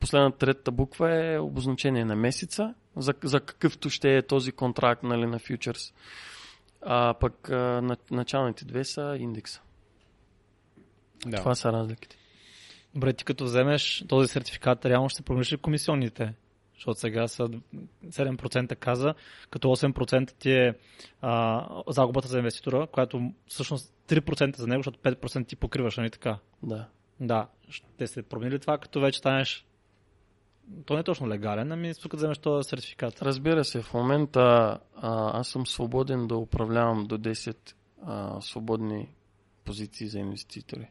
[0.00, 5.26] последната третата буква е обозначение на месеца, за, за какъвто ще е този контракт нали,
[5.26, 5.94] на фьючерс.
[6.82, 9.60] А пък а, на- началните две са индекса.
[11.26, 11.36] Да.
[11.36, 12.16] Това са разликите.
[12.94, 16.34] Добре, ти като вземеш този сертификат, реално ще промениш ли комисионните?
[16.74, 17.48] Защото сега са
[18.06, 19.14] 7% каза,
[19.50, 20.74] като 8% ти е
[21.20, 26.38] а, загубата за инвеститора, която всъщност 3% за него, защото 5% ти покриваш, нали така?
[26.62, 26.88] Да.
[27.20, 27.48] Да.
[27.68, 29.66] Ще се промени ли това, като вече станеш
[30.86, 33.22] то не е точно легален, ами тук вземеш този сертификат.
[33.22, 34.40] Разбира се, в момента
[34.96, 39.14] а, аз съм свободен да управлявам до 10 а, свободни
[39.64, 40.90] позиции за инвеститори.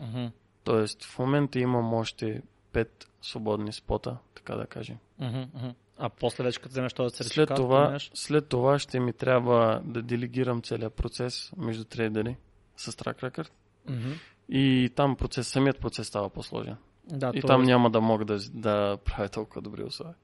[0.00, 0.26] Мгм.
[0.64, 2.88] Тоест, в момента имам още 5
[3.22, 4.96] свободни спота, така да кажем.
[5.18, 5.68] Мгм, мгм.
[5.98, 9.82] А после вече като вземеш този След сертификат, това, променяш- след това ще ми трябва
[9.84, 12.36] да делегирам целият процес между трейдери
[12.76, 13.50] с track record.
[13.88, 14.12] Мгм.
[14.50, 16.76] И там процес, самият процес става по-сложен.
[17.04, 20.14] Да, И то там е няма да мога да, да правя толкова добри условия.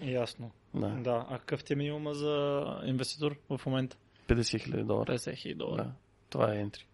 [0.00, 0.50] ясно.
[0.74, 0.88] Да.
[0.88, 1.26] Да.
[1.30, 3.96] А какъв ти е минимума за инвеститор в момента?
[4.28, 5.12] 50 хиляди долара.
[5.12, 5.84] 50 хиляди долара.
[5.84, 5.92] Да.
[6.30, 6.86] Това е ентри.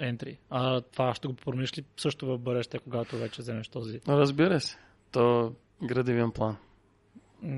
[0.00, 0.36] Entry.
[0.50, 4.00] А това ще го промениш ли също в бъдеще, когато вече вземеш този?
[4.08, 4.78] Разбира се.
[5.12, 5.52] То
[5.82, 6.56] градивен план.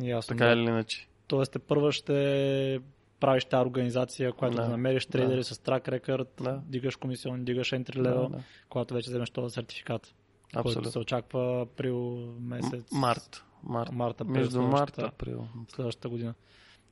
[0.03, 0.37] Ясно.
[0.37, 0.53] Така да.
[0.53, 1.09] или иначе.
[1.27, 2.81] Тоест, те първа ще
[3.23, 5.45] правиш тази организация, която да, Да, намериш трейдери да.
[5.45, 6.63] с трак рекърд, Да.
[6.67, 8.43] дигаш комисион, дигаш entry Да, level, да.
[8.69, 10.15] когато вече вземеш този сертификат,
[10.53, 10.91] който Абсолютно.
[10.93, 11.99] се очаква април
[12.41, 12.93] месец.
[12.93, 13.45] М- Март.
[13.63, 13.93] Март.
[13.93, 15.49] Март, април Между март и април.
[15.75, 16.35] следващата година.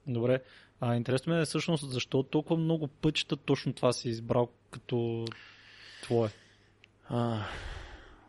[0.07, 0.43] Добре.
[0.81, 5.25] А интересно ме е всъщност защо толкова много пътища точно това си избрал като
[6.03, 6.29] твое.
[7.09, 7.43] А,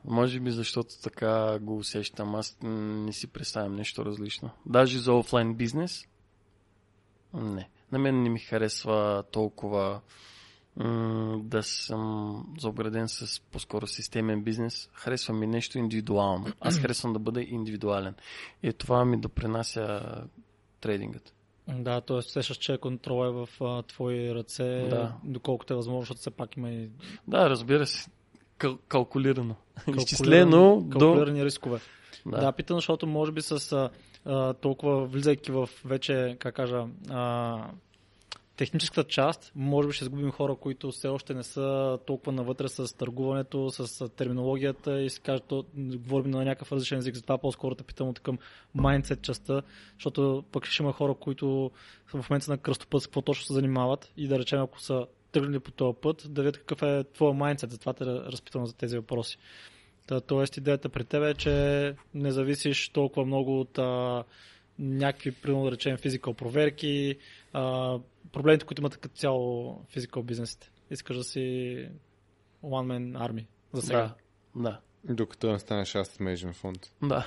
[0.05, 2.35] може би защото така го усещам.
[2.35, 4.49] Аз не си представям нещо различно.
[4.65, 6.07] Даже за офлайн бизнес?
[7.33, 7.69] Не.
[7.91, 10.01] На мен не ми харесва толкова
[10.77, 14.89] м- да съм заобграден с по-скоро системен бизнес.
[14.93, 16.45] Харесва ми нещо индивидуално.
[16.59, 18.15] Аз харесвам да бъда индивидуален.
[18.63, 20.01] И това ми допринася
[20.81, 21.33] трейдингът.
[21.69, 22.21] Да, т.е.
[22.21, 25.15] сещаш, че контрол е в а, твои ръце, Да.
[25.23, 26.89] доколкото е възможно, защото все пак има и
[27.27, 28.09] Да, разбира се.
[28.59, 29.55] Кал- калкулирано.
[29.77, 30.99] калкулирани- Изчислено до...
[30.99, 31.79] калкулирани рискове.
[32.25, 32.41] Да, Да.
[32.41, 33.89] да питам, защото може би с
[34.61, 37.71] толкова влизайки в вече, как кажа, а,
[38.61, 42.97] техническата част, може би ще изгубим хора, които все още не са толкова навътре с
[42.97, 47.83] търгуването, с терминологията и си кажат, то, говорим на някакъв различен език, затова по-скоро те
[47.83, 48.37] питам от към
[48.75, 49.61] майндсет частта,
[49.93, 51.71] защото пък ще има хора, които
[52.05, 55.59] в момента на кръстопът, с какво точно се занимават и да речем, ако са тръгнали
[55.59, 59.37] по този път, да видят какъв е твоя майндсет, затова те разпитвам за тези въпроси.
[60.07, 64.23] Та, тоест идеята при теб е, че не зависиш толкова много от а,
[64.79, 67.17] някакви, примерно да речем, физикал проверки,
[67.53, 67.97] а,
[68.31, 70.71] проблемите, които имат като цяло физикал бизнесите.
[70.91, 71.39] Искаш да си
[72.63, 74.15] one man army за сега.
[74.55, 74.61] Да.
[74.61, 74.79] Да.
[75.13, 76.93] Докато не станеш management фонд.
[77.01, 77.25] Да.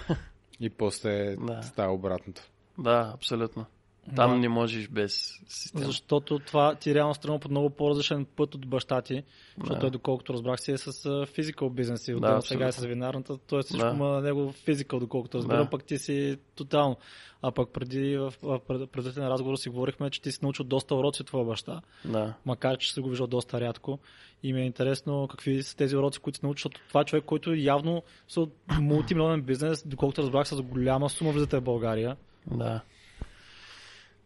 [0.61, 1.63] И после Да.
[1.63, 2.43] става обратното.
[2.79, 3.67] Да, абсолютно.
[4.17, 4.37] Там Да.
[4.37, 5.85] не можеш без система.
[5.85, 9.23] Защото това ти реално стрема по много по-различен път от баща ти,
[9.57, 9.81] защото Да.
[9.81, 13.63] той, доколкото разбрах си, е с физикал бизнес и Да, сега е с винарната, т.е.
[13.63, 13.93] всичко Да.
[13.95, 15.71] има него физикал, доколкото разбирам, Да.
[15.71, 16.97] пък ти си тотално.
[17.43, 20.95] А пък преди в, в пред- предварителен разговор си говорихме, че ти си научил доста
[20.95, 22.35] уроци от твоя баща, Да.
[22.45, 23.99] макар че си го виждал доста рядко.
[24.43, 27.25] И ми е интересно какви са тези уроци, които си научил, защото това е човек,
[27.25, 28.03] който явно
[28.37, 32.17] от мултимилионен бизнес, доколкото разбрах с голяма сума влизате в България.
[32.47, 32.81] Да.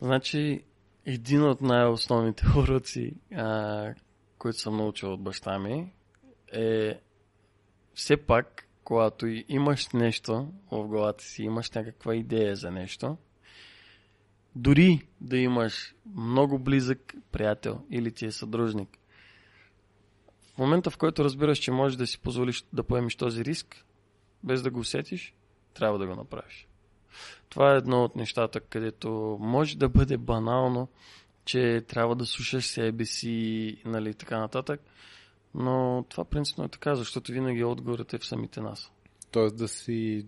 [0.00, 0.64] Значи,
[1.06, 3.94] един от най-основните уроци, а,
[4.38, 5.92] които съм научил от баща ми,
[6.52, 7.00] е
[7.94, 13.16] все пак, когато имаш нещо в главата си, имаш някаква идея за нещо,
[14.54, 18.98] дори да имаш много близък приятел или ти е съдружник,
[20.54, 23.84] в момента, в който разбираш, че можеш да си позволиш да поемеш този риск,
[24.44, 25.34] без да го усетиш,
[25.74, 26.68] трябва да го направиш.
[27.48, 30.88] Това е едно от нещата, където може да бъде банално,
[31.44, 34.80] че трябва да слушаш себе си, нали, така нататък.
[35.54, 38.92] Но това принципно е така, защото винаги отговорът е в самите нас.
[39.30, 40.26] Тоест да си,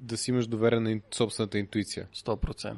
[0.00, 2.08] да си имаш доверие на собствената интуиция.
[2.16, 2.76] 100%.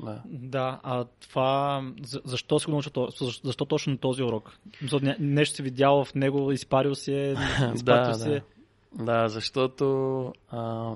[0.00, 0.22] Да.
[0.26, 4.58] Да, а това, за- защо си го научил, защо, защо точно на този урок?
[4.82, 7.32] Защото нещо си видял в него, изпарил си е,
[7.74, 8.42] изпратил да, си е.
[8.92, 9.04] да.
[9.04, 10.92] да, защото а,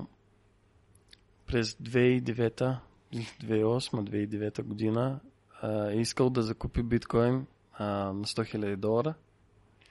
[1.53, 2.77] през 2009,
[3.13, 5.19] 2008-2009 година
[5.61, 9.13] а, е искал да закупи биткоин а, на 100 000 долара.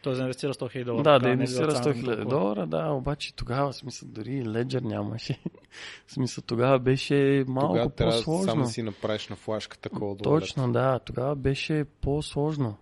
[0.02, 1.02] Той за инвестира 100 000 долара.
[1.02, 2.24] Да, да е инвестира била 100 цената 000 толкова.
[2.24, 5.40] долара, да, обаче тогава, смисъл, дори Ledger нямаше.
[6.08, 8.44] смисъл, тогава беше малко Тогава трябва по-сложно.
[8.44, 12.76] само да си направиш на флашка такова Точно, да, тогава беше по-сложно.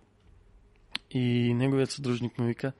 [1.11, 2.71] И неговият съдружник му вика,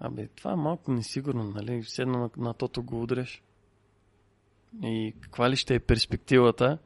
[0.00, 1.82] абе, това е малко несигурно, нали?
[1.84, 3.42] Седна на, на тото го удреш.
[4.82, 6.78] И каква ли ще е перспективата?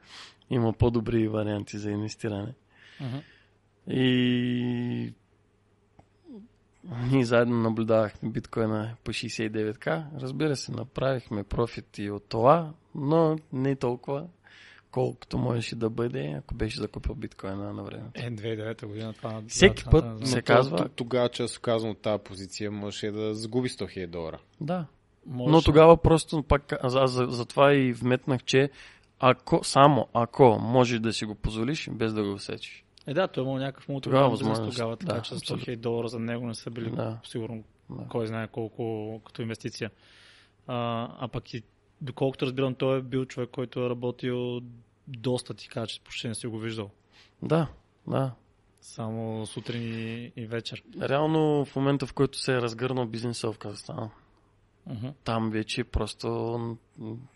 [0.51, 2.55] Има по-добри варианти за инвестиране.
[3.01, 3.17] Мгм.
[3.91, 5.13] И
[7.03, 10.05] ние заедно наблюдавахме биткоина по 69к.
[10.17, 14.27] Разбира се, направихме профит и от това, но не толкова,
[14.91, 18.05] колкото можеше да бъде, ако беше закупил биткоина на време.
[18.15, 19.43] Е, 2009 година това.
[19.49, 23.69] Всеки това- път се казва- то- Тогава, често казвам от тази позиция, можеше да загуби
[23.69, 24.39] 100 000 долара.
[24.61, 24.87] Да.
[25.27, 28.71] Можеше- Но тогава просто пак аз за, за, за това и вметнах, че
[29.19, 32.85] ако, само ако можеш да си го позволиш, без да го усечеш.
[33.07, 34.77] Е, да, той е имал някакъв Тогава мултимилионен бизнес възможност.
[34.77, 35.67] тогава, така Да, че 100 абсолютно.
[35.67, 37.19] 000 долара за него не са били Да.
[37.25, 38.09] сигурно Да.
[38.09, 39.91] кой знае колко като инвестиция.
[40.67, 41.63] А, а пък и
[42.01, 44.61] доколкото разбирам, той е бил човек, който е работил
[45.09, 46.91] доста, ти кажа, че почти не си го виждал.
[47.43, 47.67] Да,
[48.07, 48.33] да.
[48.81, 50.83] Само сутрин и, и вечер.
[51.01, 54.11] Реално в момента, в който се е разгърнал бизнеса в Казахстан,
[54.87, 55.09] Мгм.
[55.25, 56.59] там вече просто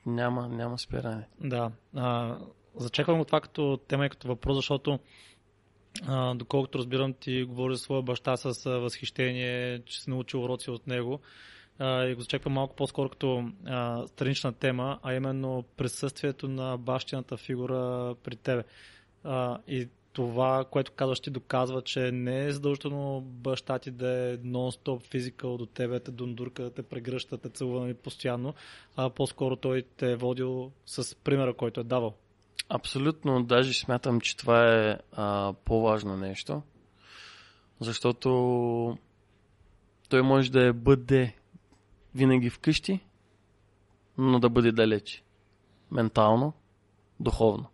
[0.07, 1.27] няма, няма спиране.
[1.41, 1.71] Да.
[1.97, 2.39] А,
[2.77, 4.99] зачеквам го това като тема и като въпрос, защото
[6.03, 10.87] а, доколкото разбирам, ти говори за своя баща с възхищение, че си научил уроци от
[10.87, 11.21] него.
[11.79, 17.37] А, и го зачеквам малко по-скоро като а, странична тема, а именно присъствието на бащината
[17.37, 18.65] фигура при тебе.
[19.25, 24.37] А, и това, което казваш, ти доказва, че не е задължително баща ти да е
[24.37, 28.55] нон-стоп физикал до тебе, те дундурка, да те прегръща, те целува нали, постоянно,
[28.97, 32.15] а по-скоро той те е водил с примера, който е давал.
[32.69, 36.63] Абсолютно, даже смятам, че това е а, по-важно нещо,
[37.81, 38.99] защото
[40.09, 41.37] той може да е бъде
[42.15, 43.01] винаги вкъщи,
[44.19, 45.25] но да бъде далеч.
[45.91, 46.53] Ментално,
[47.21, 47.67] духовно.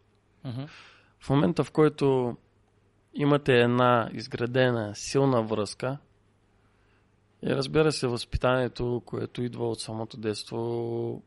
[0.46, 0.68] Uh-huh.
[1.20, 2.36] В момента, в който
[3.14, 5.98] имате една изградена силна връзка
[7.42, 11.22] и разбира се, възпитанието, което идва от самото детство,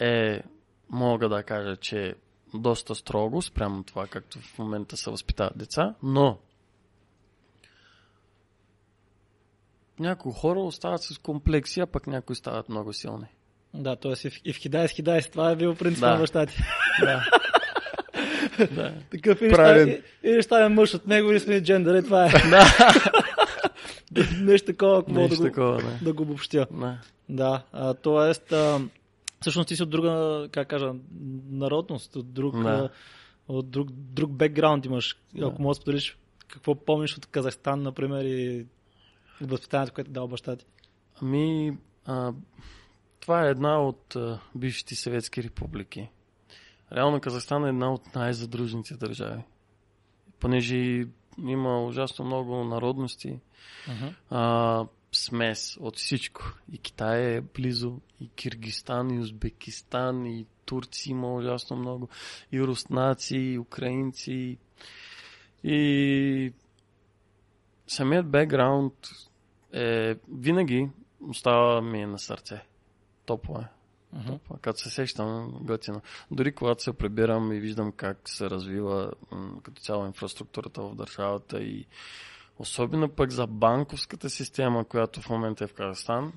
[0.00, 0.42] е,
[0.90, 2.14] мога да кажа, че
[2.54, 6.38] доста строго спрямо това, както в момента се възпитават деца, но
[9.98, 13.26] някои хора остават с комплекси, а пък някои стават много силни.
[13.74, 14.26] Да, т.е.
[14.26, 16.10] и в, и Хидай с Хидай, това е бил принцип Да.
[16.10, 16.56] на баща ти.
[17.00, 17.24] Да.
[18.70, 18.94] да.
[19.10, 20.02] Такъв или Правилен.
[20.20, 22.28] ще, стане мъж от него, или сме джендър, и това е.
[24.40, 25.98] Нещо такова, ако мога да Нещо го, такова, да.
[26.02, 26.66] да го обобщя.
[26.70, 26.98] да.
[27.28, 28.54] Да, а, т.е.
[28.54, 28.80] а,
[29.40, 30.92] всъщност ти си от друга, как кажа,
[31.50, 32.88] народност, от друг, Да.
[33.48, 35.16] от друг, друг бекграунд имаш.
[35.34, 35.46] Да.
[35.46, 36.16] Ако можеш да споделиш
[36.48, 38.66] какво помниш от Казахстан, например, и
[39.40, 40.66] възпитанието, което е дал баща ти.
[41.22, 41.76] Ами,
[42.06, 42.32] а,
[43.20, 46.08] това е една от а, бившите съветски републики.
[46.92, 49.42] Реално Казахстан е една от най-задружните държави.
[50.40, 51.06] Понеже
[51.46, 53.40] има ужасно много народности,
[54.30, 56.54] а, смес от всичко.
[56.72, 62.08] И Китай е близо, и Киргистан, и Узбекистан, и турци има ужасно много,
[62.52, 64.58] и руснаци, и украинци.
[65.64, 66.52] И
[67.86, 68.94] самият бекграунд
[69.72, 70.88] е винаги
[71.20, 72.62] остава ми на сърце.
[73.28, 73.68] Топло е.
[74.26, 74.60] Топло е.
[74.60, 76.02] Като се сещам, готино.
[76.30, 81.60] Дори когато се прибирам и виждам как се развива м, като цяло инфраструктурата в държавата
[81.60, 81.86] и
[82.58, 86.32] особено пък за банковската система, която в момента е в Казахстан,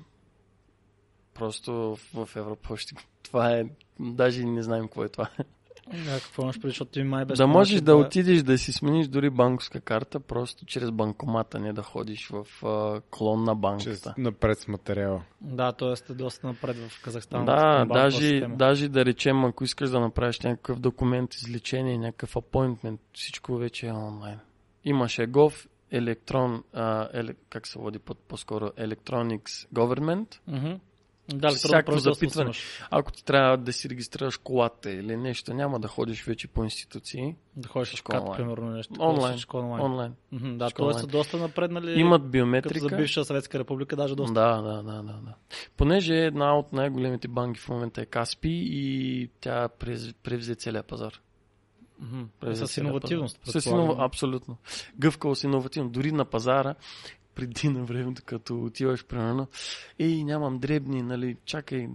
[1.34, 2.94] просто в Европа ще...
[3.22, 3.64] Това е...
[4.00, 5.30] Даже не знаем какво е това.
[5.94, 8.72] Да, какво имаш преди, защото ти май беше да можеш да е- отидеш да си
[8.72, 14.14] смениш дори банковска карта, просто чрез банкомата, не да ходиш в а, клон на банката.
[14.18, 15.22] напред с материала.
[15.40, 16.14] Да, т.е.
[16.14, 17.44] доста напред в Казахстан.
[17.44, 23.56] Да, даже, даже да речем, ако искаш да направиш някакъв документ, излечение, някакъв апойнтмент, всичко
[23.56, 24.38] вече е онлайн.
[24.84, 30.38] Имаш ЕГОВ, електрон, а, еле, как се води по- по-скоро, Electronics Government.
[30.48, 30.72] Мгм.
[31.34, 32.52] Да, Всяко запитване.
[32.90, 37.36] Ако ти трябва да си регистрираш колата или нещо, няма да ходиш вече по институции.
[37.56, 38.36] Да ходиш в онлайн.
[38.36, 38.94] примерно нещо.
[39.00, 39.38] Онлайн.
[39.54, 39.82] Онлайн.
[39.84, 40.14] Онлайн.
[40.32, 40.92] Мгм, Да, т.е.
[40.92, 42.00] са доста напреднали.
[42.00, 42.88] Имат като биометрика.
[42.88, 44.34] за бивша Съветска република, даже доста.
[44.34, 45.34] Да, да, да, да, да.
[45.76, 49.68] Понеже една от най-големите банки в момента е Каспи и тя
[50.22, 51.20] превзе целия пазар.
[52.40, 53.40] Превзе С иновативност.
[53.44, 54.04] С инова...
[54.04, 54.56] Абсолютно.
[54.98, 55.92] Гъвкавост, иновативност.
[55.92, 56.74] Дори на пазара,
[57.34, 59.46] преди на времето, като отиваш, примерно,
[59.98, 61.88] ей, нямам дребни, нали, чакай,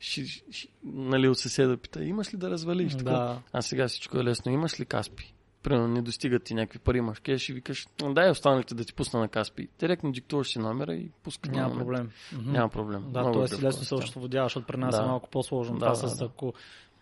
[0.00, 2.92] ши, ши, нали, от съседа пита, имаш ли да развалиш?
[2.92, 3.10] Така?
[3.10, 3.40] Да.
[3.52, 4.52] А сега всичко е лесно.
[4.52, 5.34] Имаш ли Каспи?
[5.62, 9.20] Примерно не достигат ти някакви пари, имаш кеш и викаш, дай останалите да ти пусна
[9.20, 9.68] на Каспи.
[9.78, 11.86] Директно диктуваш си номера и пускаш на Няма момент.
[11.86, 12.10] проблем.
[12.44, 13.04] Няма проблем.
[13.08, 13.42] Да, Много т.е.
[13.42, 15.02] гъвкава лесно се освободяваш, защото при нас Да.
[15.02, 15.74] е малко по-сложно.
[15.74, 16.24] Да, Това да, с да.
[16.24, 16.52] ако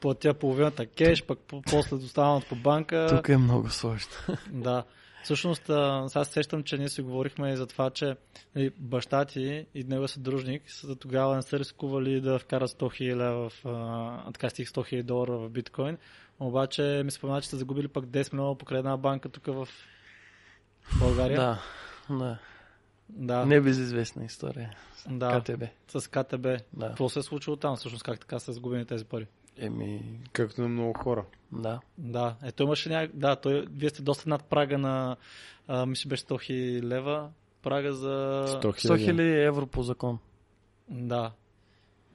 [0.00, 3.06] платя половината кеш, пък по- после доставам по банка.
[3.10, 4.10] Тук е много сложно.
[4.50, 4.84] Да.
[5.23, 8.16] Всъщност, а, сега се сещам, че ние си говорихме и за това, че
[8.55, 13.16] нали, баща ти и него съдружник са тогава не са рискували да вкарат 100 000
[13.16, 15.99] лева в, а, така стих 100 000 долара в биткоин.
[16.40, 19.69] Обаче ми спомена, че са загубили пък 10 милиона покрай една банка тук в
[20.99, 21.36] България.
[21.36, 21.59] Да,
[22.11, 22.39] да.
[23.09, 23.47] да.
[23.47, 24.70] Не безизвестна история.
[25.11, 25.40] да.
[25.40, 25.62] КТБ.
[25.89, 26.47] С КТБ.
[26.73, 26.89] Да.
[26.89, 27.77] Какво се е случило там?
[27.77, 29.27] Всъщност как така са загубени тези пари?
[29.59, 31.24] Еми, Както на много хора.
[31.53, 31.81] да.
[31.99, 33.11] Да, ето имаше няк...
[33.15, 33.66] Да, той...
[33.70, 35.16] вие сте доста над прага на...
[35.69, 37.31] А, мисля, беше 100 000 лева.
[37.62, 38.45] Прага за...
[38.49, 39.23] 100 100 хиляди.
[39.23, 40.19] 000 евро по закон.
[40.91, 41.33] Да.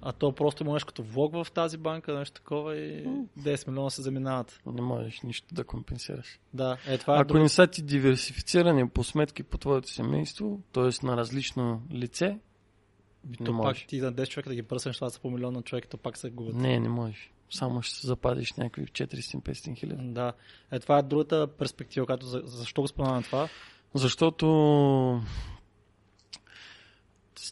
[0.02, 3.06] А то просто има нещо като влог в тази банка, нещо такова и
[3.40, 4.60] 10 милиона се заминават.
[4.66, 6.40] Не можеш нищо да компенсираш.
[6.54, 7.42] Да, е това е Ако друг...
[7.42, 11.06] не са ти диверсифицирани по сметки по твоето семейство, т.е.
[11.06, 12.40] на различно лице,
[13.39, 15.61] не то пак ти за 10 човека да ги пръснеш, това са по милион на
[15.61, 16.56] човек, то пак се губят.
[16.56, 17.31] не, не можеш.
[17.49, 20.07] Само ще се запазиш някакви 400-500 хиляди.
[20.07, 20.34] Да.
[20.72, 22.41] Е, това е другата перспектива, която за...
[22.45, 23.49] защо го споменавам това?
[23.94, 24.48] Защото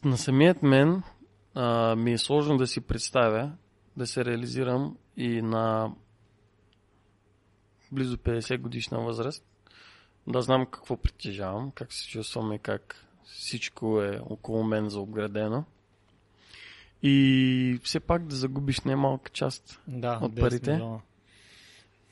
[0.04, 1.02] на самият мен
[1.54, 3.52] а, ми е сложно да си представя
[3.96, 5.94] да се реализирам и на
[7.92, 9.46] близо 50 годишна възраст,
[10.26, 15.64] да знам какво притежавам, как се чувствам и как всичко е около мен заобградено.
[17.02, 19.80] И все пак да загубиш немалка част.
[19.88, 20.72] Да, От 10 парите?
[20.72, 20.98] милиона.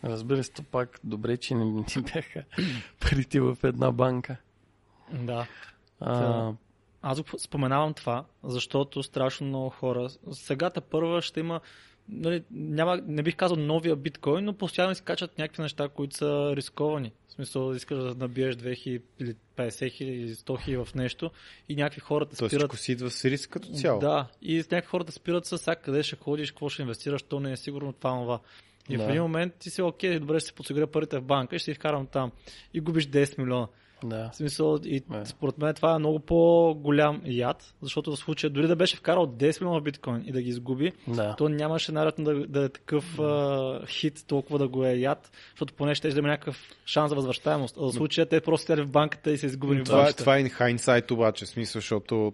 [0.04, 1.84] Разбира се, то пак добре, че не ми
[2.14, 2.44] бяха
[3.00, 4.36] парите в една банка.
[5.12, 5.46] Да.
[6.00, 6.52] А,
[7.02, 10.08] Аз споменавам това, защото страшно много хора.
[10.32, 11.60] Сегата първа ще има.
[12.08, 16.52] Нали, няма, не бих казал новия биткоин, но постоянно се качат някакви неща, които са
[16.56, 17.12] рисковани.
[17.28, 21.30] В смисъл, искаш да набиеш 2000 или 50 хиляди или 100 хиляди в нещо
[21.68, 22.50] и някакви хора те спират.
[22.50, 24.00] всичко си идва с риск като цяло.
[24.00, 27.40] Да, и някакви хора те спират с сега къде ще ходиш, какво ще инвестираш, то
[27.40, 28.40] не е сигурно това, това.
[28.88, 29.04] И Да.
[29.04, 31.64] в един момент ти си окей, добре, ще си подсигуря парите в банка и ще
[31.64, 32.32] си вкарам там.
[32.74, 33.68] И губиш 10 милиона.
[34.04, 34.30] Да.
[34.32, 35.26] В смисъл, и Да.
[35.26, 39.60] според мен това е много по-голям яд, защото в случая дори да беше вкарал 10
[39.60, 41.34] милиона в биткоин и да ги изгуби, Да.
[41.38, 45.74] то нямаше най-вероятно да, да е такъв а, хит, толкова да го е яд, защото
[45.74, 46.56] поне ще да има някакъв
[46.86, 47.76] шанс за възвръщаемост.
[47.78, 50.18] А в случая те просто сядали в банката и са изгубени Това, е- банката.
[50.18, 52.32] това е in hindsight обаче, в смисъл, защото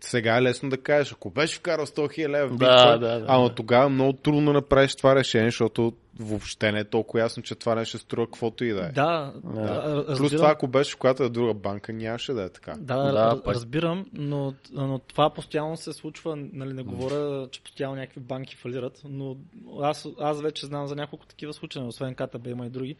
[0.00, 3.20] сега е лесно да кажеш, ако беше вкарал 100 000 лева в Да, биткоин, да,
[3.20, 3.54] да, ама да.
[3.54, 7.74] тогава много трудно да направиш това решение, защото въобще не е толкова ясно, че това
[7.74, 8.92] не ще струва каквото и да е.
[8.92, 9.60] Да, Да.
[10.08, 10.16] да.
[10.16, 12.74] Плюс това, ако беше в която е друга банка, нямаше да е така.
[12.78, 18.20] Да, Да, разбирам, но, но това постоянно се случва, нали, не говоря, че постоянно някакви
[18.20, 19.36] банки фалират, но
[19.82, 22.96] аз, аз вече знам за няколко такива случаи, освен КТБ има и други.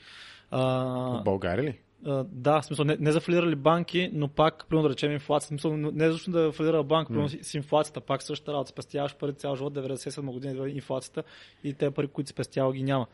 [0.50, 0.60] А,
[1.20, 1.78] В България ли?
[2.32, 5.46] Да, в смисъл, не, не за фалирали банки, но пак, примерно да речем инфлация.
[5.46, 9.16] В смисъл, не защото да фалира банк, примерно с, с инфлацията, пак същата работа, спестяваш
[9.16, 11.22] пари цял живот, 97 година идва инфлацията
[11.64, 13.06] и те пари, които спестява, ги няма.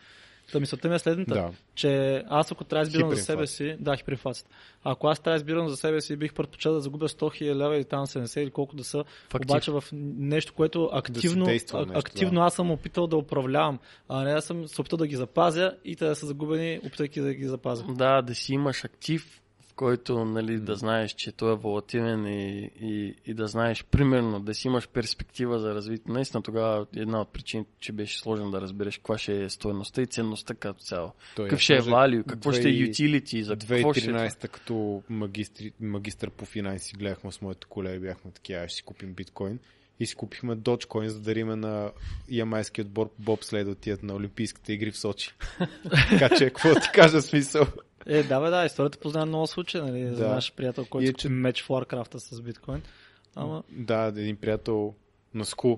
[0.52, 1.51] Та мисълта ми е следната, Да.
[1.74, 4.51] че аз ако трябва да избирам за себе си, да, хиперинфлацията.
[4.85, 7.77] Ако аз трябва да избирам за себе си, бих предпочел да загубя 100 000 лева
[7.77, 9.51] или там 70 или колко да са, Фактив.
[9.51, 13.78] обаче в нещо, което активно, действа а- нещо, активно аз съм опитал да управлявам,
[14.09, 17.20] а не да съм се опитал да ги запазя и те да са загубени, опитайки
[17.20, 17.85] да ги запазя.
[17.89, 19.39] Да, да си имаш актив,
[19.81, 24.55] който нали, да знаеш, че той е волативен и, и, и да знаеш, примерно, да
[24.55, 26.12] си имаш перспектива за развитие.
[26.12, 30.07] Наистина тогава една от причините, че беше сложно да разбереш каква ще е стоеността и
[30.07, 31.12] ценността като цяло.
[31.36, 34.28] Той Какъв ще е value, какво ще е utility, за какво ще е това.
[34.28, 38.82] 2013 като магистри, магистър по финанси гледахме с моите колеги, бяхме такива, «Ай, ще си
[38.82, 39.59] купим биткоин.
[40.01, 41.93] И си купихме Dogecoin, за да дариме на
[42.31, 45.35] ямайския отбор по бобслед да отидат на Олимпийските игри в Сочи.
[46.11, 47.66] така че, какво ти кажа смисъл?
[48.06, 50.28] Е, да, бе, да, историята познава много случаи, нали, за Да.
[50.28, 52.82] наш приятел, който е, че- меч в Warcraft с биткоин.
[53.36, 54.94] Ама, Да, един приятел
[55.35, 55.77] на Ску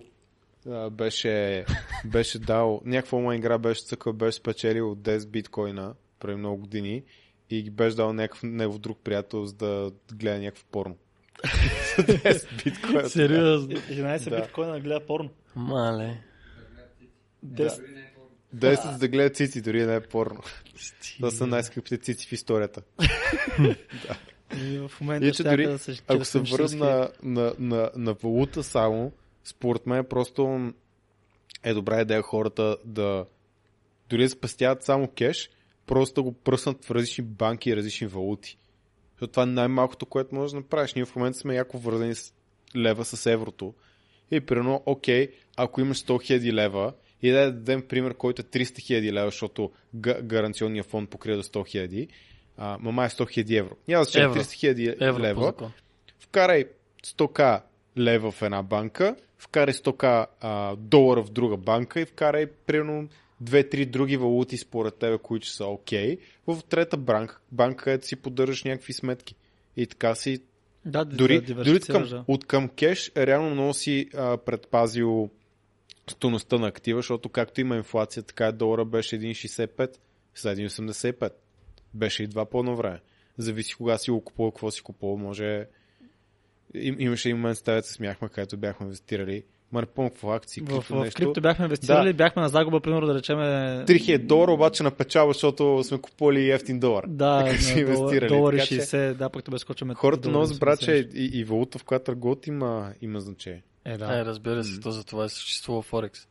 [0.91, 1.65] беше,
[2.05, 7.03] беше дал, някаква онлайн игра беше цъкал, беше спечелил 10 биткоина преди много години
[7.51, 10.97] и ги беше дал някакъв негов друг приятел, за да гледа някакво порно.
[11.97, 13.09] За 10 биткоина.
[13.09, 14.37] сериозно, 11 Да.
[14.37, 15.31] биткоина да гледа порно.
[15.57, 16.23] Мале.
[17.47, 17.69] 10.
[17.69, 18.02] 10
[18.61, 20.43] за да гледа цици, дори не е порно.
[21.17, 22.83] Това са най-скъпите цици в историята.
[24.57, 27.91] И в момента Иначе ще дори, да са ако се 40 върна на, на, на,
[27.97, 29.13] на валута само,
[29.45, 30.73] според мен просто
[31.63, 33.27] е добра идея хората да
[34.11, 35.51] дори да спестяват само кеш,
[35.87, 38.59] просто да го пръснат в различни банки и различни валути.
[39.13, 40.95] Защото това е най-малкото, което можеш да направиш.
[40.95, 42.35] Ние в момента сме яко вързани с
[42.77, 43.75] лева с еврото.
[44.31, 46.93] И примерно, окей, ако имаш 100 000 лева,
[47.23, 51.43] и да дадем пример, който е 300 000 лева, защото га- гаранционния фонд покрива до
[51.43, 52.09] 100 000,
[52.57, 53.77] а, мама е 100 000 евро.
[53.89, 54.41] Няма Евро.
[54.41, 55.53] 300 000 Евро по лева.
[56.19, 56.65] Вкарай
[57.07, 57.63] 100к
[57.99, 63.09] лева в една банка, вкарай 100к а, долара в друга банка и вкарай примерно
[63.45, 68.65] 2-3 други валути според тебе, които са окей, в трета банка, банка където си поддържаш
[68.65, 69.35] някакви сметки.
[69.77, 70.43] И така си
[70.85, 72.25] Да, дори, да дори от, към, да.
[72.29, 75.31] от към кеш реално много си а, предпазил
[76.11, 79.97] стоеността на актива, защото както има инфлация, така и долара беше 1,65,
[80.35, 81.31] сега 1,85.
[81.95, 83.01] Беше и два по едно време.
[83.39, 85.67] Зависи кога си го купувал, какво си купувал, може...
[86.75, 89.43] Им, имаше един момент, с теб се смяхме, където бяхме инвестирали.
[89.73, 91.17] Ма какво акции, В, крипто в нещо.
[91.17, 92.15] крипто бяхме инвестирали, Да.
[92.17, 93.37] бяхме на загуба, примерно да речем.
[93.37, 97.05] 3000 долара, обаче на печалба, защото сме купували ефтин долар.
[97.09, 99.95] Да, Така долар, инвестирали, долар и така че- 60, да, пък да скочваме.
[99.95, 103.63] Хората много забравят, че и, и валута, в която търгуват, има, има значение.
[103.85, 104.19] Е, Да.
[104.19, 106.27] Е, разбира се, то за това е съществува Форекс.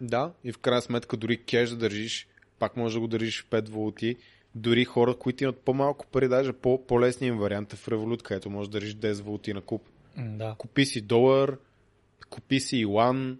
[0.00, 2.28] Да, и в крайна сметка дори кеш да държиш,
[2.58, 4.16] пак може да го държиш в 5 валути.
[4.54, 8.50] Дори хора, които имат по-малко пари, даже по- по-лесният им вариант е в Revolut, където
[8.50, 9.82] може да държиш 10 валути на куп.
[10.18, 10.54] Да.
[10.58, 11.56] Купи си долар,
[12.30, 13.38] купи си юан,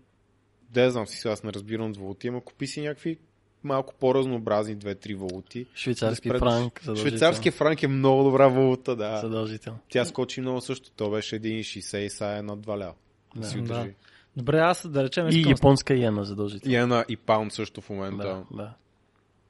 [0.71, 3.19] да знам си, сега аз не разбирам от валути, ама купи си някакви
[3.65, 5.67] малко по-разнообразни 2-3 валути.
[5.75, 6.83] Швейцарски Да спреш- франк.
[6.97, 9.17] Швейцарски франк е много добра валута, да.
[9.17, 9.79] Задължително.
[9.89, 10.91] Тя скочи много също.
[10.91, 12.95] То беше 1,60 и сега е над 2 лева.
[13.37, 13.47] Да, Да.
[13.47, 13.63] си Да.
[13.63, 13.95] удържи.
[14.37, 16.73] Добре, аз да речем, И японска иена задължително.
[16.73, 18.45] И една и паунд също в момента.
[18.51, 18.73] Да, да.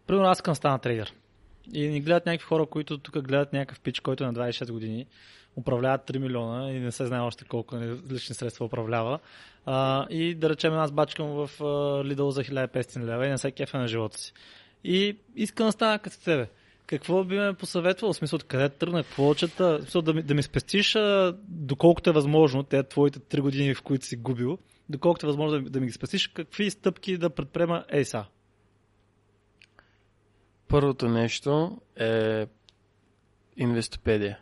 [0.06, 1.14] примерно аз искам да стана трейдер.
[1.72, 5.06] И ни гледат някакви хора, които тук гледат някакъв пич, който е на 26 години,
[5.56, 9.18] управляват 3 милиона и не се знае още колко нали, лични средства управлява.
[9.66, 11.50] А, и да речем, аз бачкам в
[12.04, 14.32] Lidl за 1500 лева и не се кефа на живота си.
[14.84, 16.48] И искам да стана като тебе.
[16.86, 18.12] Какво би ме посъветвал?
[18.12, 19.78] В смисъл, къде тръгна, какво чета?
[19.78, 23.74] В смисъл, да ми, да ми спестиш, а, доколкото е възможно, те твоите 3 години,
[23.74, 24.58] в които си губил,
[24.88, 28.24] доколкото е възможно да, ми- да ми ги спестиш, какви стъпки да предприема ЕСА?
[30.68, 32.46] Първото нещо е
[33.56, 34.38] Инвестопедия.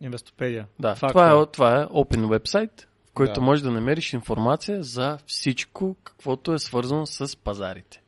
[0.00, 0.66] Инвестопедия.
[0.78, 3.40] Да, Факт това е, това е open website, в който Да.
[3.40, 7.99] можеш да намериш информация за всичко, каквото е свързано с пазарите.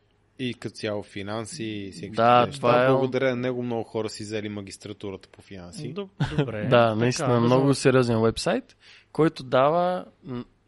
[0.43, 2.57] И като цяло финанси и всеки Да, неща.
[2.57, 5.95] това е- Благодаря на него много хора си взели магистратурата по финанси.
[5.95, 6.63] Доб- Добре.
[6.63, 8.77] Да, Така, наистина много сериозен вебсайт,
[9.13, 10.05] който дава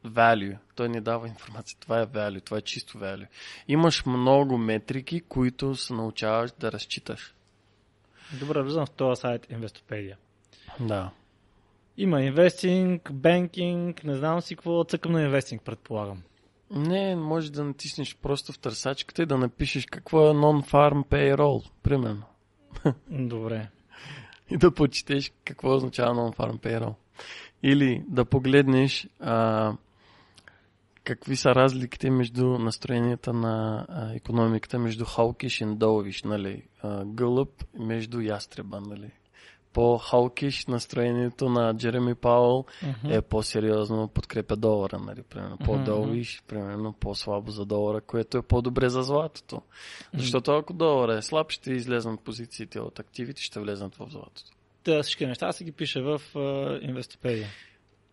[0.07, 0.57] value.
[0.75, 1.79] Той не дава информация.
[1.81, 2.45] Това е value.
[2.45, 3.27] Това е чисто value.
[3.69, 7.35] Имаш много метрики, които се научаваш да разчиташ.
[8.33, 10.17] Добре, влизам в този сайт Инвестопедия.
[10.81, 11.11] Да.
[11.97, 16.23] Има инвестинг, бенкинг, не знам си какво, цъкам на инвестинг, предполагам.
[16.71, 22.23] Не, може да натиснеш просто в търсачката и да напишеш какво е non-farm payroll, примерно.
[23.11, 23.69] Добре.
[24.51, 26.95] И да почетеш какво означава non-farm payroll.
[27.63, 29.73] Или да погледнеш а,
[31.05, 36.63] какви са разликите между настроенията на а, економиката между Халкиш и Долвиш, нали?
[36.83, 39.11] А, гълъб между ястреба, нали?
[39.75, 42.65] По Халкиш настроението на Джереми Пауъл
[43.09, 45.23] е по-сериозно подкрепя долара, нали?
[45.23, 49.63] Примерно по-долвиш, примерно по-слабо за долара, което е по-добре за златото.
[50.15, 54.51] Защото ако долара е слаб, ще излезнат позициите от активите, ще влезнат в златото.
[54.85, 57.49] Та всички неща си ги пише в uh, Инвестопедия.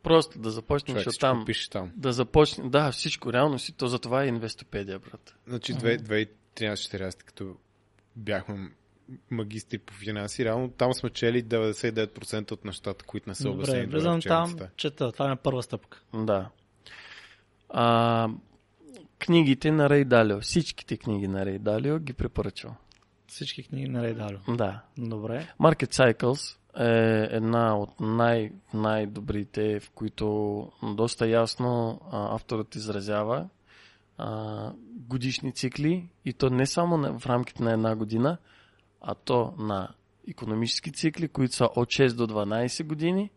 [0.03, 1.45] Просто да започнем, Човек, защото всичко там...
[1.45, 1.91] пише там.
[1.95, 5.35] Да започне, да, всичко, реално си, то затова е инвестопедия, брат.
[5.47, 7.55] Значи 2013-2014, като
[8.15, 8.71] бяхме
[9.31, 13.85] магистри по финанси, реално там сме чели 99% от нещата, които не са Добре, обяснени
[13.85, 15.11] добре влизам там, чета.
[15.11, 16.01] Това е първа стъпка.
[16.13, 16.49] Да.
[17.69, 18.29] А,
[19.19, 22.75] книгите на Рей Далио, всичките книги на Рей Далио ги препоръчвам.
[23.27, 24.39] Всички книги на Рей Далио.
[24.47, 24.81] Да.
[24.97, 25.47] Добре.
[25.59, 33.49] Market Cycles е една от най- най-добрите, в които доста ясно а, авторът изразява
[34.17, 38.37] а, годишни цикли и то не само на, в рамките на една година,
[39.01, 39.89] а то на
[40.27, 43.31] економически цикли, които са от 6 до 12 години,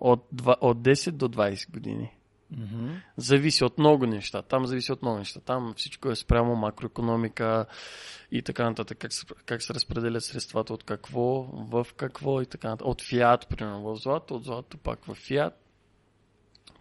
[0.00, 2.16] от, 2, от 10 до 20 години.
[2.56, 2.88] Мгм.
[3.16, 4.42] Зависи от много неща.
[4.42, 5.40] Там зависи от много неща.
[5.40, 7.66] Там всичко е спрямо макроекономика
[8.30, 8.98] и така нататък.
[8.98, 12.88] Как се, как се разпределят средствата от какво, в какво и така нататък.
[12.88, 15.54] От фиат, примерно, в злато, от злато пак в фиат.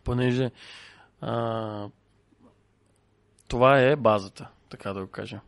[0.04, 0.52] Понеже
[1.22, 1.90] а,
[3.48, 5.42] това е базата, така да го кажа.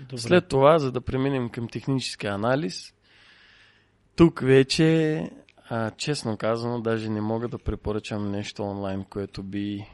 [0.00, 0.18] Добре.
[0.18, 2.94] След това, за да преминем към технически анализ,
[4.16, 5.20] тук вече,
[5.68, 9.86] а, честно казано, даже не мога да препоръчам нещо онлайн, което би,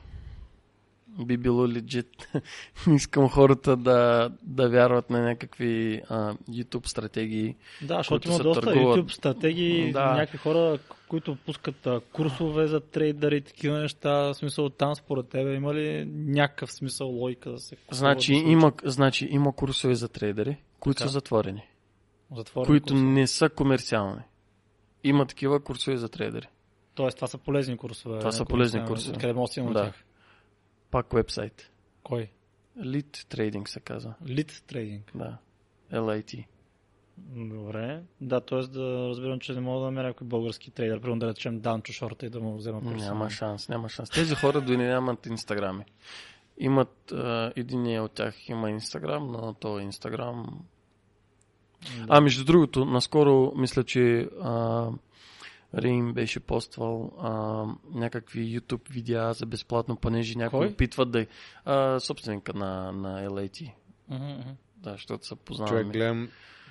[1.26, 2.28] би било легит.
[2.86, 7.56] не искам хората да, да вярват на някакви а, YouTube стратегии.
[7.82, 8.98] Да, защото има доста търгуват.
[8.98, 10.12] YouTube стратегии, Да.
[10.12, 10.78] някакви хора,
[11.08, 14.10] които пускат а, курсове за трейдъри и такива неща.
[14.12, 18.38] В смисъл там според тебе има ли някакъв смисъл, логика да се купува, Значи да
[18.38, 21.08] се има, значи има курсове за трейдери, които Така.
[21.08, 21.62] са затворени,
[22.36, 23.10] затворени които курсове?
[23.10, 24.22] не са комерциални.
[25.04, 26.46] Има такива курсове за трейдери.
[26.94, 28.18] Тоест, това са полезни курсове.
[28.18, 29.14] Това са полезни курсове.
[29.16, 29.82] Откъде може да си има Да.
[29.84, 30.04] тях?
[30.92, 31.70] Пак вебсайт.
[32.02, 32.30] Кой?
[32.78, 34.14] Lead Trading се казва.
[34.26, 35.12] Лид трейдинг.
[35.14, 35.38] Да.
[35.92, 36.46] LIT.
[37.18, 38.02] Добре.
[38.20, 38.58] Да, т.е.
[38.58, 42.26] да разбирам, че не мога да намеря някой български трейдер, примерно да речем Данчо Шорта
[42.26, 43.06] и да му взема курса.
[43.06, 44.10] Няма шанс, няма шанс.
[44.10, 45.84] Тези хора дори нямат инстаграми.
[46.58, 50.64] Имат, а, един от тях има инстаграм, но то е инстаграм.
[52.08, 54.88] А, между другото, наскоро мисля, че а,
[55.74, 57.30] Рим беше поствал а,
[57.94, 60.68] някакви YouTube видеа за безплатно, понеже някои Кой?
[60.68, 61.26] опитват да...
[61.64, 63.72] А, собственика на, на LAT.
[64.08, 64.40] Мгм.
[64.76, 65.84] Да, защото се Човек, познаваме.
[65.84, 66.28] гледам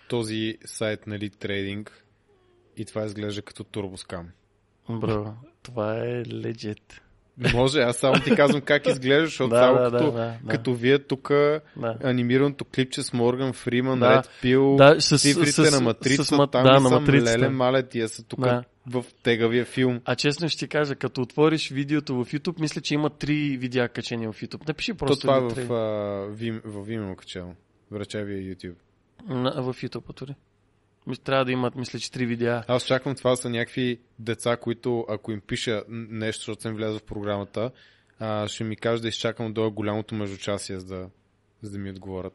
[0.09, 1.89] този сайт на Lead Trading
[2.77, 4.27] и това изглежда като турбоскам.
[4.89, 5.33] Бро,
[5.63, 6.99] това е legit.
[7.53, 10.49] Може, аз само ти казвам как изглежда, защото Да, само да, като, да, да, да.
[10.49, 11.97] като вие тук Да.
[12.03, 14.17] анимираното клипче с Морган Фриман, Да.
[14.17, 17.39] Ред Пил, Да, с- цифрите с- на матрица, с там да, на са матрицата.
[17.39, 18.63] леле мале, тия са тук Да.
[18.87, 20.01] В тегавия филм.
[20.05, 23.89] А честно ще ти кажа, като отвориш видеото в YouTube, мисля, че има три видеа
[23.89, 24.67] качени в YouTube.
[24.67, 27.55] Напиши То просто това е в, а, Vim, в Vimeo качено.
[27.91, 28.75] Врачевия YouTube.
[29.27, 30.35] На, в YouTube отвори.
[31.23, 32.63] Трябва да имат, мисля, че три видеа.
[32.67, 37.03] Аз очаквам това са някакви деца, които ако им пиша нещо, защото съм влязъл в
[37.03, 37.71] програмата,
[38.19, 41.09] а, ще ми каже да изчакам до голямото междучасие, за да,
[41.61, 42.33] за да ми отговорят.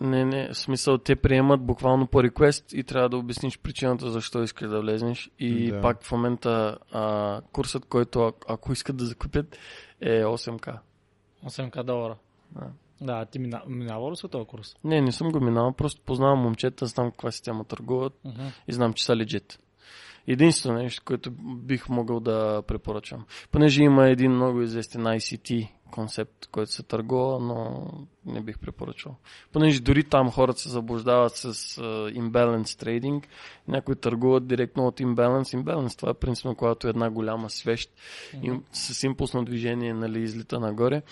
[0.00, 4.42] Не, не, в смисъл те приемат буквално по реквест и трябва да обясниш причината защо
[4.42, 5.30] искаш да влезнеш.
[5.38, 5.80] И Да.
[5.80, 9.58] пак в момента а, курсът, който а- ако искат да закупят
[10.00, 10.78] е 8К.
[11.46, 12.16] 8к долара.
[12.50, 12.66] Да.
[13.00, 14.76] Да, ти мина, минава ли си от този курс?
[14.84, 18.42] Не, не съм го минал, просто познавам момчета, знам каква система търгуват Мгм.
[18.68, 19.58] и знам, че са легит.
[20.30, 23.24] Единствено нещо, което бих могъл да препоръчам.
[23.50, 27.86] Понеже има един много известен ICT концепт, който се търгува, но
[28.26, 29.16] не бих препоръчал.
[29.52, 33.24] Понеже дори там хората се заблуждават с uh, imbalance trading,
[33.68, 35.62] някои търгуват директно от imbalance.
[35.62, 37.90] Imbalance това е принципно, когато една голяма свещ
[38.42, 41.02] им, с импулсно движение нали, излита нагоре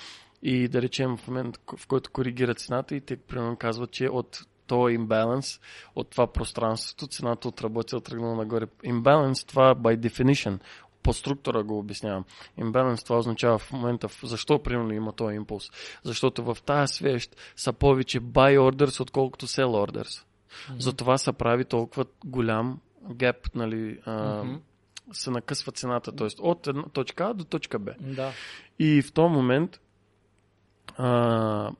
[0.42, 4.46] и да речем в момент, в който коригира цената и те примерно казват, че от
[4.66, 5.60] този имбаланс,
[5.94, 8.66] от това пространството, цената от работил тръгнала нагоре.
[8.84, 10.58] Имбаланс, това by definition,
[11.06, 12.24] по структура го обяснявам.
[12.56, 15.70] Имбаланс това означава в момента, защо примерно има този импулс.
[16.02, 20.02] Защото в тази свещ са повече buy orders, отколкото sell orders.
[20.02, 20.78] Mm-hmm.
[20.78, 22.80] Затова се прави толкова голям
[23.14, 24.60] геп, нали, а, mm-hmm.
[25.12, 26.28] се накъсва цената, т.е.
[26.38, 27.94] от една точка А до точка Б.
[28.00, 28.32] Да.
[28.78, 29.80] И в този момент
[30.96, 31.70] а,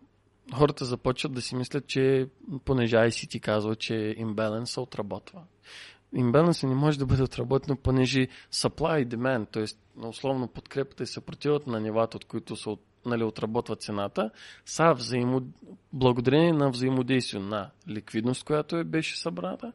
[0.55, 2.29] хората започват да си мислят, че
[2.65, 5.43] понеже IC ти казва, че имбаланс се отработва.
[6.15, 9.65] Имбаланс не може да бъде отработено, понеже supply и demand, т.е.
[10.07, 14.31] условно подкрепата и съпротивата на нивата, от които се нали, отработва цената,
[14.65, 15.43] са взаимо...
[15.93, 19.73] благодарение на взаимодействие на ликвидност, която е беше събрана,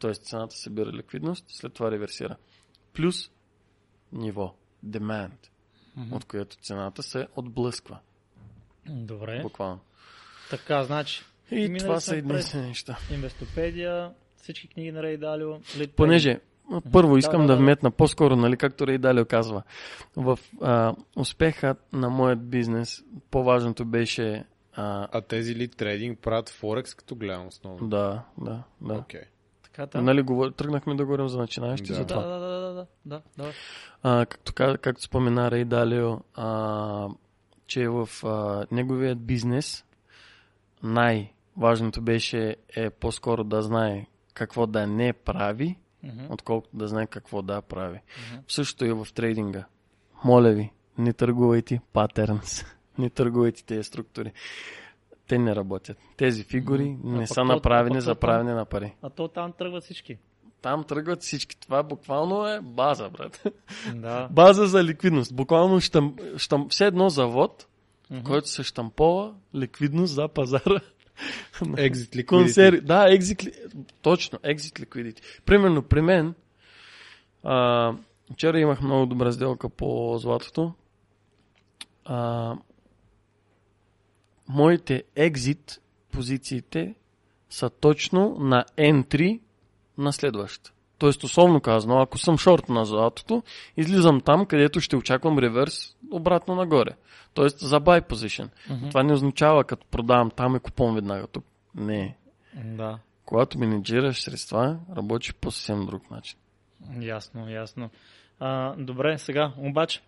[0.00, 0.14] т.е.
[0.14, 2.36] цената събира ликвидност, след това реверсира.
[2.92, 3.30] Плюс
[4.12, 4.54] ниво,
[4.86, 5.48] demand,
[5.98, 6.12] mm-hmm.
[6.12, 7.98] от което цената се отблъсква.
[8.86, 9.42] Добре.
[9.42, 9.80] Буквално.
[10.56, 11.24] Така, значи.
[11.50, 12.98] И това са единствени неща.
[13.14, 15.54] Инвестопедия, всички книги на Рей Далио.
[15.96, 16.40] Понеже,
[16.92, 19.62] първо искам да, да, да, да вметна по-скоро, нали, както Рей Далио казва,
[20.16, 24.44] в а, успеха на моят бизнес по-важното беше...
[24.76, 27.88] А, а тези ли трейдинг правят Форекс, като гледам основно?
[27.88, 28.94] Да, да, да.
[28.94, 29.24] Okay.
[29.62, 30.00] Така.
[30.02, 30.50] Нали, говор...
[30.50, 31.94] тръгнахме да говорим за начинаещи да.
[31.94, 32.22] за това.
[32.22, 33.52] Да, да, да, да, да, да.
[34.02, 37.08] А, както, както спомена Рей Далио, а,
[37.66, 39.84] че в а, неговият бизнес
[40.84, 46.26] най-важното беше е по-скоро да знае какво да не прави, mm-hmm.
[46.30, 47.98] отколкото да знае какво да прави.
[47.98, 48.40] Mm-hmm.
[48.48, 49.64] Същото и в трейдинга.
[50.24, 52.64] Моля ви, не търгувайте паттернс.
[52.98, 54.32] не търгувайте тези структури.
[55.28, 55.98] Те не работят.
[56.16, 57.16] Тези фигури mm-hmm.
[57.16, 58.94] не а са направени за правене на пари.
[59.02, 60.18] А то там тръгват всички.
[60.62, 61.60] Там тръгват всички.
[61.60, 63.46] Това буквално е база, брат.
[63.94, 64.28] Да.
[64.32, 65.36] база за ликвидност.
[65.36, 67.66] Буквално щам, щам, все едно завод,
[68.14, 68.22] mm-hmm.
[68.22, 70.80] който се щампова ликвидност за пазара.
[71.60, 72.80] Exit liquidity.
[72.80, 75.20] Да, exit, точно, exit liquidity.
[75.44, 76.34] Примерно при мен,
[77.42, 77.92] а,
[78.32, 80.72] вчера имах много добра сделка по златото.
[82.04, 82.54] А,
[84.48, 85.78] моите exit
[86.12, 86.94] позициите
[87.50, 89.40] са точно на entry
[89.98, 90.73] на следващата.
[90.98, 93.42] Тоест, условно казано, ако съм шорт на златото,
[93.76, 96.90] излизам там, където ще очаквам реверс обратно нагоре.
[97.34, 98.48] Тоест, за buy position.
[98.48, 98.88] Mm-hmm.
[98.88, 101.44] Това не означава, като продавам там и купувам веднага тук.
[101.74, 102.16] Не.
[102.64, 102.98] Да.
[103.24, 106.38] Когато менеджираш средства, работи по съвсем друг начин.
[107.00, 107.90] Ясно, ясно.
[108.40, 110.00] А, добре, сега, обаче,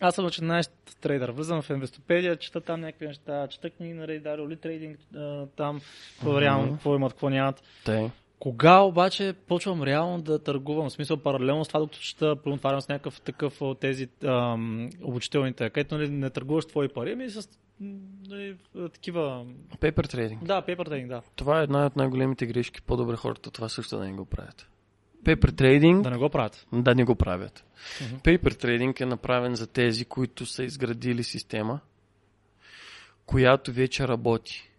[0.00, 0.70] аз съм начинаещ
[1.00, 1.30] трейдър.
[1.30, 4.98] Влизам в инвестопедия, чета там някакви неща, чета книги на Рейдар, или трейдинг,
[5.56, 5.80] там
[6.20, 6.72] проверявам mm-hmm.
[6.72, 7.62] какво имат, какво нямат.
[7.84, 8.10] Те.
[8.42, 10.88] Кога обаче почвам реално да търгувам?
[10.88, 15.70] В смисъл паралелно с това, докато чета, отварям с някакъв такъв от тези ам, обучителните,
[15.70, 17.48] където нали, не търгуваш твои пари, ами с
[18.28, 18.56] нали,
[18.92, 19.46] такива...
[19.80, 20.44] Paper trading.
[20.44, 21.22] Да, paper trading, да.
[21.36, 22.82] Това е една от най-големите грешки.
[22.82, 24.68] По-добре хората това също да не го правят.
[25.24, 26.02] Paper trading...
[26.02, 26.66] Да не го правят.
[26.72, 27.64] Да не го правят.
[28.00, 28.22] Uh-huh.
[28.22, 31.80] Paper trading е направен за тези, които са изградили система,
[33.26, 34.71] която вече работи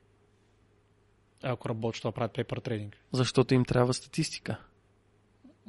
[1.43, 2.97] ако работи, това правят paper трейдинг?
[3.11, 4.57] Защото им трябва статистика.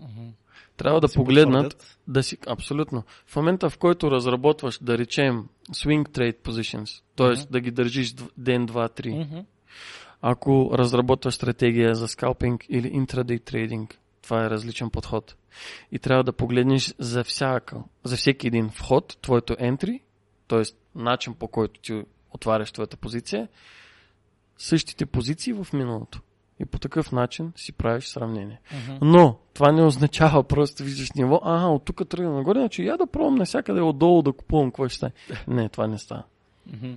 [0.01, 0.31] Uh-huh.
[0.77, 3.03] Трябва да, да погледнат, да си, абсолютно.
[3.27, 7.27] В момента, в който разработваш, да речем, swing trade positions, т.е.
[7.27, 7.51] Uh-huh.
[7.51, 9.45] да ги държиш ден, два, три, uh-huh.
[10.21, 15.37] ако разработваш стратегия за скалпинг или интрадей трейдинг, това е различен подход.
[15.93, 20.01] И трябва да погледнеш за, всяка, за всеки един вход, твоето entry,
[20.49, 20.63] т.е.
[20.95, 23.49] начин по който ти отваряш твоята позиция,
[24.59, 26.21] същите позиции в миналото.
[26.61, 28.61] И по такъв начин си правиш сравнение.
[28.73, 28.99] Uh-huh.
[29.03, 33.07] Но това не означава просто виждаш ниво, ага, от тук тръгна нагоре, значи я да
[33.07, 35.13] пробвам навсякъде отдолу да купувам какво ще стане.
[35.49, 36.23] Не, това не става.
[36.71, 36.97] Uh-huh.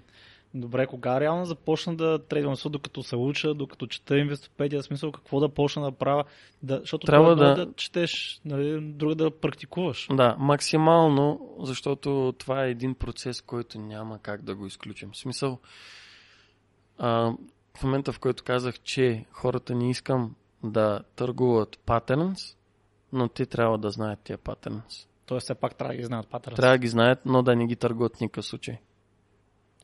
[0.53, 5.49] Добре, кога реално започна да трейдвам, докато се уча, докато чета инвестопедия, смисъл какво да
[5.49, 6.23] почна да правя,
[6.63, 7.55] да, защото трябва да...
[7.55, 7.65] да...
[7.65, 10.07] да четеш, нали, друга да практикуваш.
[10.11, 15.09] Да, максимално, защото това е един процес, който няма как да го изключим.
[15.13, 15.59] В смисъл,
[16.97, 17.33] а,
[17.77, 22.57] в момента, в който казах, че хората не искам да търгуват паттернс,
[23.13, 25.07] но те трябва да знаят тия паттернс.
[25.25, 26.55] Тоест, все пак трябва да ги знаят паттернс.
[26.55, 28.77] Трябва да ги знаят, но да не ги търгуват в никакъв случай.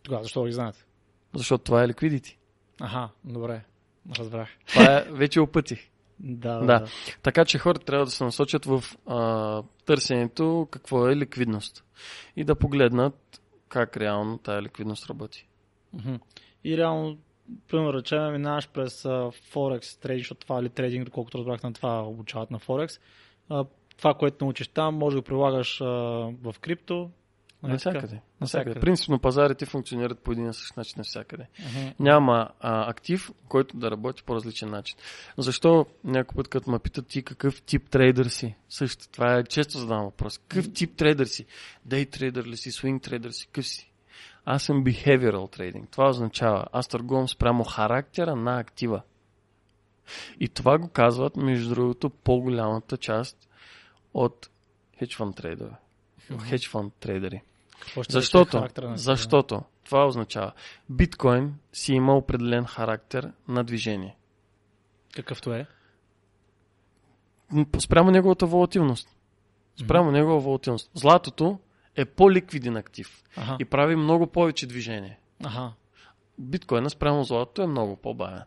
[0.03, 0.87] Тогава, защо да ги знаят?
[1.35, 2.37] Защото това е ликвидити.
[2.81, 3.65] Аха, добре.
[4.17, 4.49] Разбрах.
[4.67, 5.89] Това е, вече опътих.
[6.19, 6.65] да, да.
[6.65, 6.87] да.
[7.21, 11.83] Така че хората трябва да се насочат в а, търсенето какво е ликвидност
[12.35, 15.47] и да погледнат как реално тая ликвидност работи.
[16.63, 17.17] И реално,
[17.67, 22.03] примерно речем, минаваш през Forex трейдинг, защото това е ли трейдинг, доколкото разбрах на това
[22.03, 22.99] обучават на Forex.
[23.97, 27.09] Това, което научиш там, може да го прилагаш в крипто,
[27.67, 27.99] Навсякъде.
[27.99, 28.21] Навсякъде.
[28.41, 28.79] Навсякъде.
[28.79, 31.47] Принципно пазарите функционират по един и същ начин навсякъде.
[31.59, 31.87] Мгм.
[31.99, 34.97] Няма а, актив, който да работи по различен начин.
[35.37, 38.55] Защо някой път, като ме питат ти какъв тип трейдър си?
[38.69, 40.37] Също, това е често задавам въпрос.
[40.37, 41.45] Какъв тип трейдър си?
[41.85, 42.71] Дей трейдър ли си?
[42.71, 43.45] Свинг трейдър си?
[43.45, 43.92] Какъв си?
[44.45, 45.89] Аз съм behavioral trading.
[45.91, 49.01] Това означава, аз търгувам спрямо характера на актива.
[50.39, 53.49] И това го казват, между другото, по-голямата част
[54.13, 54.49] от
[54.99, 55.75] хедж фонд трейдери.
[56.39, 57.41] Хедж фонд трейдери.
[58.09, 60.51] Защото, защото това означава,
[60.89, 64.17] биткоин си има определен характер на движение.
[65.15, 65.67] Какъвто е.
[67.79, 69.09] Спрямо неговата волатилност.
[69.83, 70.91] Спрямо негова волатилност.
[70.93, 71.59] Златото
[71.95, 73.57] е по-ликвиден актив Аха.
[73.59, 75.19] и прави много повече движение.
[75.43, 75.73] Аха.
[76.39, 78.41] Биткоина спрямо златото е много по-бавен.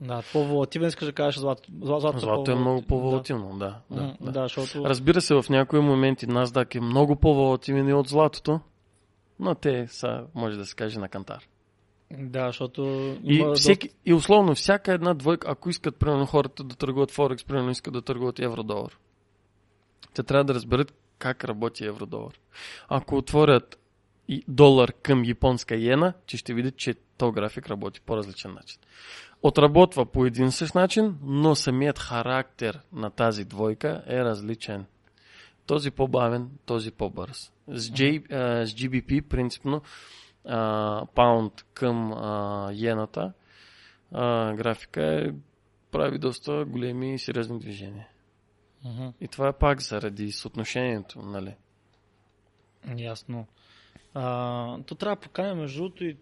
[0.00, 1.70] Да, по-волативен искаш да кажеш злато.
[1.82, 3.58] Злато, злато, Злато е много по-волативно.
[3.58, 3.78] да.
[3.90, 4.32] Да, М, да.
[4.32, 4.88] да, защото...
[4.88, 8.60] Разбира се, в някои моменти NASDAQ е много по-волативен и от златото,
[9.38, 11.48] но те са, може да се каже, на кантар.
[12.18, 12.82] Да, защото...
[13.24, 17.70] И, всеки, и условно, всяка една двойка, ако искат, примерно, хората да търгуват Форекс, примерно
[17.70, 18.98] искат да търгуват евро-долар,
[20.14, 22.32] те трябва да разберат как работи евро-долар.
[22.88, 23.78] Ако отворят
[24.28, 28.80] и долар към японска иена, че ще видят, че то график работи по различен начин.
[29.42, 34.86] Отработва по един същ начин, но самият характер на тази двойка е различен.
[35.66, 37.52] Този по-бавен, този по-бърз.
[37.68, 38.24] С, J,
[38.64, 39.82] с GBP, принципно,
[40.44, 42.12] а, паунд към
[42.72, 43.32] иената,
[44.56, 45.32] графика е,
[45.90, 48.08] прави доста големи и сериозни движения.
[49.20, 51.54] И това е пак заради съотношението, нали?
[52.96, 53.46] Ясно.
[54.14, 56.16] А, то трябва да поканя между другото и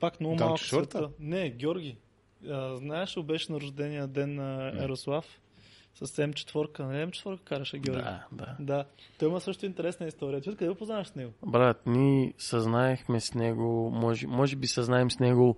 [0.00, 0.98] пак много Данчо малко Шорта?
[0.98, 1.10] света.
[1.18, 1.96] Не, Георги.
[2.50, 5.40] А, знаеш ли беше на рождения ден на Ярослав?
[5.94, 6.86] С М4.
[6.86, 8.02] Не, М4 караше Георги.
[8.02, 8.56] Да, да.
[8.60, 8.84] Да.
[9.18, 10.40] Той има също интересна история.
[10.40, 11.32] Ти откъде го познаваш с него?
[11.46, 15.56] Брат, ние съзнаехме с него, може, може би съзнаем с него,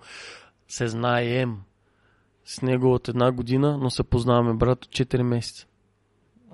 [0.68, 1.62] се знаем
[2.44, 5.66] с него от една година, но се познаваме, брат, от 4 месеца.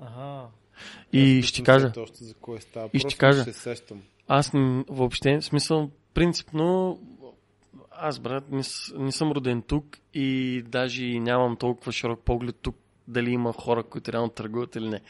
[0.01, 0.47] Ага.
[1.13, 2.89] И Аз ще кажа, още за кой става.
[2.93, 3.43] И ще кажа.
[3.43, 4.01] Се сещам.
[4.27, 4.51] аз
[4.89, 6.99] въобще, в смисъл, принципно,
[7.91, 8.61] аз, брат, не,
[8.97, 12.75] не съм роден тук и даже нямам толкова широк поглед тук
[13.07, 15.01] дали има хора, които реално търгуват или не.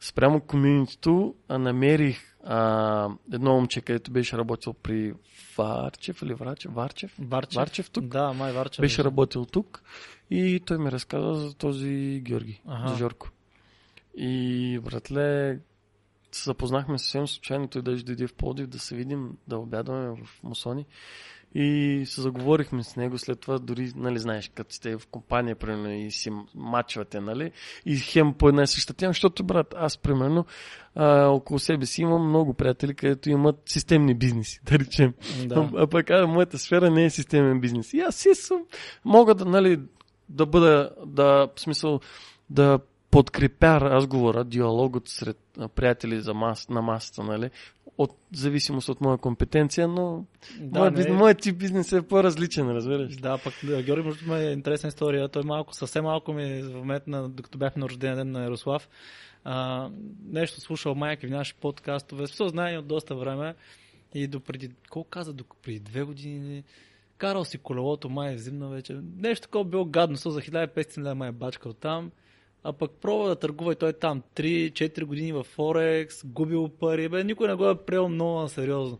[0.00, 5.14] Спрямо комьюнитито а, намерих а, едно момче, където беше работил при
[5.58, 6.72] Варчев или Врачев?
[6.72, 7.14] Варчев?
[7.18, 7.56] Варчев?
[7.56, 8.04] Варчев тук?
[8.04, 8.80] Да, май Варчев.
[8.82, 9.82] Беше работил тук
[10.30, 12.88] и той ми разказа за този Георги, Аха.
[12.88, 13.28] за Жорко.
[14.16, 15.58] И, братле,
[16.32, 20.42] се запознахме съвсем случайно, той даже дойде в Плодив да се видим, да обядваме в
[20.42, 20.86] Мусони.
[21.56, 25.92] И се заговорихме с него, след това дори, нали, знаеш, като сте в компания, примерно,
[25.92, 27.50] и си мачвате, нали,
[27.86, 30.46] и хем по една и съща тема, защото, брат, аз, примерно,
[30.94, 35.14] а, около себе си имам много приятели, където имат системни бизнеси, да речем.
[35.46, 35.70] Да.
[35.76, 37.92] А пък а, моята сфера не е системен бизнес.
[37.92, 38.62] И аз си съм,
[39.04, 39.80] мога да, нали,
[40.28, 42.00] да бъда, да, в смисъл,
[42.50, 42.78] да
[43.14, 45.38] подкрепя разговора, диалогът сред
[45.74, 47.50] приятели за мас, на масата, нали,
[47.98, 50.24] от зависимост от моя компетенция, но
[50.60, 53.16] Да, моят, не- бизнес, моят тип бизнес е по-различен, разбираш.
[53.16, 55.28] Да, пък да, Георги, между другото, е интересна история.
[55.28, 58.88] Той малко, съвсем малко ми в момент, на, докато бяхме на рождения ден на Ярослав,
[59.44, 59.88] а,
[60.26, 62.26] нещо слушал майка в наши подкастове.
[62.26, 63.54] Все знае от доста време.
[64.14, 66.64] И до преди, колко каза, до преди две години,
[67.18, 68.96] карал си колелото, май е зимна вече.
[69.16, 72.10] Нещо такова било гадно, со за 1500 лева май е бачкал там.
[72.64, 77.08] А пък пробва да търгува и той там 3-4 години в Форекс, губил пари.
[77.08, 78.98] Бе, никой не го е приел много сериозно.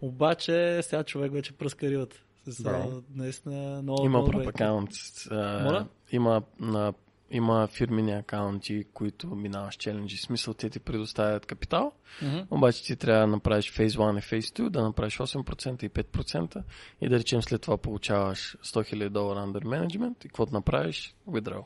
[0.00, 2.16] Обаче сега човек вече пръска ривата.
[2.46, 2.90] С, Браво.
[2.96, 4.90] а, наистина много Има много акаунт.
[5.30, 5.86] Моля?
[6.12, 6.92] Има, на,
[7.30, 10.16] има фирмени акаунти, които минаваш челенджи.
[10.16, 12.38] Смисъл, те ти предоставят капитал, Мгм.
[12.50, 16.62] обаче ти трябва да направиш Phase 1 и Phase 2, да направиш 8% и 5%
[17.00, 21.14] и да речем след това получаваш 100 000 долара under management и какво да направиш?
[21.28, 21.64] Withdraw.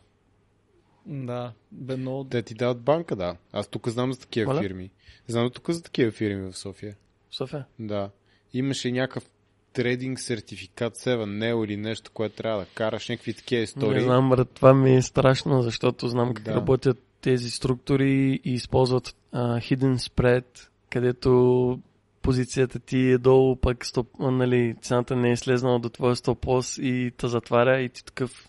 [1.06, 2.24] Да, бе много...
[2.24, 3.36] Те ти дават банка, да.
[3.52, 4.62] Аз тук знам за такива Моля?
[4.62, 4.90] фирми.
[5.28, 6.96] Знам тук за такива фирми в София.
[7.30, 7.64] София?
[7.78, 8.10] Да.
[8.52, 9.24] Имаше някакъв
[9.72, 13.94] трейдинг сертификат 7 Neo или нещо, което трябва да караш, някакви такива истории.
[13.94, 16.54] Не знам, брат, това ми е страшно, защото знам как Да.
[16.54, 20.44] работят тези структури и използват а, hidden spread,
[20.90, 21.80] където
[22.22, 26.46] позицията ти е долу, пък стоп, а, нали, цената не е слезнала до твоя стоп
[26.46, 28.48] лос и те затваря и ти такъв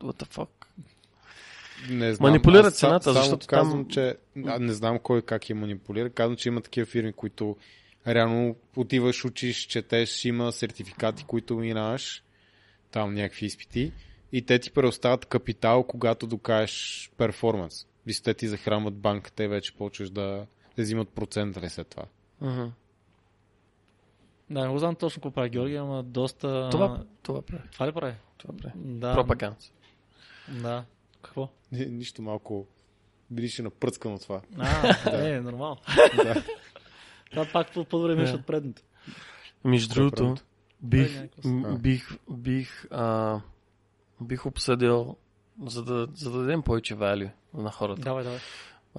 [0.00, 0.48] what the fuck.
[1.90, 2.30] Не знам.
[2.30, 6.10] Манипулират Аз цената, само защото казвам, там- че а, не знам кой как я манипулира.
[6.10, 7.56] Казвам, че има такива фирми, които
[8.06, 12.22] реално отиваш, учиш, четеш, има сертификати, които минаваш,
[12.90, 13.92] там някакви изпити
[14.32, 17.86] и те ти преоставят капитал, когато докажеш перформанс.
[18.06, 20.46] Виж, те ти захранват банката и вече почваш да,
[20.76, 22.04] да взимат процент ли след това.
[22.40, 22.66] Мгм.
[24.50, 26.68] Да, не го знам точно какво прави Георги, ама доста...
[26.70, 27.62] Това, това прави.
[27.72, 28.14] Това ли прави?
[28.38, 28.74] Това прави.
[28.76, 29.12] Да.
[29.14, 29.72] Пропаганс.
[30.48, 30.84] Да.
[31.38, 31.52] Какво?
[31.72, 32.66] Ни- Нищо малко
[33.30, 34.40] бидеше напръскано от това.
[34.58, 35.76] А, е, нормално.
[36.16, 36.42] да.
[37.30, 38.34] Това пак по- по-добре Да.
[38.34, 38.82] от предното.
[39.64, 40.34] Между е другото,
[40.80, 43.40] бих, някакво м- бих, бих, а,
[44.20, 45.16] бих обсъдил,
[45.62, 48.00] за да, за да дадем повече value на хората.
[48.02, 48.38] Давай, давай.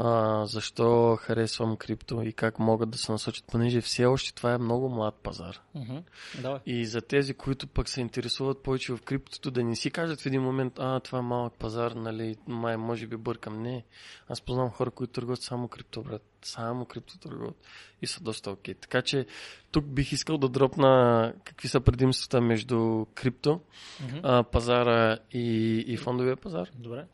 [0.01, 4.57] А, защо харесвам крипто и как могат да се насочат, понеже все още това е
[4.57, 5.59] много млад пазар.
[5.75, 5.97] Мгм.
[6.41, 6.59] Давай.
[6.65, 10.25] И за тези, които пък се интересуват повече в криптото, да не си кажат в
[10.25, 13.61] един момент, а, това е малък пазар, нали, май, може би бъркам.
[13.61, 13.85] Не.
[14.29, 16.23] Аз познавам хора, които търгуват само крипто, брат.
[16.41, 17.55] Само крипто търгуват.
[18.01, 18.73] И са доста окей.
[18.73, 19.25] Така че
[19.71, 23.61] тук бих искал да дропна какви са предимствата между крипто,
[24.03, 24.17] Мгм.
[24.23, 26.69] а, пазара и, и фондовия пазар.
[26.75, 27.05] Добре.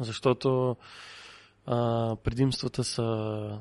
[0.00, 0.76] Защото
[1.70, 3.58] а, предимствата са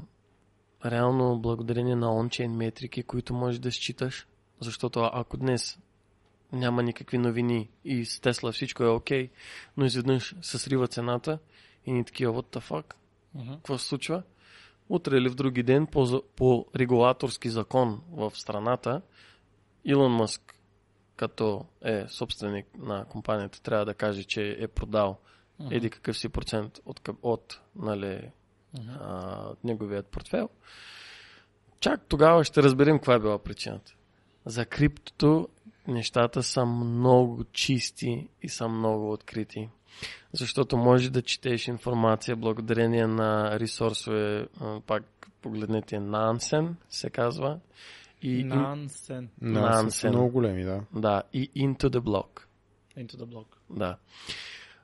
[0.86, 4.28] реално благодарение на ончейн метрики, които можеш да считаш.
[4.60, 5.80] Защото ако днес
[6.52, 9.30] няма никакви новини и с Тесла всичко е окей,
[9.78, 11.40] но изведнъж се срива цената
[11.86, 12.94] и ни такива, what the fuck,
[13.36, 13.54] Мгм.
[13.54, 14.24] какво се случва?
[14.90, 19.02] Утре или в други ден по, по регулаторски закон в страната,
[19.86, 20.60] Илон Мъск,
[21.16, 25.18] като е собственик на компанията, трябва да каже, че е продал
[25.60, 25.74] Мгм.
[25.74, 28.32] еди какъв си процент от, от нали,
[28.80, 28.90] Мгм.
[28.90, 30.50] а, неговият портфел.
[31.80, 33.94] Чак тогава ще разберем каква е била причината.
[34.46, 35.48] За криптото
[35.88, 39.70] нещата са много чисти и са много открити.
[40.34, 44.48] Защото може да четеш информация благодарение на ресурсове,
[44.88, 47.60] пак погледнете Nansen, се казва.
[48.22, 49.30] И, Нансен.
[49.42, 50.10] На, са Nonsense.
[50.10, 50.82] много големи, да.
[50.94, 52.42] да, и Into the Block.
[52.98, 53.46] Into the block.
[53.70, 53.98] Да.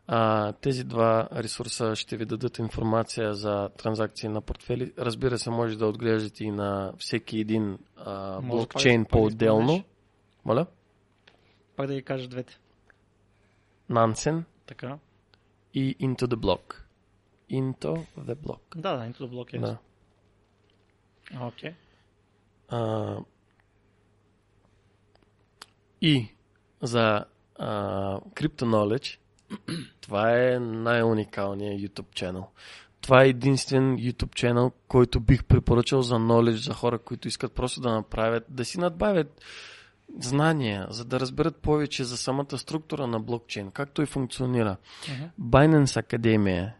[0.07, 4.93] А, тези два ресурса ще ви дадат информация за транзакции на портфели.
[4.97, 9.83] Разбира се, може да отглеждате и на всеки един а, блокчейн по-отделно.
[10.45, 10.65] Моля?
[11.75, 12.59] Пак да ги кажеш двете.
[13.91, 14.97] Nansen Така.
[15.73, 16.75] и Into the Block.
[17.51, 18.59] Into the Block.
[18.75, 19.59] Да, да, into the block е.
[19.59, 19.77] Да.
[21.41, 21.73] Окей.
[22.69, 23.17] А,
[26.01, 26.27] и
[26.81, 27.25] за
[27.55, 29.19] а, Crypto Knowledge,
[30.01, 32.49] това е най-уникалният YouTube ченъл.
[33.01, 37.81] Това е единствен YouTube ченъл, който бих препоръчал за knowledge, за хора, които искат просто
[37.81, 39.41] да направят, да си надбавят
[40.19, 44.77] знания, за да разберат повече за самата структура на блокчейн, как той функционира.
[45.09, 45.23] Мгм.
[45.41, 46.75] Binance Академия.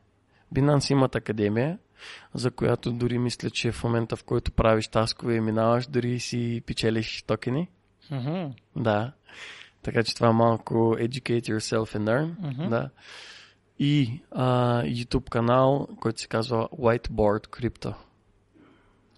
[0.55, 1.77] Binance имат академия,
[2.33, 6.61] за която дори мисля, че в момента в който правиш таскове и минаваш, дори си
[6.65, 7.69] печелиш токени.
[8.11, 8.51] Мгм.
[8.75, 9.11] Да.
[9.83, 12.35] Така че това е малко educate yourself and learn.
[12.39, 12.69] Мгм.
[12.69, 12.89] Да.
[13.79, 17.93] И а, YouTube канал, който се казва Whiteboard Crypto.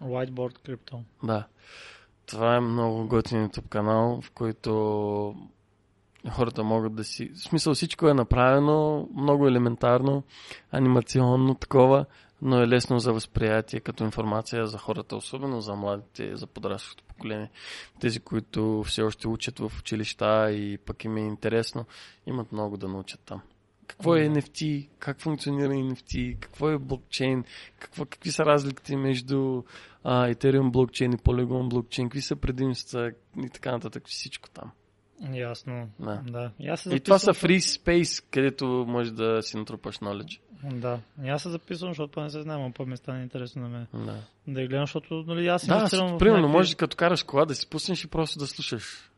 [0.02, 1.00] Whiteboard Crypto.
[1.24, 1.48] Да.
[2.26, 5.36] Това е много готин YouTube канал, в който
[6.32, 7.32] хората могат да си...
[7.36, 10.24] В смисъл всичко е направено много елементарно,
[10.72, 12.06] анимационно такова,
[12.46, 17.50] но е лесно за възприятие като информация за хората, особено за младите, за подрастващото поколение.
[18.00, 21.86] Тези, които все още учат в училища и пък им е интересно,
[22.28, 23.42] имат много да научат там.
[23.88, 24.20] Какво е.
[24.20, 27.44] NFT, как функционира NFT, какво е блокчейн,
[27.80, 29.64] какво, какви са разликите между
[30.04, 33.12] а, Ethereum блокчейн и Polygon блокчейн, какви са предимствата
[33.46, 34.72] и така нататък, всичко там.
[35.34, 35.90] Ясно.
[36.00, 36.22] Да.
[36.28, 36.52] Да.
[36.60, 40.40] И, аз се И това са записвам, free space, където може да си натрупаш knowledge.
[40.64, 41.00] Да.
[41.24, 43.88] И аз се записвам, защото не се знам, а па ми стане интересно на мен.
[43.96, 44.16] Да,
[44.48, 47.24] Да я гледам, защото нали, аз да инвестирам с- в примерно, някакви- може като караш
[47.24, 49.12] кола да си пуснеш и просто да слушаш.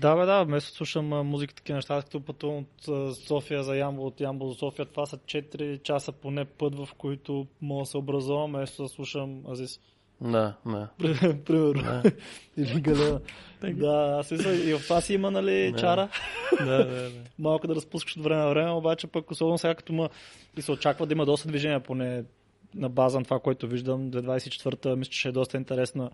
[0.00, 3.76] Да, бе, да, вместо да слушам музика, такива неща, аз като пътувам от София за
[3.76, 7.86] Ямбол, от Ямбол за София, това са 4 часа поне път, в които мога да
[7.86, 9.80] се образувам, вместо да слушам Азис.
[10.20, 10.88] Да, да.
[11.44, 11.82] Примерно.
[11.82, 12.02] Да,
[12.56, 13.20] Или Галена.
[13.62, 15.78] Да, аз мисля, и в това си има, нали, Да.
[15.78, 16.08] чара.
[16.58, 17.10] да, да, да.
[17.38, 20.08] Малко да разпускаш от време на време, обаче пък особено сега като има
[20.56, 22.24] и се очаква да има доста движение, поне
[22.74, 24.10] на база на това, което виждам.
[24.10, 26.10] 2024-та мисля, че ще е доста интересна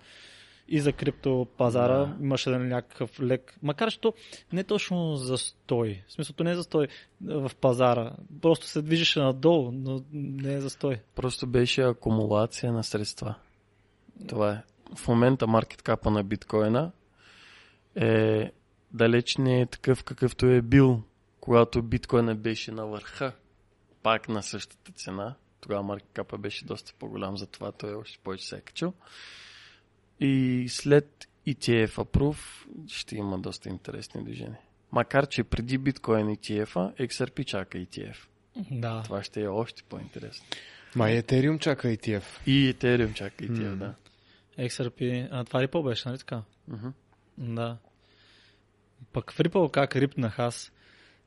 [0.68, 1.98] и за криптопазара.
[1.98, 2.16] Да.
[2.20, 3.58] Имаше нали, някакъв лек.
[3.62, 4.12] Макар, че то
[4.52, 6.02] не точно застой.
[6.08, 6.88] В смисъл, то не е застой
[7.20, 8.12] в пазара.
[8.40, 11.00] Просто се движеше надолу, но не е застой.
[11.14, 13.34] Просто беше акумулация на средства.
[14.28, 14.62] Това е.
[14.96, 16.92] В момента маркет капа на биткоина
[17.94, 18.50] е
[18.92, 21.02] далеч не е такъв какъвто е бил,
[21.40, 23.32] когато биткоина беше на върха,
[24.02, 25.34] пак на същата цена.
[25.60, 28.92] Тогава маркет капа беше доста по-голям, затова той още повече се е качил.
[30.20, 34.60] И след ETF approve ще има доста интересни движения.
[34.92, 38.16] Макар, че преди биткоин ETF-а, XRP чака ETF.
[38.70, 39.02] Да.
[39.04, 40.46] Това ще е още по-интересно.
[40.96, 42.22] Май Ethereum чака ETF.
[42.46, 43.76] И Ethereum чака ETF, М.
[43.76, 43.94] да.
[44.68, 45.28] XRP.
[45.30, 46.42] А, това Ripple беше, нали така?
[46.68, 46.88] Мгм.
[47.38, 47.78] Да.
[49.12, 50.72] Пък в Ripple как рипнах аз.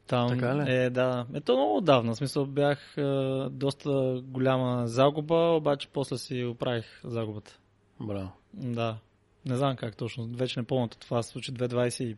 [0.07, 0.71] Там, Така ли?
[0.71, 1.25] Е, да.
[1.33, 2.13] Ето много отдавна.
[2.13, 3.01] В смисъл бях е,
[3.49, 7.59] доста голяма загуба, обаче после си оправих загубата.
[7.99, 8.31] Браво.
[8.53, 8.97] Да.
[9.45, 10.27] Не знам как точно.
[10.27, 12.17] Вече не помня това случи 2021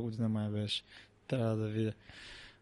[0.00, 0.82] година май беше.
[1.28, 1.92] Трябва да видя.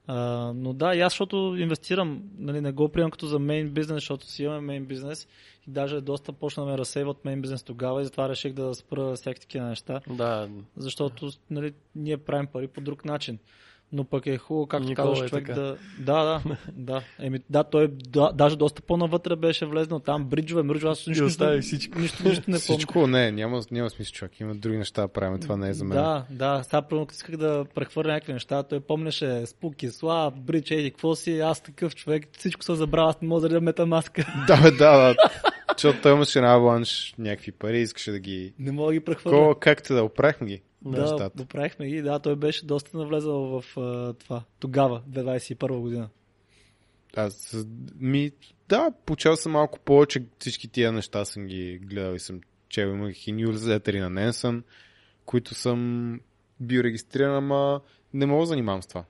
[0.06, 3.96] А, но да, и аз защото инвестирам, нали, не го приемам като за мейн бизнес,
[3.96, 5.28] защото си имаме мейн бизнес
[5.68, 9.14] и даже доста почна да ме разсейват мейн бизнес тогава и затова реших да спра
[9.14, 13.38] всякакви такива неща, Да, защото нали, ние правим пари по друг начин.
[13.92, 15.60] Но пък е хубаво, както Никола казваш, е човек така.
[15.60, 15.76] да...
[15.98, 17.02] Да, да, да.
[17.18, 21.56] Еми, да, той да, даже доста по-навътре беше влезнал там, бриджове, мриджове, аз нищо, остави
[21.56, 21.98] нищо, всичко.
[21.98, 22.58] нищо, нищо не помня.
[22.58, 24.40] Всичко не, няма, няма смисъл, човек.
[24.40, 25.40] Има други неща да правим.
[25.40, 25.98] Това не е за мен.
[25.98, 26.62] Да, да.
[26.64, 28.62] Сега първо исках да прехвърля някакви неща.
[28.62, 33.20] Той помняше спуки, сла, брич, еди, какво си, аз такъв човек, всичко съм забрал, аз
[33.20, 34.26] не мога да реда метамаска.
[34.46, 35.14] да, бе, да, да.
[35.76, 38.54] Защото той имаше на аванш някакви пари, искаше да ги...
[38.58, 39.36] не мога да ги прехвърля.
[39.36, 40.62] Ко, как те да оправихме ги?
[40.84, 41.30] Да, нещата.
[41.30, 42.02] поправихме ги.
[42.02, 44.44] Да, той беше доста навлезал в а, това.
[44.58, 46.08] Тогава, 2021 година.
[47.16, 47.56] Аз,
[48.00, 48.30] ми,
[48.68, 50.24] да, получавал съм малко повече.
[50.38, 52.88] Всички тия неща съм ги гледал и съм чел.
[52.88, 54.62] Имах и нюзлетери на Ненсън,
[55.24, 56.20] които съм
[56.60, 57.80] бил регистриран, ама
[58.14, 59.04] не мога да занимавам с това.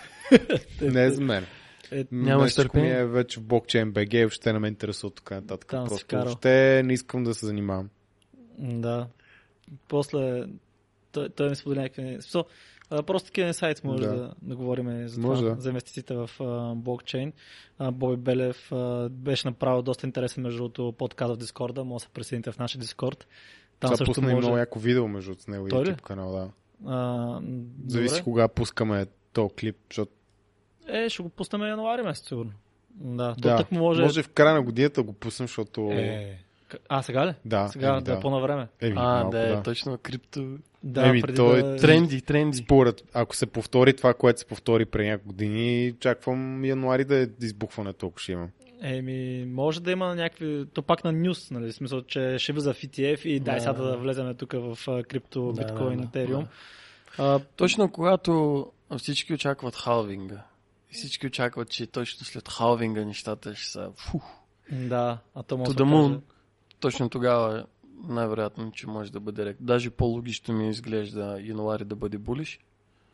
[0.82, 1.46] не е за мен.
[1.90, 2.98] Е, Всичко ми търпение?
[2.98, 5.70] е вече в блокчейн BG, въобще не ме интересува тук нататък.
[5.70, 7.90] Там Просто въобще не искам да се занимавам.
[8.58, 9.08] Да.
[9.88, 10.44] После
[11.12, 12.18] той, той ми сподели някакви...
[12.90, 14.56] а, просто такива сайт може да, Да.
[14.56, 15.60] говорим за, Може това, да.
[15.60, 17.32] за инвестициите в а, блокчейн.
[17.78, 21.84] А, Боби Белев а, беше направил доста интересен между другото подкаст в Дискорда.
[21.84, 23.26] Може да се присъедините в нашия Дискорд.
[23.80, 24.36] Там Сега също може...
[24.36, 25.70] много яко видео между него и?
[25.70, 26.50] YouTube канал, да.
[26.92, 27.40] А,
[27.86, 28.24] Зависи добре.
[28.24, 30.12] кога пускаме този клип, защото
[30.88, 32.52] Е, ще го пуснем януари месец, сигурно.
[32.94, 34.02] Да, да, то так може...
[34.02, 35.80] може в края на годината го пуснем, защото...
[35.92, 36.38] Е,
[36.88, 37.34] а, сега ли?
[37.44, 38.20] Да, Сега еми, да, е да.
[38.20, 38.68] по-навреме.
[38.80, 39.62] Еми, А, малко, да, е да.
[39.62, 40.58] точно крипто.
[40.82, 41.76] Да, Еми, преди той да...
[41.76, 42.56] Тренди, тренди.
[42.56, 47.26] Според, ако се повтори това, което се повтори преди няколко години, чаквам януари да е
[47.40, 48.48] избухването, ако ще имам.
[48.82, 50.66] Еми, може да има някакви...
[50.72, 51.72] То пак на нюс, нали?
[51.72, 53.82] В смисъл, че ще влиза в ETF и дай Да, сега да.
[53.82, 56.46] да влеземе тук в крипто, Да, биткоин, да, етериум.
[57.18, 57.24] да.
[57.24, 58.66] А, Точно когато
[58.98, 60.42] всички очакват халвинга
[60.92, 64.24] всички очакват, че точно след халвинга нещата ще са фух,
[64.72, 65.84] да, а то може да
[66.82, 67.66] точно тогава
[68.04, 69.56] най-вероятно, че може да бъде рек.
[69.60, 72.60] Даже по-логично ми изглежда януари да бъде булиш,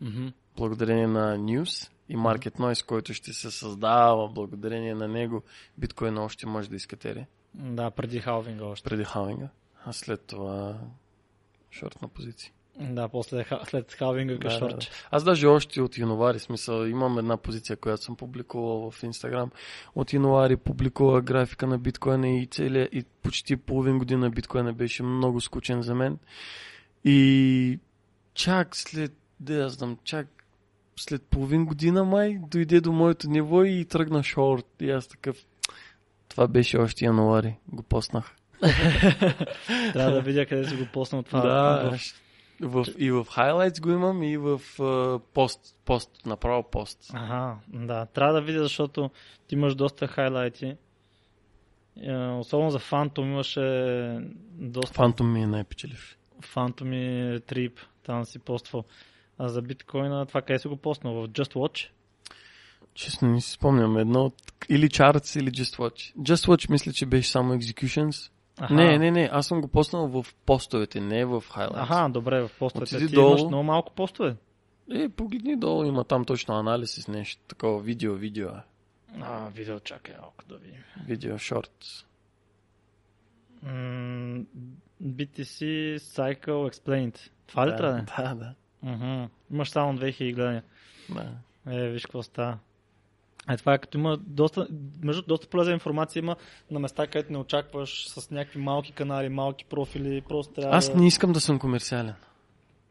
[0.01, 0.27] Мгм.
[0.57, 5.43] благодарение на News и Market Noise, който ще се създава, благодарение на него
[5.78, 8.89] биткоин още може да изкатери Да, преди халвинга още.
[8.90, 9.49] преди халвинга,
[9.85, 10.78] а след това
[11.70, 12.53] шортна позиция.
[12.81, 14.79] Да, после след халвинга Да, да, да.
[15.11, 19.51] Аз даже още от януари, смисъл, имам една позиция, която съм публикувал в Инстаграм.
[19.95, 25.41] От януари публикува графика на биткоина и целия, и почти половин година биткоина беше много
[25.41, 26.19] скучен за мен.
[27.05, 27.79] И
[28.35, 30.27] чак след, да я знам, чак
[30.97, 34.67] след половин година май дойде до моето ниво и тръгна шорт.
[34.81, 35.37] И аз такъв,
[36.29, 38.35] това беше още януари, го поснах.
[39.93, 41.41] Трябва да видя къде си го поснал това.
[41.41, 42.28] да, в-
[42.61, 47.11] в, и в highlights го имам, и в а, пост, пост, направо пост.
[47.13, 48.07] Ага, да.
[48.07, 49.11] Трябва да видя, защото
[49.47, 50.77] ти имаш доста хайлайти.
[52.03, 53.61] Е, Особено за Phantom имаше
[54.53, 56.17] доста Фантом ми е най-печелив.
[56.43, 57.73] Phantom и Trip.
[58.03, 58.85] Там си поствал.
[59.39, 61.15] А за биткоина, това къде си го поснал?
[61.15, 61.89] В Just Watch?
[62.95, 63.99] Честно не си спомням.
[63.99, 64.35] Едно от...
[64.69, 66.17] Или Charts, или Just Watch.
[66.17, 68.31] Just Watch мисля, че беше само Executions.
[68.61, 68.75] Аха.
[68.75, 69.29] Не, не, не.
[69.33, 71.83] Аз съм го поснал в постовете, не в Highlights.
[71.83, 72.97] Аха, добре, в постовете.
[72.97, 73.29] Отиди Ти долу.
[73.29, 74.37] имаш много малко постове.
[74.95, 77.43] Е, погледни долу, има там точно анализ с нещо.
[77.49, 78.49] Такова видео, видео.
[78.49, 78.63] е.
[79.21, 80.81] А, видео, чакай малко да видим.
[81.07, 81.85] Видео, шорт.
[85.03, 87.31] BTC Cycle Explained.
[87.47, 88.23] Това ли да, трябва да е?
[88.23, 89.29] Да, да.
[89.51, 90.63] Имаш само 2000 гледания.
[91.11, 91.33] да.
[91.67, 92.59] Е, виж какво става.
[93.51, 94.69] Е, това е като има доста,
[95.03, 96.37] между доста полезна информация има
[96.70, 101.07] на места, където не очакваш с някакви малки канали, малки профили, просто трябва Аз не
[101.07, 102.15] искам да съм комерциален.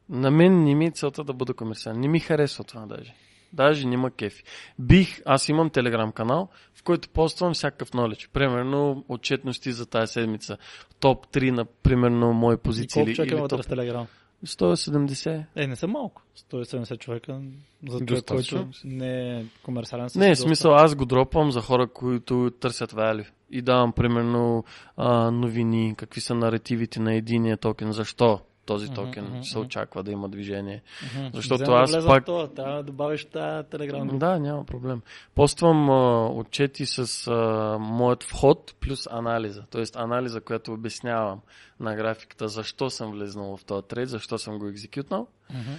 [0.10, 2.00] На мен не ми е целта да бъда комерциален.
[2.00, 3.16] Не ми харесва това даже.
[3.54, 4.44] Даже няма кефи.
[4.80, 8.30] Бих, аз имам телеграм канал, в който поствам всякакъв knowledge.
[8.30, 10.58] Примерно отчетности за тази седмица.
[11.00, 13.04] Топ 3 на примерно мои И позиции.
[13.04, 13.64] колко човека или има топ...
[13.64, 14.08] в Телеграм?
[14.46, 15.46] 170.
[15.56, 16.22] Е, не са малко.
[16.52, 17.42] 170 човека
[17.90, 20.10] за човек, който не е комерциален.
[20.16, 23.28] Не, в смисъл аз го дропвам за хора, които търсят value.
[23.52, 24.64] И давам примерно
[24.98, 28.40] а, новини, какви са наративите на единия токен, защо.
[28.68, 30.82] Този токен мгм, се очаква да има движение.
[31.16, 31.28] Мгм.
[31.34, 34.08] Защото Взема да аз в пак- Това, трябва да добавиш тази телеграм.
[34.18, 35.02] Да, няма проблем.
[35.36, 39.64] Поствам а, отчети с а, моят вход плюс анализа.
[39.72, 41.40] Тоест анализа, която обяснявам
[41.80, 45.28] на графиката защо съм влезнал в този трейд, защо съм го екзекютнал.
[45.50, 45.72] Мгм.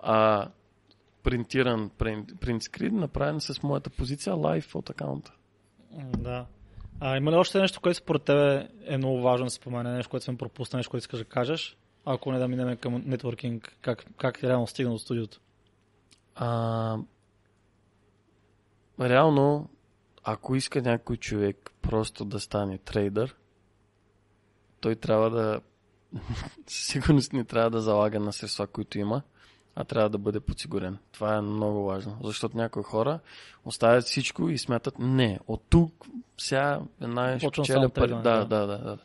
[0.00, 0.48] А
[1.22, 1.90] принтиран
[2.40, 5.32] принт скрин, направен с моята позиция лайв от акаунта.
[6.18, 6.46] Да.
[7.00, 10.24] А има ли още нещо, което според тебе е много важно да спомене, нещо, което
[10.24, 11.76] сме пропуснали, нещо, което искаш да кажеш?
[12.10, 15.40] Ако не да минем към нетворкинг, как, как реално стигна до студиото?
[16.34, 16.98] А,
[19.00, 19.68] реално,
[20.24, 23.36] ако иска някой човек просто да стане трейдър,
[24.80, 25.60] той трябва да
[26.66, 29.22] сигурност не трябва да залага на средства, които има,
[29.74, 30.98] а трябва да бъде подсигурен.
[31.12, 33.20] Това е много важно, защото някои хора
[33.64, 36.06] оставят всичко и смятат, не, от тук
[36.38, 38.10] сега една ще печеля пари.
[38.10, 38.44] да.
[38.44, 38.98] да, да, да.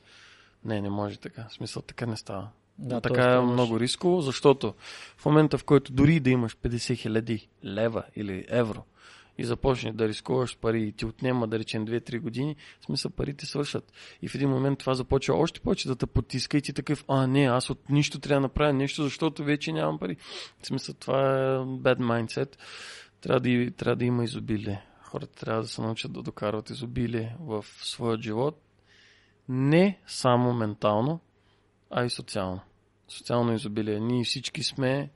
[0.66, 1.46] Не, не може така.
[1.50, 2.50] В смисъл, така не става.
[2.80, 4.74] Да, така е много рисково, защото
[5.18, 8.84] в момента, в който дори да имаш 50 хиляди лева или евро
[9.38, 13.46] и започнеш да рискуваш пари и ти отнема, да речем, 2-3 години, в смисъл парите
[13.46, 13.94] свършат.
[14.22, 17.28] И в един момент това започва още повече да те потиска и ти такъв, а
[17.28, 20.18] не, аз от нищо трябва да направя нещо, защото вече нямам пари.
[20.62, 22.56] В смисъл това е bad mindset.
[23.22, 24.86] Трябва да, трябва да има изобилие.
[25.02, 28.62] Хората трябва да се научат да докарват изобилие в своя живот.
[29.50, 31.20] Не само ментално,
[31.96, 32.60] а и социално.
[33.08, 34.00] Социално изобилие.
[34.00, 35.10] Ние всички сме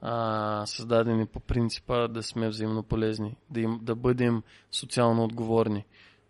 [0.00, 5.84] а, създадени по принципа да сме взаимно полезни, да, им, да бъдем социално отговорни.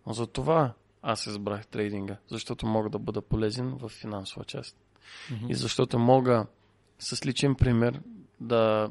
[0.06, 4.77] Но за това аз избрах трейдинга, защото мога да бъда полезен в финансова част.
[5.31, 5.47] Мгм.
[5.48, 6.47] И защото мога
[6.98, 8.01] с личен пример
[8.40, 8.90] да...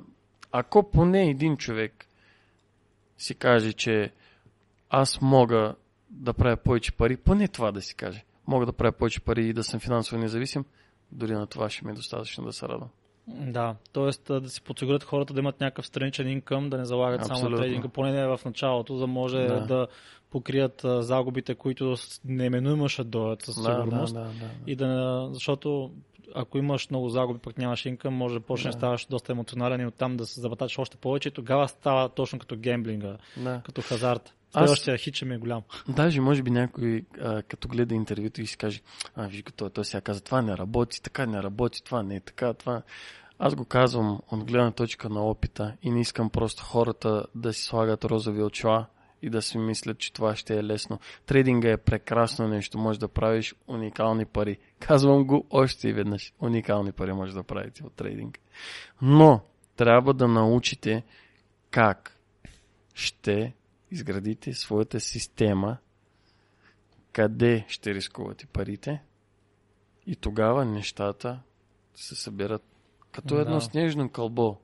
[0.51, 2.05] Ако поне един човек
[3.17, 4.13] си каже, че
[4.89, 5.75] аз мога
[6.09, 8.23] да правя повече пари, поне това да си каже.
[8.47, 10.65] Мога да правя повече пари и да съм финансово независим,
[11.11, 12.89] дори на това ще ми е достатъчно да се радвам.
[13.27, 14.39] Да, т.е.
[14.39, 17.57] да си подсигурят хората да имат някакъв страничен инкъм, да не залагат само на Абсолютно.
[17.57, 19.87] трейдинга, поне не в началото, за да може да, Да.
[20.31, 21.95] покрият а, загубите, които
[22.25, 24.13] неминуемо ще дойдат със сигурност.
[24.13, 24.49] Да, да, да, да.
[24.67, 25.91] И да, защото
[26.35, 29.85] ако имаш много загуби, пък нямаш инкъм, може да почнеш да ставаш доста емоционален и
[29.85, 33.61] оттам да се забаташ още повече и тогава става точно като гемблинга, да.
[33.65, 34.35] като хазарт.
[34.53, 35.61] Аз- Следващия хич ми е голям.
[35.89, 38.81] Даже може би някой, а, като гледа интервюто и си каже,
[39.15, 42.15] а, виж го, той, той сега каза, това не работи, така не работи, това не
[42.15, 42.81] е така, това.
[43.39, 47.63] Аз го казвам от гледна точка на опита и не искам просто хората да си
[47.63, 48.85] слагат розови очила
[49.21, 50.99] и да си мислят, че това ще е лесно.
[51.25, 54.57] Трейдинга е прекрасно нещо, може да правиш уникални пари.
[54.79, 56.33] Казвам го още и веднъж.
[56.39, 58.39] Уникални пари може да правите от трейдинг.
[59.01, 59.41] Но
[59.75, 61.03] трябва да научите
[61.71, 62.17] как
[62.93, 63.53] ще
[63.91, 65.77] изградите своята система,
[67.11, 69.01] къде ще рискувате парите
[70.07, 71.39] и тогава нещата
[71.95, 72.63] се събират
[73.11, 73.41] като Да.
[73.41, 74.57] едно снежно кълбо.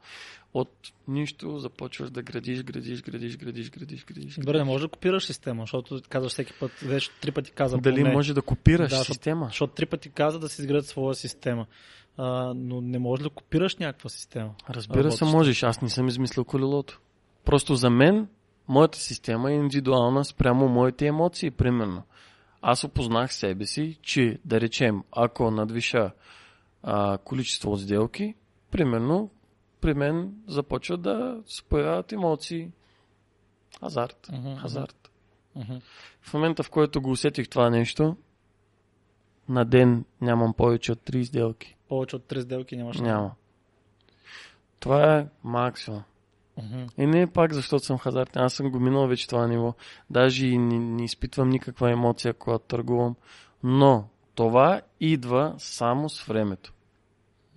[0.54, 0.72] От
[1.08, 4.36] нищо започваш да градиш, градиш, градиш, градиш, градиш, градиш.
[4.36, 8.02] Добре, не можеш да копираш система, защото казваш всеки път, вече три пъти каза Дали
[8.02, 9.46] поне, може да копираш Да, система?
[9.46, 11.66] Защото три пъти каза да си изградят своя система.
[12.18, 14.56] А, но не можеш да копираш някаква система.
[14.70, 15.26] Разбира се, работеща.
[15.26, 15.64] можеш.
[15.64, 17.02] Аз не съм измислил колелото.
[17.46, 18.28] Просто за мен,
[18.68, 22.04] моята система е индивидуална спрямо моите емоции, примерно.
[22.62, 26.12] Аз опознах себе си, че, да речем, ако надвиша
[26.84, 28.36] а, количество сделки,
[28.72, 29.30] примерно,
[29.82, 32.72] при мен започват да се появяват емоции.
[33.80, 34.30] Хазарт.
[34.32, 35.12] Мгм, Хазарт.
[35.56, 35.78] Мгм.
[36.22, 38.16] В момента, в който го усетих това нещо,
[39.50, 41.76] на ден нямам повече от 3 сделки.
[41.90, 43.00] Повече от три сделки нямаш.
[43.00, 43.32] Няма.
[44.80, 46.04] Това е максимум.
[46.64, 46.86] Мгм.
[46.98, 48.42] И не е пак защото съм хазартен.
[48.42, 49.74] Аз съм го минал вече това ниво.
[50.10, 53.16] Даже и не, не изпитвам никаква емоция, когато търгувам.
[53.64, 56.74] Но това идва само с времето.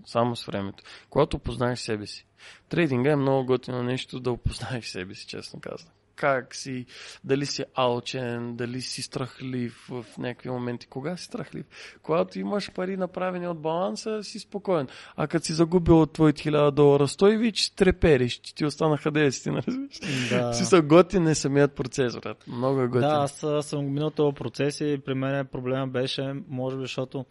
[0.07, 0.85] Само с времето.
[1.11, 2.27] Когато опознаеш себе си.
[2.69, 5.93] Трейдинга е много готино нещо да опознаеш себе си, честно казвам.
[6.19, 6.87] Как си,
[7.25, 10.87] дали си алчен, дали си страхлив в някакви моменти.
[10.87, 11.67] Кога си страхлив?
[12.03, 14.89] Когато имаш пари направени от баланса, си спокоен.
[15.17, 19.13] А като си загубил от твоите 1000 долара, стой ви, че трепериш, че ти останаха
[19.13, 20.29] 10, не разбираш?
[20.31, 20.53] Да.
[20.53, 22.45] Си са готин е самият процес, брат.
[22.47, 23.01] Много е готин.
[23.09, 27.25] Да, аз съм го минал този процес и при мен проблема беше, може би, защото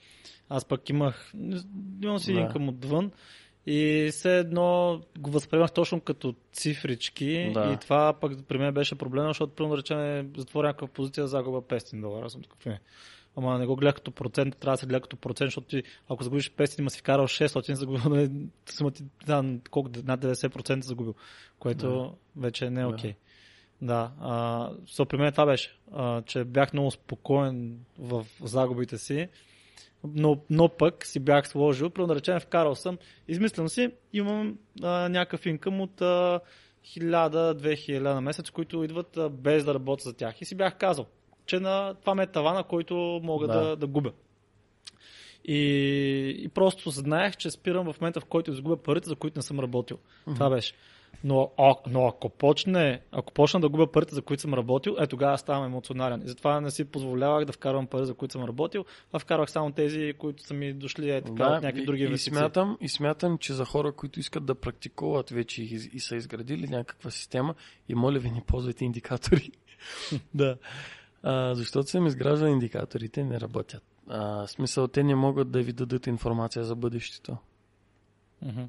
[0.50, 1.32] аз пък имах,
[2.04, 2.40] имам си Да.
[2.40, 3.12] инкъм отвън
[3.68, 7.74] и все едно го възприемах точно като цифрички Да.
[7.74, 11.62] и това пък при мен беше проблема, защото, примерно, да речем, затворя някаква позиция, загуба
[11.62, 12.30] 500 долара.
[12.30, 12.80] Съм такъв, не.
[13.36, 16.24] Ама не го гледах като процент, трябва да се гледа като процент, защото ти, ако
[16.24, 18.32] загубиш 500, има си вкарал 600, загубил, нали,
[18.70, 21.16] сума ти, да, колко, над 90% загубил,
[21.60, 22.90] което вече не е Да.
[22.90, 23.14] окей.
[23.82, 29.28] Да, а, so, при мен това беше, а, че бях много спокоен в загубите си
[30.04, 32.98] но, но пък си бях сложил, примерно да речем, вкарал съм,
[33.28, 36.40] измислям си, имам а, някакъв инкъм от а,
[36.86, 40.42] 1000-2000 на месец, които идват а, без да работя за тях.
[40.42, 41.06] И си бях казал,
[41.46, 43.76] че на това ме е тавана, който мога да, Да.
[43.76, 44.12] да, губя.
[45.46, 49.44] И, и просто знаех, че спирам в момента, в който изгубя парите, за които не
[49.44, 49.98] съм работил.
[49.98, 50.34] Mm-hmm.
[50.34, 50.74] Това беше.
[51.24, 55.08] Но, а, но ако, почне, ако почна да губя парите, за които съм работил, е
[55.08, 56.22] тогава ставам емоционален.
[56.22, 59.72] И затова не си позволявах да вкарвам пари, за които съм работил, а вкарвах само
[59.72, 62.38] тези, които са ми дошли е, така, от някакви и, други и, инвестиции.
[62.38, 66.68] смятам, и смятам, че за хора, които искат да практикуват вече и, и са изградили
[66.68, 67.56] някаква система,
[67.90, 69.52] и моля ви, не ползвайте индикатори.
[70.34, 70.58] да.
[71.24, 73.84] А, защото съм изграждал индикаторите, не работят.
[74.10, 77.38] А, смисъл, те не могат да ви дадат информация за бъдещето,
[78.42, 78.64] Мгм.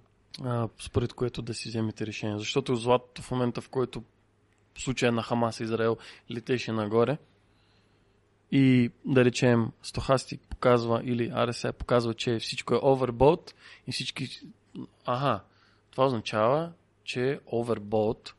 [0.44, 2.38] А, според което да си вземете решение.
[2.38, 4.02] Защото златото в момента, в който
[4.74, 5.96] в случая на Хамас Израел
[6.30, 7.18] летеше нагоре,
[8.52, 13.52] и да речем Стохастик показва или RSI показва, че всичко е overbought
[13.86, 14.40] и всички...
[15.06, 15.40] Ага,
[15.90, 16.72] това означава,
[17.04, 18.32] че overbought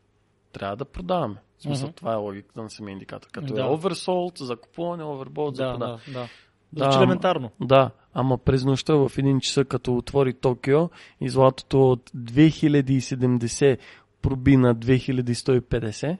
[0.51, 1.35] трябва да продаваме.
[1.57, 1.95] В смисъл, Мгм.
[1.95, 3.29] това е логиката на самия индикатор.
[3.31, 3.61] Като Да.
[3.61, 6.01] е oversold за купуване, overbought за Да, продаване.
[6.07, 6.27] да, да.
[6.73, 7.51] Да, Звучи елементарно.
[7.61, 10.89] Да, ама през нощта в един часа, като отвори Токио
[11.21, 13.77] и златото от 2070
[14.21, 16.17] проби на 2150,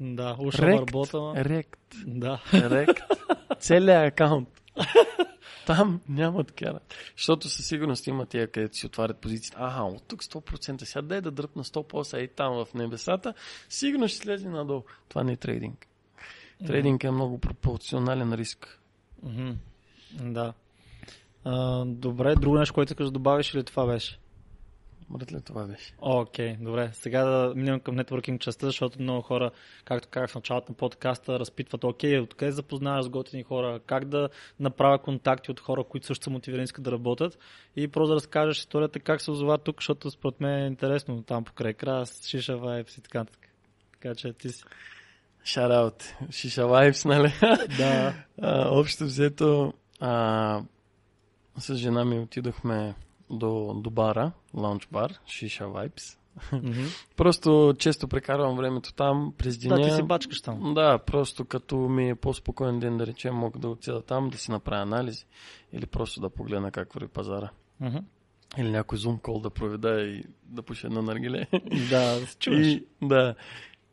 [0.00, 0.78] Да, уша Рект.
[0.80, 1.44] работа.
[1.44, 2.40] рект, Да.
[2.52, 3.02] рект,
[3.58, 4.48] целият акаунт.
[5.66, 6.80] Там няма такива.
[7.16, 9.56] Защото със сигурност има тия, където си отварят позициите.
[9.60, 10.84] Ага, от тук 100%.
[10.84, 13.34] Сега дай да дръпна 100% и там в небесата.
[13.68, 14.82] Сигурно ще слезе надолу.
[15.08, 15.86] Това не е трейдинг.
[16.66, 18.80] Трейдинг е много пропорционален риск.
[19.22, 19.50] Мгм.
[20.20, 20.52] Да.
[21.44, 24.18] А, добре, друго нещо, което искаш да добавиш или това беше?
[25.10, 25.94] Братле, това беше.
[25.98, 26.90] Окей, добре.
[26.92, 29.50] Сега да минем към нетворкинг частта, защото много хора,
[29.84, 34.04] както казах в началото на подкаста, разпитват, окей, откъде да запознаеш с готини хора, как
[34.04, 34.28] да
[34.60, 37.38] направя контакти от хора, които също са мотивирани искат да работят
[37.76, 41.44] и просто да разкажеш историята как се озова тук, защото според мен е интересно там
[41.44, 43.48] покрай крас, шиша вайбс и така нататък.
[43.92, 44.64] Така че ти си.
[45.44, 46.14] Шараут.
[46.30, 47.32] Шиша Вайбс, нали?
[47.78, 48.14] Да.
[48.42, 50.62] А, общо взето, а,
[51.58, 52.94] с жена ми отидохме
[53.30, 56.18] до, до бара, лаунч бар, Шиша Vibes.
[57.16, 59.76] Просто често прекарвам времето там през деня.
[59.76, 60.74] Да, ти си бачкаш там.
[60.74, 64.50] Да, просто като ми е по-спокоен ден, да речем, мога да отида там, да си
[64.50, 65.26] направя анализи
[65.72, 67.50] или просто да погледна как върви пазара.
[68.58, 71.46] Или някой зум кол да проведа и да пуша едно наргиле.
[71.90, 72.66] Да, чуваш.
[72.66, 73.34] И, да.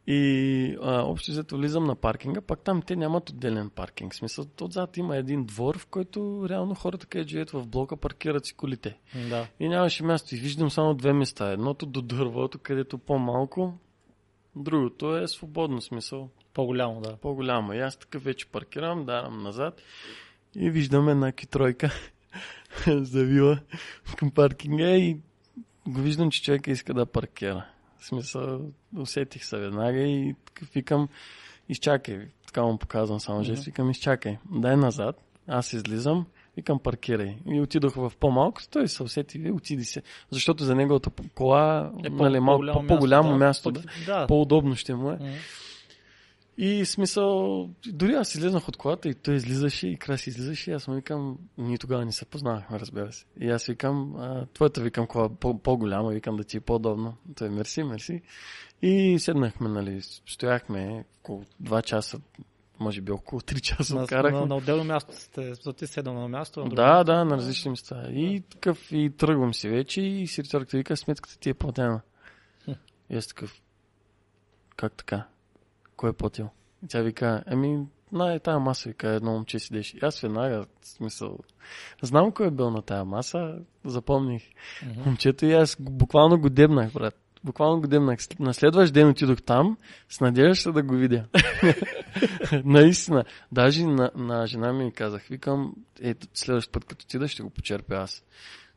[0.08, 4.14] И а, общо взето влизам на паркинга, пак там те нямат отделен паркинг.
[4.14, 8.46] В смисъл, отзад има един двор, в който реално хората, където живеят в блока, паркират
[8.46, 8.98] си колите.
[9.30, 9.48] Да.
[9.60, 10.36] И нямаше място.
[10.36, 11.52] И виждам само две места.
[11.52, 13.74] Едното до дървото, където по-малко.
[14.56, 16.30] Другото е свободно смисъл.
[16.54, 17.18] По-голямо, да.
[17.18, 17.74] По-голямо.
[17.74, 19.82] И аз такъв вече паркирам, дарам назад.
[20.56, 21.92] И виждам една китройка
[22.88, 23.60] завила
[24.18, 25.18] към паркинга и
[25.88, 27.66] го виждам, че човека иска да паркира.
[28.04, 28.62] В смисъл,
[28.98, 30.36] усетих се веднага и
[30.76, 31.08] викам,
[31.70, 32.20] изчакай.
[32.48, 34.38] Така му показвам само жест, викам, изчакай.
[34.52, 36.26] Дай назад, аз излизам,
[36.58, 37.38] викам, паркирай.
[37.48, 40.02] И отидох в по-малко, той се усети, и отиди се.
[40.32, 43.82] Защото за неговата кола Е, нали, малко по- по-голямо място, да.
[43.82, 44.28] Пък- да.
[44.28, 45.16] по-удобно ще му е.
[45.16, 45.26] Мгм.
[46.58, 50.88] И смисъл, дори аз излезнах от колата и той излизаше и Краси излизаше и аз
[50.88, 53.26] му викам, ние тогава не се познавахме, разбира се.
[53.40, 57.18] И аз викам, а, твоята викам кола по- по-голяма, викам да ти е по-удобно.
[57.36, 58.22] Той мерси, мерси.
[58.82, 62.20] И седнахме, нали, стояхме около 2 часа,
[62.80, 64.40] може би около 3 часа На, откарахме.
[64.40, 66.64] на, на отделно място сте, защото ти седал на място.
[66.64, 68.08] на Да, да, на различни места.
[68.12, 72.02] И такъв, и тръгвам си вече и сервиторката вика, сметката ти е платена.
[73.10, 73.62] И аз такъв,
[74.76, 75.28] как така?
[76.04, 76.50] Кой е платил?
[76.84, 79.98] И тя вика, ами, на е тая маса, вика, едно момче седеше.
[79.98, 81.38] И аз веднага, в смисъл,
[82.02, 83.56] знам кой е бил на тая маса,
[83.86, 84.44] запомних
[84.86, 85.02] Мгм.
[85.06, 87.16] момчето и аз буквално го дебнах, брат.
[87.44, 88.20] Буквално го дебнах.
[88.40, 89.78] На следващ ден отидох там
[90.10, 91.26] с надеждата да го видя.
[92.66, 93.24] Наистина.
[93.52, 97.96] Даже на, на жена ми казах, викам, ето следващ път като отида ще го почерпя
[97.96, 98.24] аз.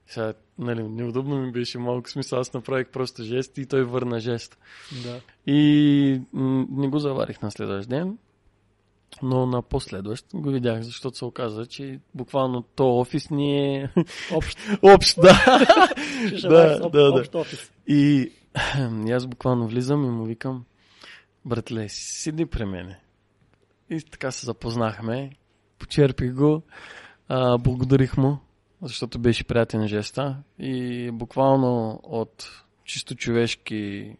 [0.08, 4.58] Сега, нали, неудобно ми беше малко смисъл, аз направих просто жест и той върна жест.
[5.04, 5.20] Да.
[5.52, 8.18] И м, не го заварих на следващ ден,
[9.22, 13.90] но на последващ го видях, защото се оказа, че буквално то офис ни е
[14.34, 14.58] Общ.
[14.82, 15.32] общ, да.
[16.48, 17.20] Да, об- да, да.
[17.20, 17.72] Общ офис.
[17.86, 18.32] И,
[19.06, 20.64] и аз буквално влизам и му викам,
[21.44, 23.00] братле, седи при мене.
[23.90, 25.30] И така се запознахме,
[25.78, 26.62] почерпих го,
[27.28, 28.38] а, благодарих му,
[28.82, 34.16] защото беше приятен жеста и буквално от чисто човешки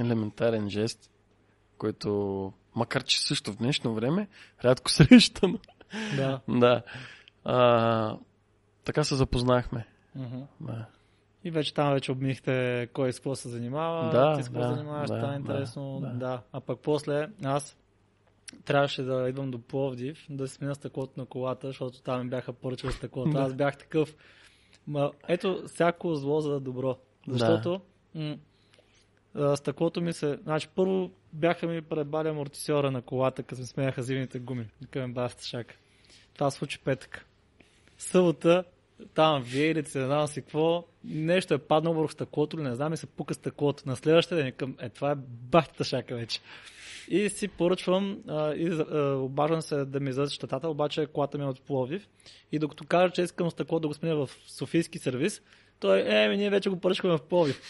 [0.00, 1.10] елементарен жест,
[1.78, 4.28] който, макар че също в днешно време,
[4.64, 5.58] рядко срещано,
[6.16, 6.40] Да.
[6.48, 6.82] да.
[7.44, 8.16] А,
[8.84, 9.86] така се запознахме.
[10.14, 10.40] Мгм.
[10.60, 10.86] Да.
[11.44, 14.74] И вече там вече обмихте кой с какво се занимава, Да, ти с какво да,
[14.74, 16.00] занимаваш, да, стана да, интересно.
[16.00, 16.42] Да, да.
[16.52, 17.76] А пък после аз
[18.64, 22.52] трябваше да идвам до Пловдив, да си смена стъклото на колата, защото там ми бяха
[22.52, 23.30] поръчали стъклото.
[23.30, 23.38] Да.
[23.38, 24.14] Аз бях такъв.
[24.86, 26.96] Ма, ето, всяко зло за добро.
[27.28, 27.80] Защото
[28.14, 28.36] м-
[29.34, 30.38] а, стъклото ми се...
[30.42, 34.66] Значи, първо бяха ми пребали амортисьора на колата, като ми смеяха зимните гуми.
[34.80, 35.74] Викаме баста шак.
[36.34, 37.26] Това случи петък.
[37.98, 38.64] Събота,
[39.14, 42.96] там веерици, не знам си какво, нещо е паднало върху стъклото, или не знам и
[42.96, 43.82] се пука стъклото.
[43.86, 45.16] На следващия ден към, е, това е
[45.50, 46.40] бахтата шака вече.
[47.08, 51.44] И си поръчвам а, и а, обаждам се да ми издадат щетата, обаче колата ми
[51.44, 52.08] е от Пловдив.
[52.52, 55.42] И докато кажа, че искам стъкло да го сменя в Софийски сервис,
[55.80, 57.60] той, е, ми, ние вече го поръчваме в Пловдив.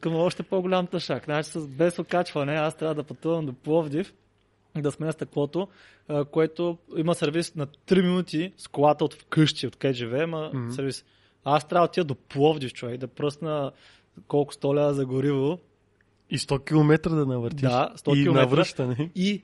[0.00, 1.24] Към още по-голям тъшак.
[1.24, 4.14] Значи с без окачване аз трябва да пътувам до Пловдив,
[4.82, 5.68] да сменя стъклото,
[6.30, 10.70] което има сервис на 3 минути с колата от вкъщи, от къде живеем, а Мгм.
[10.70, 11.04] сервис.
[11.44, 13.72] Аз трябва да отида до Пловдив, човек, да пръсна
[14.28, 15.58] колко столя за гориво
[16.30, 17.60] И 100 км да навъртиш.
[17.60, 19.10] Да, 100 и навръщане.
[19.14, 19.42] и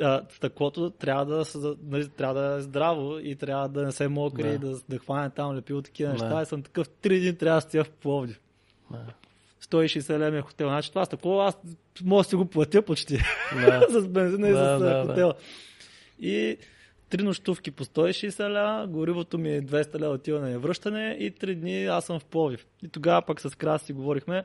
[0.00, 1.44] а, стъклото трябва да,
[1.82, 4.58] нали, трябва да е здраво и трябва да не се мокри, Да.
[4.58, 4.80] да.
[4.88, 6.42] да, хване там лепило такива неща.
[6.42, 8.40] И съм такъв 3 дни трябва да стоя в Пловдив.
[9.70, 10.68] 160 лева е хотел.
[10.68, 11.58] Значи това стъкло аз
[12.04, 13.18] мога да си го платя почти.
[13.54, 13.86] Да.
[14.00, 15.06] с бензина и Да, с да, да, да.
[15.08, 15.34] хотела.
[16.20, 16.56] И
[17.10, 21.54] три нощувки по 160 лева, горивото ми е 200 лева отиване и връщане и три
[21.54, 22.66] дни аз съм в Пловдив.
[22.82, 24.44] И тогава пък с Крас си говорихме.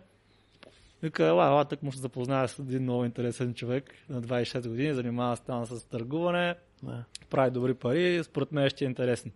[1.04, 4.94] Вика, ела, ела, так му ще запозная с един много интересен човек на 26 години,
[4.94, 7.04] занимава се там с търгуване, Да.
[7.30, 9.32] прави добри пари, според мен ще е интересно.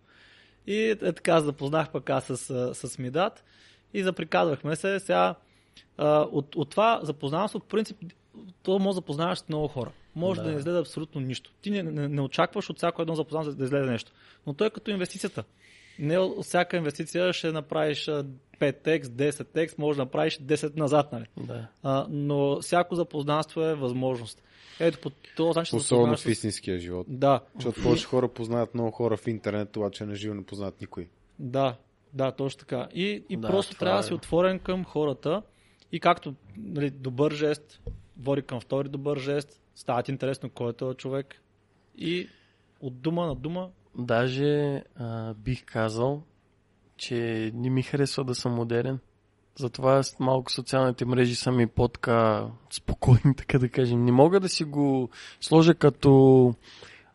[0.66, 2.36] И е така, запознах пък аз с,
[2.74, 3.44] с Мидат
[3.94, 5.00] и заприказвахме се.
[5.00, 5.34] Сега
[5.98, 7.96] а, от, от това запознавам се, от принцип,
[8.62, 9.92] то може да запознаваш много хора.
[10.14, 10.52] Може да, Да.
[10.52, 11.52] не излезе абсолютно нищо.
[11.62, 14.12] Ти не, не, не очакваш от всяко едно запознаване да излезе нещо.
[14.46, 15.44] Но той е като инвестицията.
[15.98, 18.24] Не от всяка инвестиция ще направиш а,
[18.60, 21.24] 5x, 10x, може да направиш 10 назад, нали?
[21.36, 21.66] Да.
[21.82, 24.42] А, но всяко запознанство е възможност.
[24.80, 27.06] Ето по този начин се Особено в истинския живот.
[27.10, 31.08] Да, Защото повече хора познават много хора в интернет, обаче на живо не познават никой.
[31.38, 31.76] Да,
[32.12, 32.88] да, точно така.
[32.94, 34.08] И, и Да, просто това трябва да е.
[34.08, 35.42] си отворен към хората
[35.92, 37.80] и както нали, добър жест
[38.18, 41.42] води към втори добър жест, става ти интересно кой е този човек
[41.98, 42.28] и
[42.80, 46.22] от дума на дума Даже а, бих казал,
[46.96, 48.98] че не ми харесва да съм модерен.
[49.58, 54.04] Затова малко социалните мрежи са ми по-така спокойни, така да кажем.
[54.04, 55.10] Не мога да си го
[55.40, 56.54] сложа като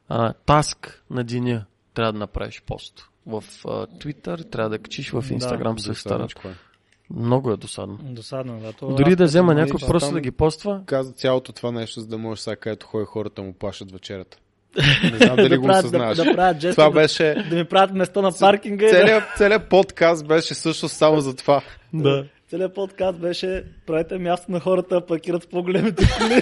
[0.10, 1.65] а, таск на деня.
[1.93, 3.10] Трябва да направиш пост.
[3.26, 6.45] В а, Twitter трябва да качиш, в Да, Instagram се старат.
[6.45, 6.70] Е.
[7.15, 7.97] Много е досадно.
[8.01, 8.59] досадно.
[8.59, 11.51] Да, то Дори аз да взема някой това- просто там- да ги поства, Каза цялото
[11.51, 14.38] това нещо, за да може сега, където ходи хората му плашат вечерята.
[15.11, 16.17] Не знам дали да, го правят, да, осъзнаваш.
[16.17, 17.45] да правят жест, Това да, беше...
[17.49, 18.85] да ми правят место на паркинга.
[18.85, 21.61] да- Целият, целият подкаст беше също само за това.
[21.93, 22.25] да.
[22.49, 26.41] Целият подкаст беше правете място на хората да паркират по-големите коли.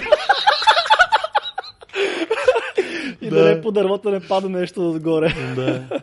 [3.20, 3.36] и да.
[3.36, 3.54] Да.
[3.54, 5.34] не по дървото не пада нещо отгоре.
[5.56, 5.82] да.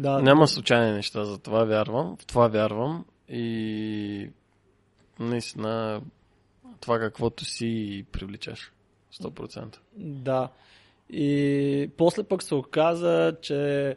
[0.00, 2.16] Да, Няма случайни неща, за това вярвам.
[2.20, 3.04] В това вярвам.
[3.28, 4.30] И
[5.18, 6.02] наистина
[6.80, 8.72] това каквото си привличаш.
[9.22, 9.76] 100%.
[9.96, 10.48] Да.
[11.10, 13.96] И после пък се оказа, че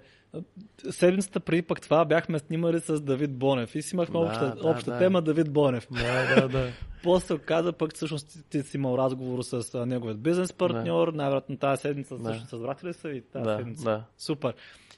[0.89, 4.69] седмицата преди пък това бяхме снимали с Давид Бонев и си имахме Да, обща, да,
[4.69, 4.97] обща да.
[4.97, 5.87] тема Давид Бонев.
[5.91, 6.71] Да, да, да.
[7.03, 11.81] После се оказа пък всъщност ти, си имал разговор с неговият бизнес партньор, най-вероятно тази
[11.81, 12.23] седмица Да.
[12.23, 13.83] всъщност разбрахте ли са ви тази да, седмица?
[13.83, 14.03] да.
[14.17, 14.53] Супер.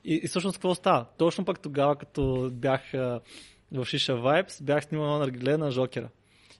[0.05, 1.05] И, и всъщност какво става?
[1.17, 2.81] Точно пък тогава, като бях
[3.73, 6.09] в Шиша Vibes, бях снимал наргиле на Жокера.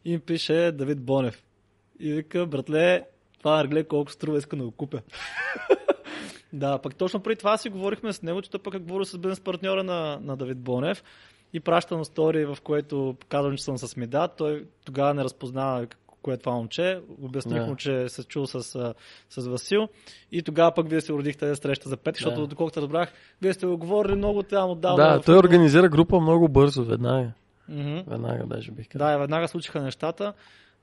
[0.05, 1.43] И ми пише Давид Бонев.
[1.99, 3.05] И вика, братле,
[3.39, 5.01] това наргиле колко струва, иска да го купя.
[6.53, 9.17] да, пък точно преди това си говорихме с него, че той пък е говорил с
[9.17, 11.03] бизнес партньора на, на Давид Бонев
[11.53, 14.37] и пращам стори, в което казвам, че съм с Мидат.
[14.37, 15.87] Той тогава не разпознава
[16.23, 16.99] кое е това момче.
[17.21, 17.67] Обясних Да.
[17.67, 18.63] му, че се чул с,
[19.29, 19.87] с Васил.
[20.31, 22.47] И тогава пък вие се уродихте среща за пет, защото Да.
[22.47, 25.03] доколкото разбрах, вие сте го говорили много там отдавна.
[25.03, 27.31] Да, той организира група много бързо, веднага.
[27.69, 28.03] Мгм.
[28.07, 29.07] Веднага даже бих казал.
[29.07, 30.33] Да, веднага случиха нещата.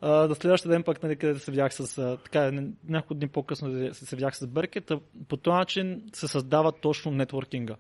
[0.01, 1.99] А, на следващия ден пък, нали, където се видях с...
[1.99, 4.93] А, така, ня- няколко дни по-късно се, се видях с Беркет.
[5.29, 7.77] По този начин се създава точно нетворкинга.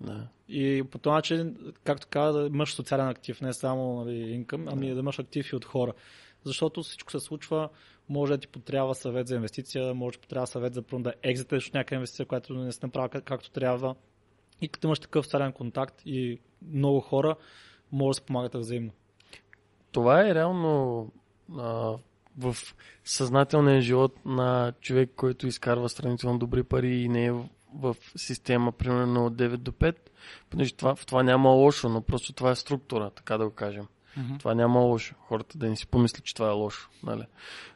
[0.00, 0.28] Да.
[0.48, 4.94] И по този начин, както каза, да имаш социален актив, не само нали, инкъм, ами
[4.94, 5.92] да имаш актив и от хора.
[6.44, 7.68] Защото всичко се случва,
[8.08, 11.68] може да ти потрябва съвет за инвестиция, може да ти потрябва съвет за да екзитеш
[11.68, 13.94] от някаква инвестиция, която не се направи как- както трябва.
[14.60, 16.38] И като имаш такъв социален контакт и
[16.72, 17.36] много хора,
[17.92, 18.92] може да се помагате взаимно.
[19.92, 21.12] Това е реално
[21.58, 21.96] а,
[22.38, 22.56] в
[23.04, 27.32] съзнателния живот на човек, който изкарва сравнително добри пари и не е
[27.74, 29.96] в система, примерно от 9 до 5,
[30.50, 33.86] понеже това, в това няма лошо, но просто това е структура, така да го кажем.
[34.16, 34.36] Мгм.
[34.38, 35.14] Това няма лошо.
[35.28, 36.90] Хората да не си помислят, че това е лошо.
[37.02, 37.24] Нали?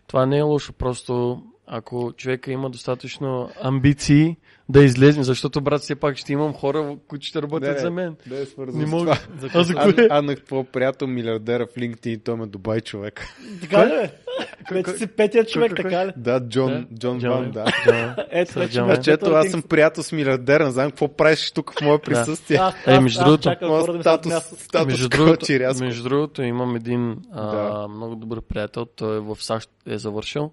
[0.07, 4.37] Това не е лошо, просто ако човека има достатъчно амбиции
[4.69, 8.17] да излезе, защото брат, все пак ще имам хора, които ще работят Не, за мен.
[8.27, 9.19] Да е свързано Не мога.
[9.41, 10.09] За А за А, кое?
[10.11, 13.27] а на какво приятел милиардера в LinkedIn, той ме Дубай човек.
[13.61, 14.11] Така ли?
[14.71, 16.13] Вече си петия човек, така ли?
[16.17, 16.99] Да, Джон, Да.
[16.99, 17.31] Джон Джон.
[17.31, 17.65] Ван, да.
[17.87, 18.27] Да.
[18.31, 21.85] Ето, ме Значи ето, аз съм приятел с милиардер, не знам какво правиш тук в
[21.85, 22.61] мое присъствие.
[22.87, 23.51] Е, между другото,
[24.01, 24.33] статус,
[24.87, 25.85] между, другото, рязко.
[25.85, 27.17] между другото, имам един
[27.91, 30.51] много добър приятел, той е в САЩ е завършил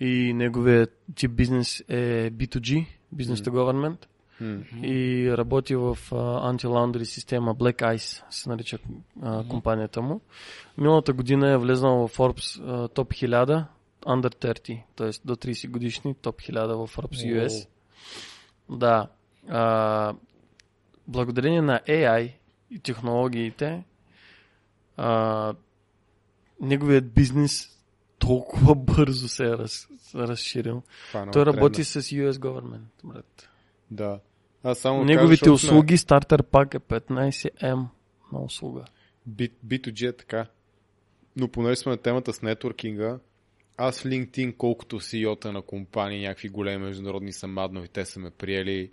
[0.00, 4.06] и неговият тип бизнес е B2G, Business to Government
[4.40, 4.62] М.
[4.82, 6.14] и работи в а,
[6.52, 8.78] anti-laundry система Black Ice, се нарича
[9.22, 10.20] а, компанията му.
[10.78, 13.64] Миналата година е влезнал в Forbes а, топ 1000
[14.06, 15.10] under 30, т.е.
[15.24, 17.68] до 30 годишни топ 1000 в Forbes US.
[18.70, 19.08] Да.
[19.48, 20.14] А,
[21.08, 22.32] благодарение на AI
[22.70, 23.84] и технологиите,
[24.96, 25.54] а,
[26.60, 27.75] неговият бизнес
[28.18, 30.82] толкова бързо се е раз, разширил.
[31.14, 31.84] Много Той работи трендно.
[31.84, 33.48] с US government, брат.
[33.90, 34.20] Да.
[34.62, 37.86] Аз само Неговите кажа, услуги, стартер пак е 15M
[38.32, 38.84] на услуга.
[39.26, 40.46] на B- B2G е така.
[41.36, 43.18] Но понеже сме на темата с нетворкинга,
[43.76, 48.30] аз в LinkedIn, колкото CEO-та на компании, някакви големи международни са маднови, те са ме
[48.30, 48.90] приели.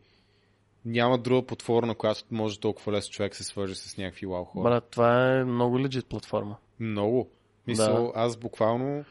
[0.86, 4.64] Няма друга платформа, на която може толкова лесно човек се свържи с някакви вау хора.
[4.64, 6.58] Брат, това е много легит платформа.
[6.80, 7.30] Много.
[7.68, 8.12] Мисъл, Да.
[8.16, 9.06] аз буквално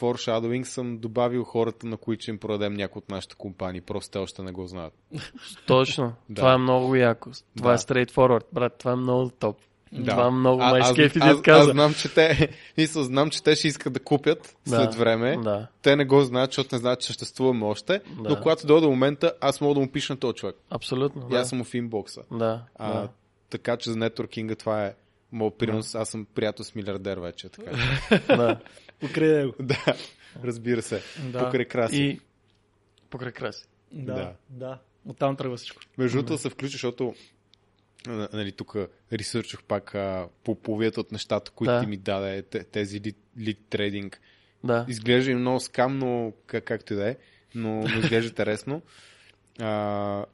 [0.00, 3.80] foreshadowing съм добавил хората, на които ще им продадем някои от нашите компании.
[3.80, 4.92] Просто те още не го знаят.
[5.66, 6.12] Точно.
[6.28, 6.34] Да.
[6.34, 7.30] Това е много яко.
[7.56, 7.74] Това Да.
[7.74, 8.78] е straightforward, брат.
[8.78, 9.56] Това е много топ.
[9.92, 10.10] Да.
[10.10, 11.60] Това е много А- май аз, аз, каза.
[11.60, 12.48] аз знам, че те,
[12.78, 14.76] мисъл, знам, че те ще искат да купят Да.
[14.76, 15.36] след време.
[15.36, 18.00] Да, Те не го знаят, защото не знаят, че съществуваме още.
[18.22, 18.28] Да.
[18.30, 20.56] Но когато дойде момента, аз мога да му пиша на този човек.
[20.70, 21.26] абсолютно.
[21.26, 21.36] И Да.
[21.36, 22.22] аз съм му в инбокса.
[22.32, 23.08] Да, А, да.
[23.50, 24.94] Така че за нетворкинга това е
[25.34, 25.94] моят принос.
[25.94, 27.48] Аз съм приятел с милиардер вече.
[27.48, 27.70] Така.
[28.36, 28.60] да.
[29.00, 29.52] Покрай него.
[29.60, 29.84] да,
[30.44, 31.02] разбира се.
[31.32, 31.44] Да.
[31.44, 32.02] Покрай краси.
[32.02, 32.20] И
[33.10, 33.66] покрай краси.
[33.92, 34.32] Да, Да.
[34.50, 34.78] да.
[35.06, 35.82] Оттам тръгва всичко.
[35.98, 37.14] Между другото да се включи, защото
[38.06, 38.76] нали, тук
[39.12, 41.80] ресърчах пак а, по половията от нещата, които Да.
[41.80, 44.20] ти ми даде, те- тези лид, лид трейдинг.
[44.64, 44.86] Да.
[44.88, 47.16] Изглежда и много скамно, как, както и да е,
[47.54, 48.82] но, но изглежда интересно.
[49.60, 50.24] А,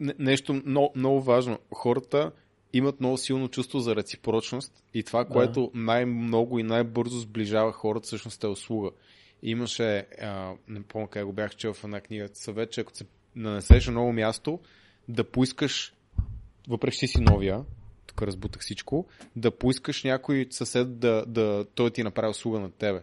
[0.00, 1.58] не- нещо много, много важно.
[1.74, 2.32] Хората
[2.72, 5.30] имат много силно чувство за реципрочност и това, Да.
[5.30, 8.90] което най-много и най-бързо сближава хората, всъщност е услуга.
[9.42, 13.06] Имаше, а, не помня как го бях чел в една книга, съвет, че ако се
[13.36, 14.58] нанесеш на ново място,
[15.08, 15.94] да поискаш,
[16.68, 17.64] въпреки че си новия,
[18.06, 23.02] тук разбутах всичко, да поискаш някой съсед да, да той ти направи услуга на тебе.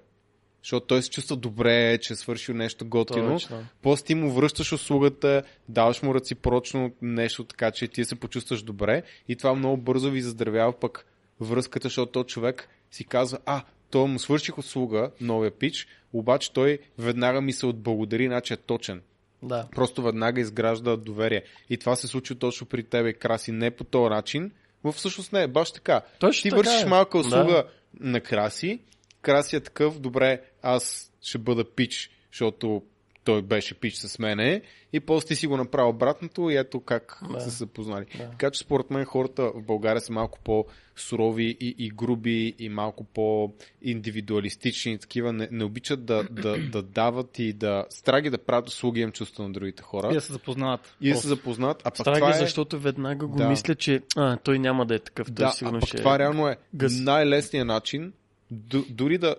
[0.68, 3.34] Защото той се чувства добре, че е свършил нещо готино.
[3.34, 3.66] Точно.
[3.82, 9.04] После ти му връщаш услугата, даваш му реципрочно нещо, така че ти се почувстваш добре
[9.28, 11.06] и това много бързо ви заздравява пък
[11.40, 16.80] връзката, защото този човек си казва, а, той му свърших услуга, новия пич, обаче той
[16.98, 19.02] веднага ми се отблагодари, иначе е точен.
[19.44, 19.68] Да.
[19.76, 21.44] Просто веднага изгражда доверие.
[21.70, 24.52] И това се случва точно при тебе, Краси, не по този начин.
[24.94, 26.02] Всъщност не, баш така.
[26.20, 26.86] Точно Ти така вършиш е.
[26.86, 27.66] малка услуга Да.
[28.00, 28.80] на Краси,
[29.28, 32.82] Краси е такъв, добре, аз ще бъда пич, защото
[33.24, 34.62] той беше пич с мене
[34.94, 37.40] и после ти си го направил обратното и ето как Да.
[37.40, 38.06] са се познали.
[38.18, 38.30] Да.
[38.30, 43.04] Така че според мен хората в България са малко по-сурови и, и груби и малко
[43.04, 45.34] по-индивидуалистични и такива.
[45.34, 49.44] Не, не обичат да, да, да дават и да страги да правят услуги им чувство
[49.44, 50.08] на другите хора.
[50.12, 50.96] И да се запознават.
[51.02, 52.40] И да се запознат, а пък Страги, това е...
[52.40, 53.50] защото веднага го Да.
[53.50, 55.28] мисля, че а, той няма да е такъв.
[55.28, 57.00] Той Да, а сигурно пък ще това реално е гъс.
[57.00, 58.14] най-лесният начин,
[58.52, 59.36] д- дори да...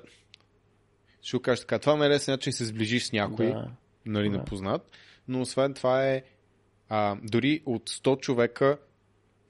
[1.23, 3.71] Ще го кажа така, това е най-лесният начин се сближиш с някой, Да.
[4.07, 4.39] нали, Да.
[4.39, 4.91] непознат,
[5.29, 6.23] но освен това е
[6.89, 8.79] а, дори от 100 човека,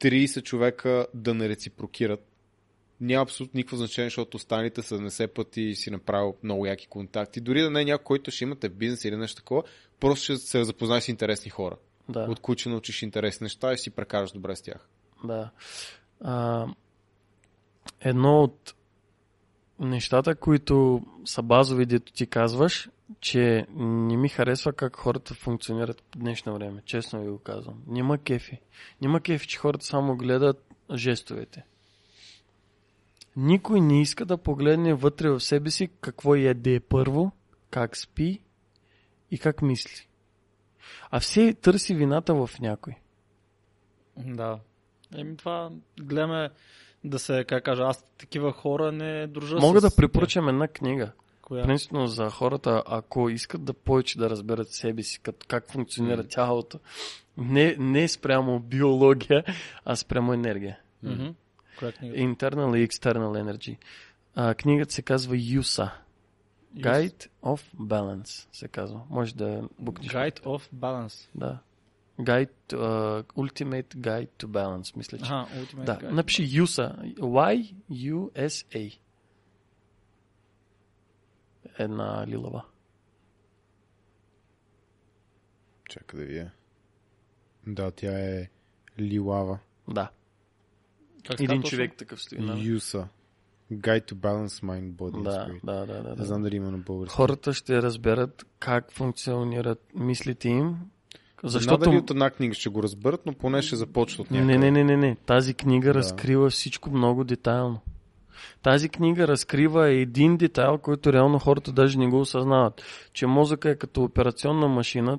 [0.01, 2.25] 30 човека да не реципрокират.
[3.01, 7.41] Няма абсолютно никакво значение, защото останалите 70 пъти си направил много яки контакти.
[7.41, 9.63] Дори да не е някой, който ще имате бизнес или нещо такова,
[10.01, 11.77] просто ще се запознаеш с интересни хора,
[12.09, 12.21] Да.
[12.21, 14.89] от които ще научиш интересни неща и си прекараш добре с тях.
[15.25, 15.51] Да.
[16.21, 16.67] А,
[18.01, 18.75] едно от
[19.81, 22.91] нещата, които са базови, дето ти казваш,
[23.21, 26.83] че не ми харесва как хората функционират в днешно време.
[26.85, 27.83] Честно ви го казвам.
[27.87, 28.61] Няма кефи.
[29.03, 31.65] Няма кефи, че хората само гледат жестовете.
[33.37, 37.33] Никой не иска да погледне вътре в себе си какво яде първо,
[37.71, 38.41] как спи
[39.31, 40.09] и как мисли.
[41.11, 42.95] А все търси вината в някой.
[44.17, 44.61] Да.
[45.17, 46.51] Еми това гледаме
[47.09, 49.83] да се, как кажа, аз такива хора не дружа Мога с...
[49.83, 51.13] да препоръчам една книга.
[51.43, 51.65] Коя?
[51.65, 56.29] Принципно за хората, ако искат да повече да разберат себе си, като как функционира Мгм.
[56.31, 56.79] тялото,
[57.37, 59.45] не, не спрямо биология,
[59.85, 60.79] а спрямо енергия.
[61.03, 61.35] Книга?
[62.17, 63.77] Internal и External Energy.
[64.35, 65.91] А, книгата се казва USA.
[66.77, 69.01] Guide of Balance се казва.
[69.11, 70.13] Може да букнеш.
[70.13, 71.29] Guide of Balance.
[71.35, 71.59] Да.
[72.21, 75.25] Guide, uh, Ultimate Guide to Balance, мисля, че.
[75.25, 76.11] Аха, Ultimate да, Guide.
[76.11, 77.15] напиши USA.
[77.21, 78.99] Y-U-S-A.
[81.79, 82.65] Една лилава.
[85.89, 86.51] Чакай да видя.
[87.67, 88.49] Да, тя е
[89.01, 89.59] Лилава.
[89.89, 90.11] Да.
[91.27, 92.39] Как Един човек такъв стои.
[92.39, 93.09] на- Юса.
[93.73, 95.61] Guide to Balance Mind, Body and Да, Spirit.
[95.65, 96.25] да, да, да, Не да.
[96.25, 97.15] знам дали има на български.
[97.17, 100.91] Хората ще разберат как функционират мислите им.
[101.45, 101.63] Защото...
[101.63, 101.85] Защото...
[101.85, 104.59] дали от една книга ще го разберат, но поне ще започнат от някъде.
[104.59, 105.17] Не, не, не, не, не.
[105.27, 105.95] Тази книга Да.
[105.95, 107.81] разкрива всичко много детайлно.
[108.63, 112.83] Тази книга разкрива един детайл, който реално хората даже не го осъзнават.
[113.13, 115.19] Че мозъка е като операционна машина.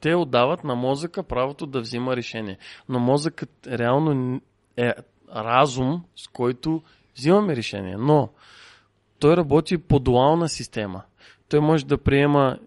[0.00, 2.58] Те отдават на мозъка правото да взима решение.
[2.88, 4.40] Но мозъкът реално
[4.76, 4.92] е
[5.34, 6.82] разум, с който
[7.16, 7.96] взимаме решение.
[7.98, 8.28] Но
[9.18, 11.02] той работи по дуална система.
[11.48, 12.58] Той може да приема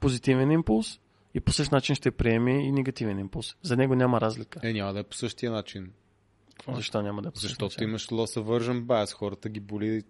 [0.00, 1.00] позитивен импулс
[1.34, 3.56] и по същия начин ще приеме и негативен импулс.
[3.62, 4.60] За него няма разлика.
[4.62, 5.92] Е, няма да е по същия начин.
[6.74, 7.88] Защо няма да е по същия Защото начин?
[7.88, 9.12] имаш loss aversion bias.
[9.14, 10.02] Хората ги боли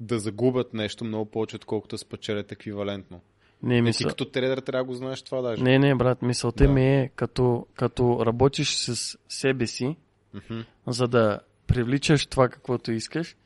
[0.00, 3.20] да загубят нещо много повече, отколкото да спечелят еквивалентно.
[3.62, 4.08] Не, Не, ти мисъл...
[4.08, 5.62] като трейдер трябва да го знаеш това даже.
[5.62, 6.70] не, не, брат, мисълта Да.
[6.72, 9.96] ми е като, като работиш с себе си,
[10.34, 10.60] Мгм.
[10.86, 13.36] за да привличаш това каквото искаш,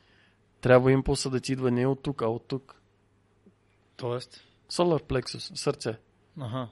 [0.61, 2.81] трябва импулса да ти идва не от тук, а от тук.
[3.97, 4.43] Тоест?
[4.71, 5.97] Solar plexus, сърце.
[6.39, 6.69] Аха.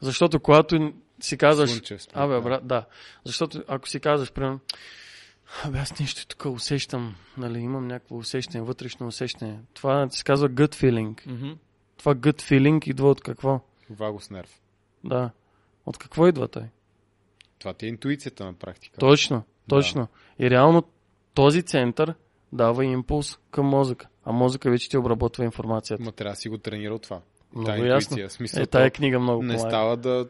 [0.00, 2.86] Защото когато си казваш, Слънчев абе, брат, да.
[3.24, 4.60] Защото ако си казваш, примерно,
[5.64, 9.60] абе, аз нещо тук усещам, нали, имам някакво усещане, вътрешно усещане.
[9.74, 11.26] Това се казва gut feeling.
[11.26, 11.50] Мгм.
[11.96, 13.60] Това gut feeling идва от какво?
[13.90, 14.60] Вагус нерв.
[15.04, 15.30] Да.
[15.86, 16.64] От какво идва той?
[17.58, 18.98] Това ти е интуицията на практика.
[18.98, 20.08] Точно, точно.
[20.38, 20.82] И реално
[21.34, 22.14] този център
[22.52, 26.02] дава импулс към мозъка, а мозъка вече ти обработва информацията.
[26.02, 27.20] Ма трябва да си го тренирал това.
[27.54, 27.96] Много Тая ясно.
[28.06, 28.28] интуиция.
[28.28, 29.70] В Смисъл, Е, тая книга много не помага.
[29.70, 30.28] става да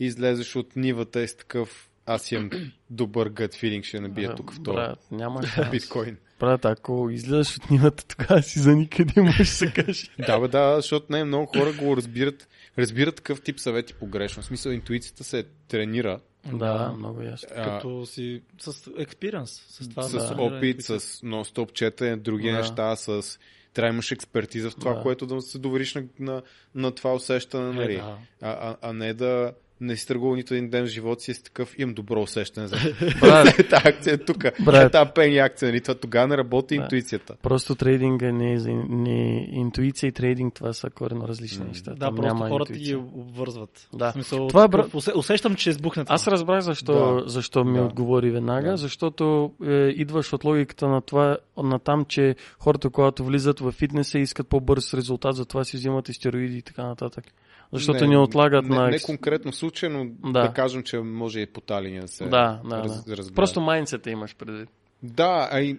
[0.00, 2.50] излезеш от нивата и с такъв аз имам
[2.90, 6.16] добър гът филинг, ще набия тук в този Брат, няма биткоин.
[6.40, 10.06] Брат, ако излизаш от нивата, тогава си за никъде може да се каже.
[10.26, 14.42] Да, бе, да, защото не много хора го разбират, разбират такъв тип съвети погрешно.
[14.42, 16.20] В смисъл, интуицията се тренира
[16.52, 17.48] Да, много ясно.
[17.56, 19.50] а, Като си с експириенс.
[19.68, 22.56] С това с да опит, с нон-стоп четене, други Да.
[22.56, 23.38] неща, с
[23.76, 25.02] трябва да имаш експертиза в това, Да.
[25.02, 26.42] което да се довериш на, на,
[26.74, 27.94] на това усещане, нали?
[27.94, 28.18] Е, да.
[28.42, 31.42] а, а, а не да не си тръгвал нито един ден в живота си с
[31.42, 32.76] такъв имам добро усещане за
[33.20, 34.44] Брат, Та акция е тук.
[34.44, 34.52] Е,
[34.90, 35.80] тази пени акция, нали?
[35.80, 36.82] Това тогава не работи Да.
[36.82, 37.34] интуицията.
[37.42, 41.90] просто трейдинга не е за не, интуиция и трейдинг, това са корено различни неща.
[41.90, 42.96] Да, Там просто няма хората интуиция.
[42.98, 43.88] ги обвързват.
[43.92, 44.10] Да.
[44.10, 46.14] В смисъл, Това е такъв, бра- усе- усещам, че избухне това.
[46.14, 47.28] Аз разбрах защо, Да.
[47.28, 47.84] защо ми Да.
[47.84, 48.76] отговори веднага, Да.
[48.76, 49.26] защото
[49.64, 54.48] е, идваш от логиката на това, на там, че хората, когато влизат в фитнеса, искат
[54.48, 57.24] по-бърз резултат, затова си взимат и стероиди и така нататък.
[57.72, 58.88] Защото не, отлагат не, на...
[58.88, 60.42] Не конкретно случай, но Да.
[60.42, 60.52] да.
[60.52, 63.16] кажем, че може и по тази линия да се Да, да, раз, да.
[63.16, 63.34] разгледа.
[63.34, 64.68] Просто майнцета имаш предвид.
[65.02, 65.78] Да, а и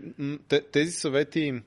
[0.71, 1.61] тези съвети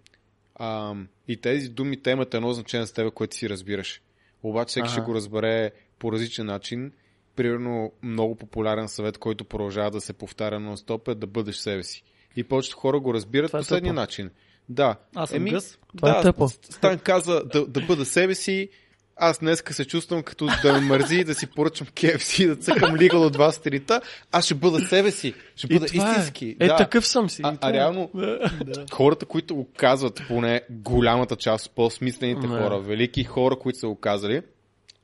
[0.55, 0.95] а,
[1.29, 4.03] и тези думи, те имат едно значение за тебе, което си разбираш.
[4.43, 4.93] Обаче всеки Ага.
[4.93, 6.93] ще го разбере по различен начин.
[7.37, 12.03] Примерно много популярен съвет, който продължава да се повтаря нон-стоп е да бъдеш себе си.
[12.37, 14.31] И повечето хора го разбират Това е последния начин.
[14.69, 14.97] Да.
[15.15, 15.79] Аз съм гъс.
[15.97, 16.49] Това е да, тъпо.
[16.49, 18.69] Стан каза да, да бъда себе си.
[19.23, 23.23] Аз днеска се чувствам като да ме мързи, да си поръчам KFC, да цъкам лигал
[23.23, 24.01] от два стерита.
[24.33, 25.35] Аз ще бъда себе си.
[25.57, 26.57] Ще бъда това истински.
[26.61, 26.77] Е, е да.
[26.77, 27.43] такъв съм си.
[27.45, 27.73] А, и а е.
[27.73, 28.11] реално,
[28.93, 32.49] хората, които го казват, поне голямата част, по-смислените Да.
[32.49, 34.43] хора, велики хора, които са го казали,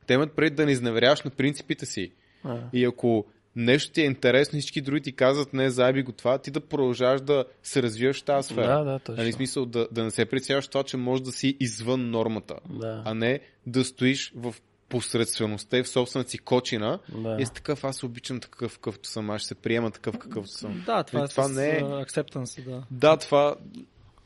[0.07, 2.11] те имат преди да не изневеряваш на принципите си.
[2.43, 2.57] А.
[2.73, 3.25] И ако
[3.57, 7.21] нещо ти е интересно, всички други ти казват, не, заеби го това, ти да продължаваш
[7.21, 8.77] да се развиваш в тази сфера.
[8.77, 9.23] Да, да, точно.
[9.23, 13.01] Нали, смисъл да, да не се притесняваш това, че можеш да си извън нормата, Да.
[13.05, 14.55] а не да стоиш в
[14.89, 17.37] посредствеността и в собствената си кочина Да.
[17.39, 20.83] и с такъв аз обичам такъв какъвто съм, аз ще се приема такъв какъвто съм.
[20.85, 22.83] Да, това И е това с не е- acceptance, да.
[22.91, 23.55] Да, това,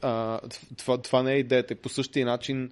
[0.01, 0.40] а,
[0.77, 1.76] това, това не е идеята.
[1.76, 2.69] По същия начин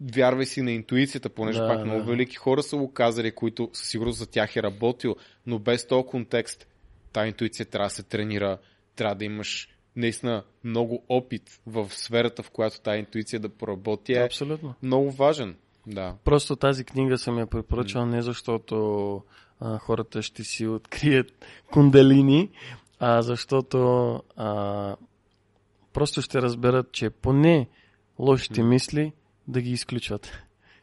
[0.00, 1.84] вярвай си на интуицията, понеже Да, пак да.
[1.84, 5.16] много велики хора са го казали, които със сигурност за тях е работил,
[5.46, 6.66] но без този контекст,
[7.12, 8.58] тази интуиция трябва да се тренира,
[8.96, 14.24] трябва да имаш наистина много опит в сферата, в която тази интуиция да поработи е
[14.24, 14.74] Абсолютно.
[14.82, 15.56] много важен.
[15.86, 16.14] Да.
[16.24, 19.22] Просто тази книга съм я препоръчал не защото
[19.60, 21.26] а, хората ще си открият
[21.72, 22.50] кундалини,
[22.98, 23.78] а защото
[24.36, 24.96] а,
[25.92, 27.68] просто ще разберат, че поне
[28.18, 29.12] лошите мисли
[29.48, 30.32] да ги изключват.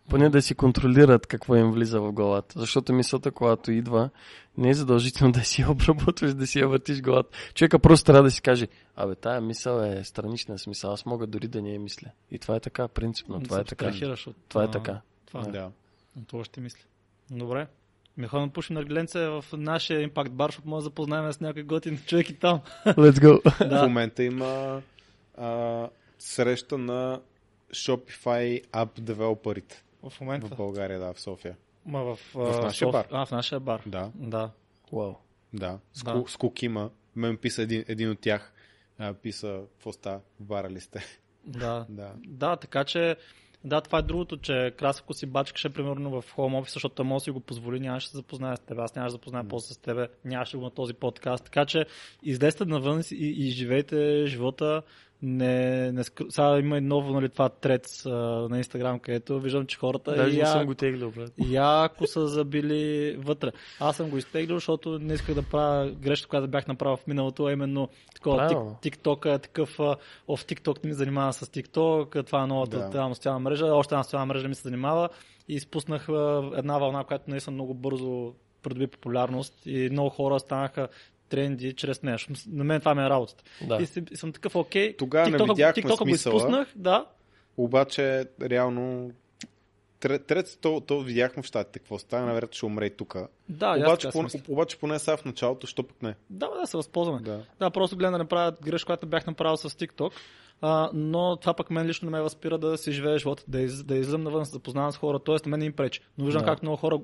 [0.10, 2.60] Поне да си контролират какво им влиза в главата.
[2.60, 4.10] Защото мисълта, когато идва,
[4.58, 7.38] не е задължително да си я обработваш, да си я въртиш в главата.
[7.54, 11.48] Човека просто трябва да си каже, абе, тая мисъл е странична смисъл, аз мога дори
[11.48, 12.08] да не я мисля.
[12.32, 13.88] И това е така, принципно, това е така.
[13.88, 15.02] От Това е така.
[15.26, 15.72] Това, Да.
[16.18, 16.82] От това ще мисля.
[17.32, 17.68] Добре.
[18.18, 21.40] Ми ходим да пушим на гленце в нашия импакт бар, защото може да запознаем с
[21.40, 22.62] някой готин човек и там.
[22.86, 23.66] Let's go.
[23.66, 23.84] В да.
[23.84, 24.82] момента има
[25.38, 25.88] а,
[26.20, 27.22] среща на
[27.74, 30.48] Shopify App девелоперите В момента.
[30.48, 31.58] в България, да, в София.
[31.86, 33.08] Ма в, В нашия Соф- бар.
[33.12, 33.82] А, в нашия бар.
[33.86, 34.52] Да, Да.
[34.94, 35.14] Вау.
[35.54, 35.80] да.
[35.94, 36.24] С, Да.
[36.28, 36.90] с Кукима.
[37.16, 38.54] Мен писа един, един от тях.
[38.98, 41.04] А, писа, какво става, в бара ли сте?
[41.46, 41.86] Да.
[41.90, 42.14] да.
[42.18, 43.16] Да, така че
[43.64, 47.06] да, това е другото, че Крас, ако си бачкаше примерно в хоум офис, защото той
[47.06, 49.48] може да си го позволи, нямаше да се запознае с теб, аз нямаше да запозная
[49.48, 51.44] после с тебе, нямаше го на този подкаст.
[51.44, 51.86] Така че
[52.24, 54.82] излезте навън и, и живейте живота.
[55.24, 56.24] Не, не скр...
[56.30, 58.10] Сега има и ново, нали, това трец а,
[58.50, 60.48] на Инстаграм, където виждам, че хората Даже не я...
[60.48, 61.34] съм го теглил, брат.
[61.40, 63.52] яко са забили вътре.
[63.80, 67.46] Аз съм го изтеглил, защото не исках да правя грешка, която бях направил в миналото,
[67.46, 68.48] а именно такова
[68.82, 69.96] тик, TikTok е такъв, о,
[70.38, 73.08] в TikTok не ми занимава с TikTok, това е новата Да.
[73.10, 73.16] да.
[73.16, 75.10] социална мрежа, още една социална мрежа не ми се занимава
[75.48, 78.34] и изпуснах а, една вълна, която наистина много бързо
[78.64, 80.88] придоби популярност и много хора станаха
[81.32, 82.18] тренди чрез нея.
[82.48, 83.44] На мен това ми е работата.
[83.68, 83.78] Да.
[83.82, 87.06] И, си, и съм такъв, окей, Тогава не TikTok, видяхме TikTok го изпуснах, да,
[87.58, 89.12] Обаче, реално,
[90.00, 93.16] тре- трет, то, то видяхме в щатите какво става, наверное ще умре и тук.
[93.50, 94.40] да, обаче, мисля.
[94.50, 96.16] обаче поне сега в началото, що пък не.
[96.30, 97.22] да, да, се възползваме.
[97.22, 97.40] Да.
[97.60, 100.12] Да, просто гледам да не правя грешка, която бях направил с TikTok.
[100.62, 103.84] А, но това пък мен лично не ме възпира да си живее живота, да, из,
[103.84, 105.20] да излизам навън, да се запознавам с хора.
[105.20, 106.02] Тоест, на мен не им пречи.
[106.18, 106.46] Но виждам Да.
[106.46, 107.00] как много хора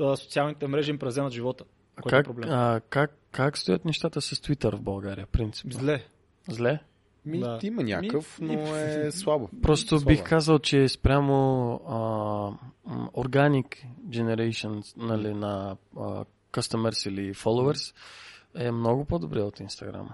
[0.00, 1.64] а, социалните мрежи им преземат живота.
[1.96, 2.50] А е как, проблем.
[2.50, 5.72] а, как, как стоят нещата с Twitter в България, принципно?
[5.72, 6.04] Зле.
[6.50, 6.80] Зле?
[7.26, 7.58] Ми, Да.
[7.62, 9.48] Има някакъв, Ми- но е слабо.
[9.62, 10.24] Просто Слабо бих е.
[10.24, 11.96] казал, че спрямо а,
[13.10, 17.94] Organic Generation нали, на а, Customers или Followers
[18.54, 20.06] е много по-добре от Instagram.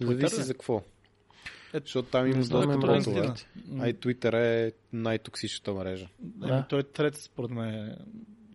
[0.00, 0.82] Зависи за какво.
[1.74, 2.56] Е, Защото там има доста.
[2.58, 3.44] LinkedIn.
[3.80, 6.08] А и Twitter е най-токсичната мрежа.
[6.22, 6.66] Еми, Да.
[6.68, 7.96] Той е трет, според мен,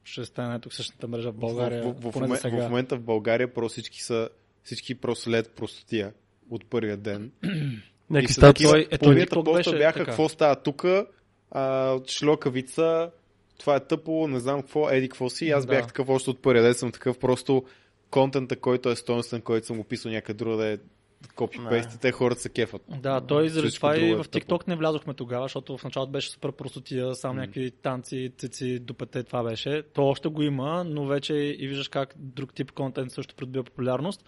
[0.04, 1.84] ще стане най-токсичната мрежа в В, България.
[1.84, 2.58] в, в, в, момен- сега.
[2.58, 4.30] в момента в България просто всички са
[4.64, 6.14] всички просто след простотия
[6.50, 7.32] от първия ден.
[8.10, 8.56] Неки И са стат...
[8.56, 10.06] такива, Той- ето, половината поста беше бяха така.
[10.06, 10.86] какво става тук,
[12.08, 13.12] шлокавица,
[13.60, 15.50] това е тъпо, не знам какво, еди какво си.
[15.50, 15.70] Аз Да.
[15.74, 17.64] бях такъв още от първия ден, съм такъв просто
[18.10, 20.78] контента, който е стойностен, който съм го писал някъде друга да е
[21.28, 22.82] копи-пейст, и те хората се кефат.
[23.02, 24.24] Да, той заради това и е в.
[24.24, 29.20] TikTok не влязохме тогава, защото в началото беше супер простотия, само някакви танци, цици, дупета
[29.20, 29.84] и това беше.
[29.94, 34.26] То още го има, но вече и виждаш как друг тип контент също придобива популярност.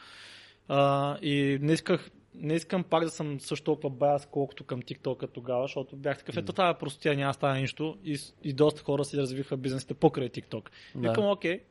[0.67, 5.31] А, и не исках не искам пак да съм също толкова баяс, колкото към TikTok
[5.33, 9.05] тогава, защото бях такъв, ето тази простотия няма да стане нищо и, и доста хора
[9.05, 10.69] си развиха бизнесите покрай TikTok.
[10.95, 11.09] Да.
[11.09, 11.61] Викам, окей,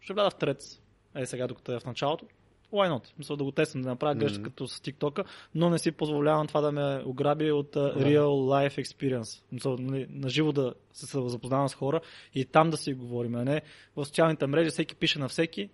[0.00, 0.80] ще вляза в трец.
[1.14, 2.26] Е, сега докато е в началото.
[2.72, 3.02] Why not?
[3.18, 4.44] Мисля да го тествам, да направя грешка Мгм.
[4.44, 5.24] като с TikTok,
[5.54, 9.42] но не си позволявам това да ме ограби от uh, real life experience.
[9.52, 12.00] Мисля, нали, на живо да се запознавам с хора
[12.34, 13.62] и там да си говорим, а не
[13.96, 15.70] в социалните мрежи всеки пише на всеки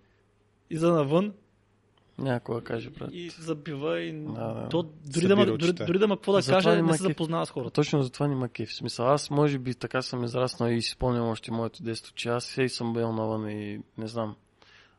[0.69, 1.33] и за навън
[2.17, 3.09] Някой да каже, брат.
[3.13, 4.69] и забива и Да, да.
[4.69, 7.45] то, дори, да, ма, дори, дори да ма какво да каже, няма не се запознава
[7.45, 7.71] с хората.
[7.71, 8.69] Точно за това кеф.
[8.69, 12.29] В смисъл, аз може би така съм израснал и си спомням още моето детство, че
[12.29, 14.35] аз хей съм бил навън и не знам.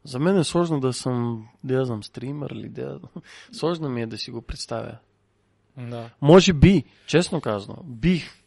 [0.09, 3.01] За мен е сложно да съм, да знам, стример или да...
[3.53, 4.99] Сложно ми е да си го представя.
[5.77, 6.11] Да.
[6.21, 8.38] Може би, честно казано, бих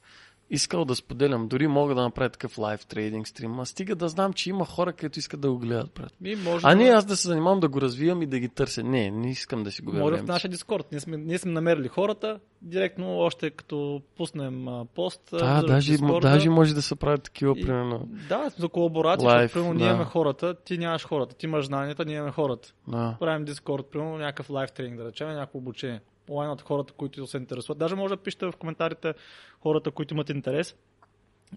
[0.51, 4.33] искал да споделям, дори мога да направя такъв лайв трейдинг стрим, а стига да знам,
[4.33, 6.13] че има хора, които искат да го гледат, брат.
[6.25, 8.49] И може А да- не аз да се занимавам да го развивам и да ги
[8.49, 8.83] търся.
[8.83, 10.31] Не, не искам да си губя Може в времето.
[10.31, 10.85] нашия Дискорд.
[10.91, 15.21] Ние сме, ние сме намерили хората, директно още като пуснем а, пост.
[15.31, 18.09] Да, в даже, Дискорда даже може да се правят такива, и- примерно.
[18.29, 19.89] Да, за колаборация, Лайв, защото примерно ние да.
[19.89, 22.73] имаме хората, ти нямаш хората, ти имаш знанията, ние имаме хората.
[22.87, 23.15] Да.
[23.19, 26.01] Правим Дискорд, примерно някакъв лайв тренинг, да речем, някакво обучение.
[26.31, 27.77] Лайн от хората, които се интересуват.
[27.79, 29.13] Даже може да пишете в коментарите
[29.59, 30.75] хората, които имат интерес.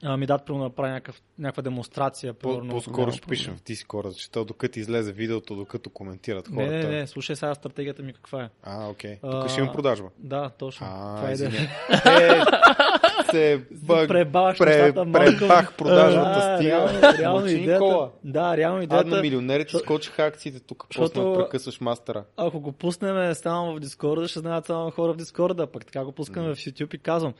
[0.02, 2.34] А, ми дадат, примерно, да направя някакъв, някаква демонстрация.
[2.34, 6.88] По- По-скоро ще пишем в Дискорд, че то докато излезе видеото, докато коментират Не, хората.
[6.88, 8.48] не, не, слушай сега стратегията ми каква е.
[8.62, 9.18] А, окей.
[9.22, 10.08] А, Тук ще има продажба.
[10.18, 10.86] Да, точно.
[10.90, 11.50] А, това е идея.
[12.20, 12.40] Е,
[13.30, 14.08] се бъг...
[14.08, 17.12] Пребаваш пре- нещата пребах продажбата, Да, стига.
[17.18, 22.24] Реално, идеята, да, реално Адно идеята, милионерите Защо- скочиха акциите тук, после прекъсваш мастера.
[22.36, 26.12] ако го пуснем само в Дискорда, ще знаят само хора в Дискорда, пък така го
[26.12, 27.34] пускаме в YouTube и казвам.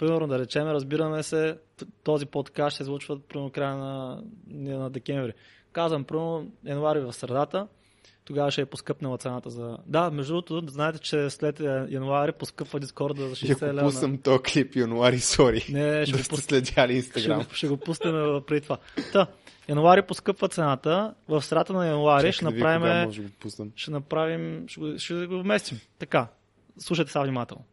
[0.00, 1.58] Примерно да речем, разбираме се,
[2.02, 5.32] този подкаст ще излучва примерно края на, на декември.
[5.72, 7.66] Казвам, примерно януари в средата,
[8.24, 9.76] тогава ще е поскъпнала цената за...
[9.86, 13.80] Да, между другото, знаете, че след е, януари поскъпва Дискорда за Ще 60 го лева.
[13.82, 15.66] пуснам този клип януари, сори.
[15.70, 16.36] Не, ще да го пусна.
[16.38, 17.38] следяли Ще, Инстаграм.
[17.38, 18.78] го- ще го пуснем а, преди това.
[19.12, 19.26] Та,
[19.68, 21.14] януари поскъпва цената.
[21.28, 23.72] В средата на януари ще Чакай да направим, може да го пуснам.
[23.76, 25.80] ще направим, ще го, ще го вместим.
[25.98, 26.26] Така,
[26.78, 27.64] слушайте сега внимателно.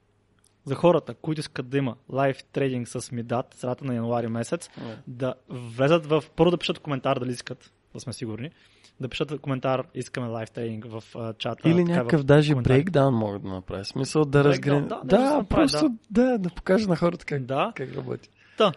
[0.67, 4.69] За хората, които искат да има лайв трейдинг с Мидат средата на януари месец,
[5.07, 6.23] да влезат в...
[6.35, 8.51] Първо да пишат коментар дали искат, да сме сигурни.
[8.99, 11.69] Да пишат коментар, искаме лайв трейдинг в а, чата.
[11.69, 13.85] Или така, някакъв в даже брейкдаун могат да направи.
[13.85, 14.87] Смисъл да разгрен...
[14.87, 16.37] да, да Да, просто да.
[16.37, 17.71] да, покажа на хората как, Да.
[17.75, 18.29] как работи.
[18.57, 18.71] Та,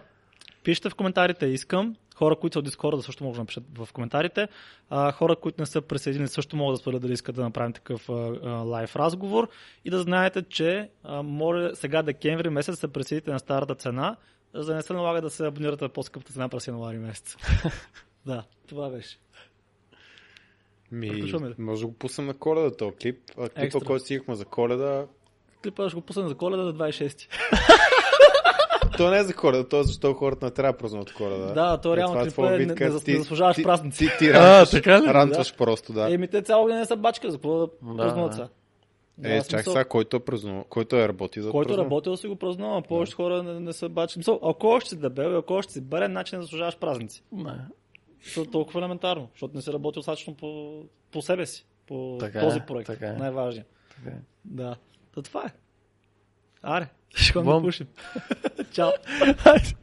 [0.64, 1.94] пишете в коментарите искам.
[2.20, 4.48] Хора, които са от Discord, също могат да напишат в коментарите.
[4.90, 8.08] А, хора, които не са присъединени, също могат да споделят дали искат да направим такъв
[8.08, 9.48] а, а, лайв разговор.
[9.84, 14.16] И да знаете, че а, може сега декември месец да се присъедините на старата цена,
[14.54, 17.36] за да не се налага да се абонирате на по-скъпата цена през януари месец.
[18.26, 19.18] да, това беше.
[20.92, 23.18] Ми, може да го пуснем на коледа този клип.
[23.38, 23.80] А клипа, Екстра.
[23.80, 25.06] който си за коледа,
[25.62, 27.28] Клипа ще го пуснем за коледа на 26.
[29.00, 31.46] то не е за коледа, то е защо хората не трябва да празнуват коледа.
[31.46, 33.98] Да, то Е, реално клипа твоя е, не- не ти- не заслужаваш ти- празници.
[33.98, 35.06] Ти, ти А, рантваш, така ли?
[35.06, 36.14] рантваш просто, да.
[36.14, 38.36] Еми, те цяло не са бачка, за какво да Да, празнуват да.
[38.36, 38.48] сега?
[39.24, 40.20] Е, Да, чак смисъл, сега, който е
[40.68, 41.84] който е работил да Който празнува.
[41.84, 44.18] работил си го празнува, а повечето хора не, не са бачи.
[44.18, 47.22] Мисъл, ако още си дебел и ако още си барен, начин не заслужаваш празници.
[47.32, 47.52] Не.
[48.34, 50.80] То е толкова елементарно, защото не си работил достатъчно по,
[51.12, 52.86] по себе си, по Така е, този проект.
[52.86, 53.12] така е.
[53.12, 53.66] Най-важният.
[53.96, 54.20] Така е.
[54.44, 54.76] Да.
[55.14, 55.50] То това е.
[56.62, 57.62] Аре, ще да Бом.
[57.62, 57.86] пушим.
[58.72, 58.92] Чао.
[59.38, 59.74] Хайде.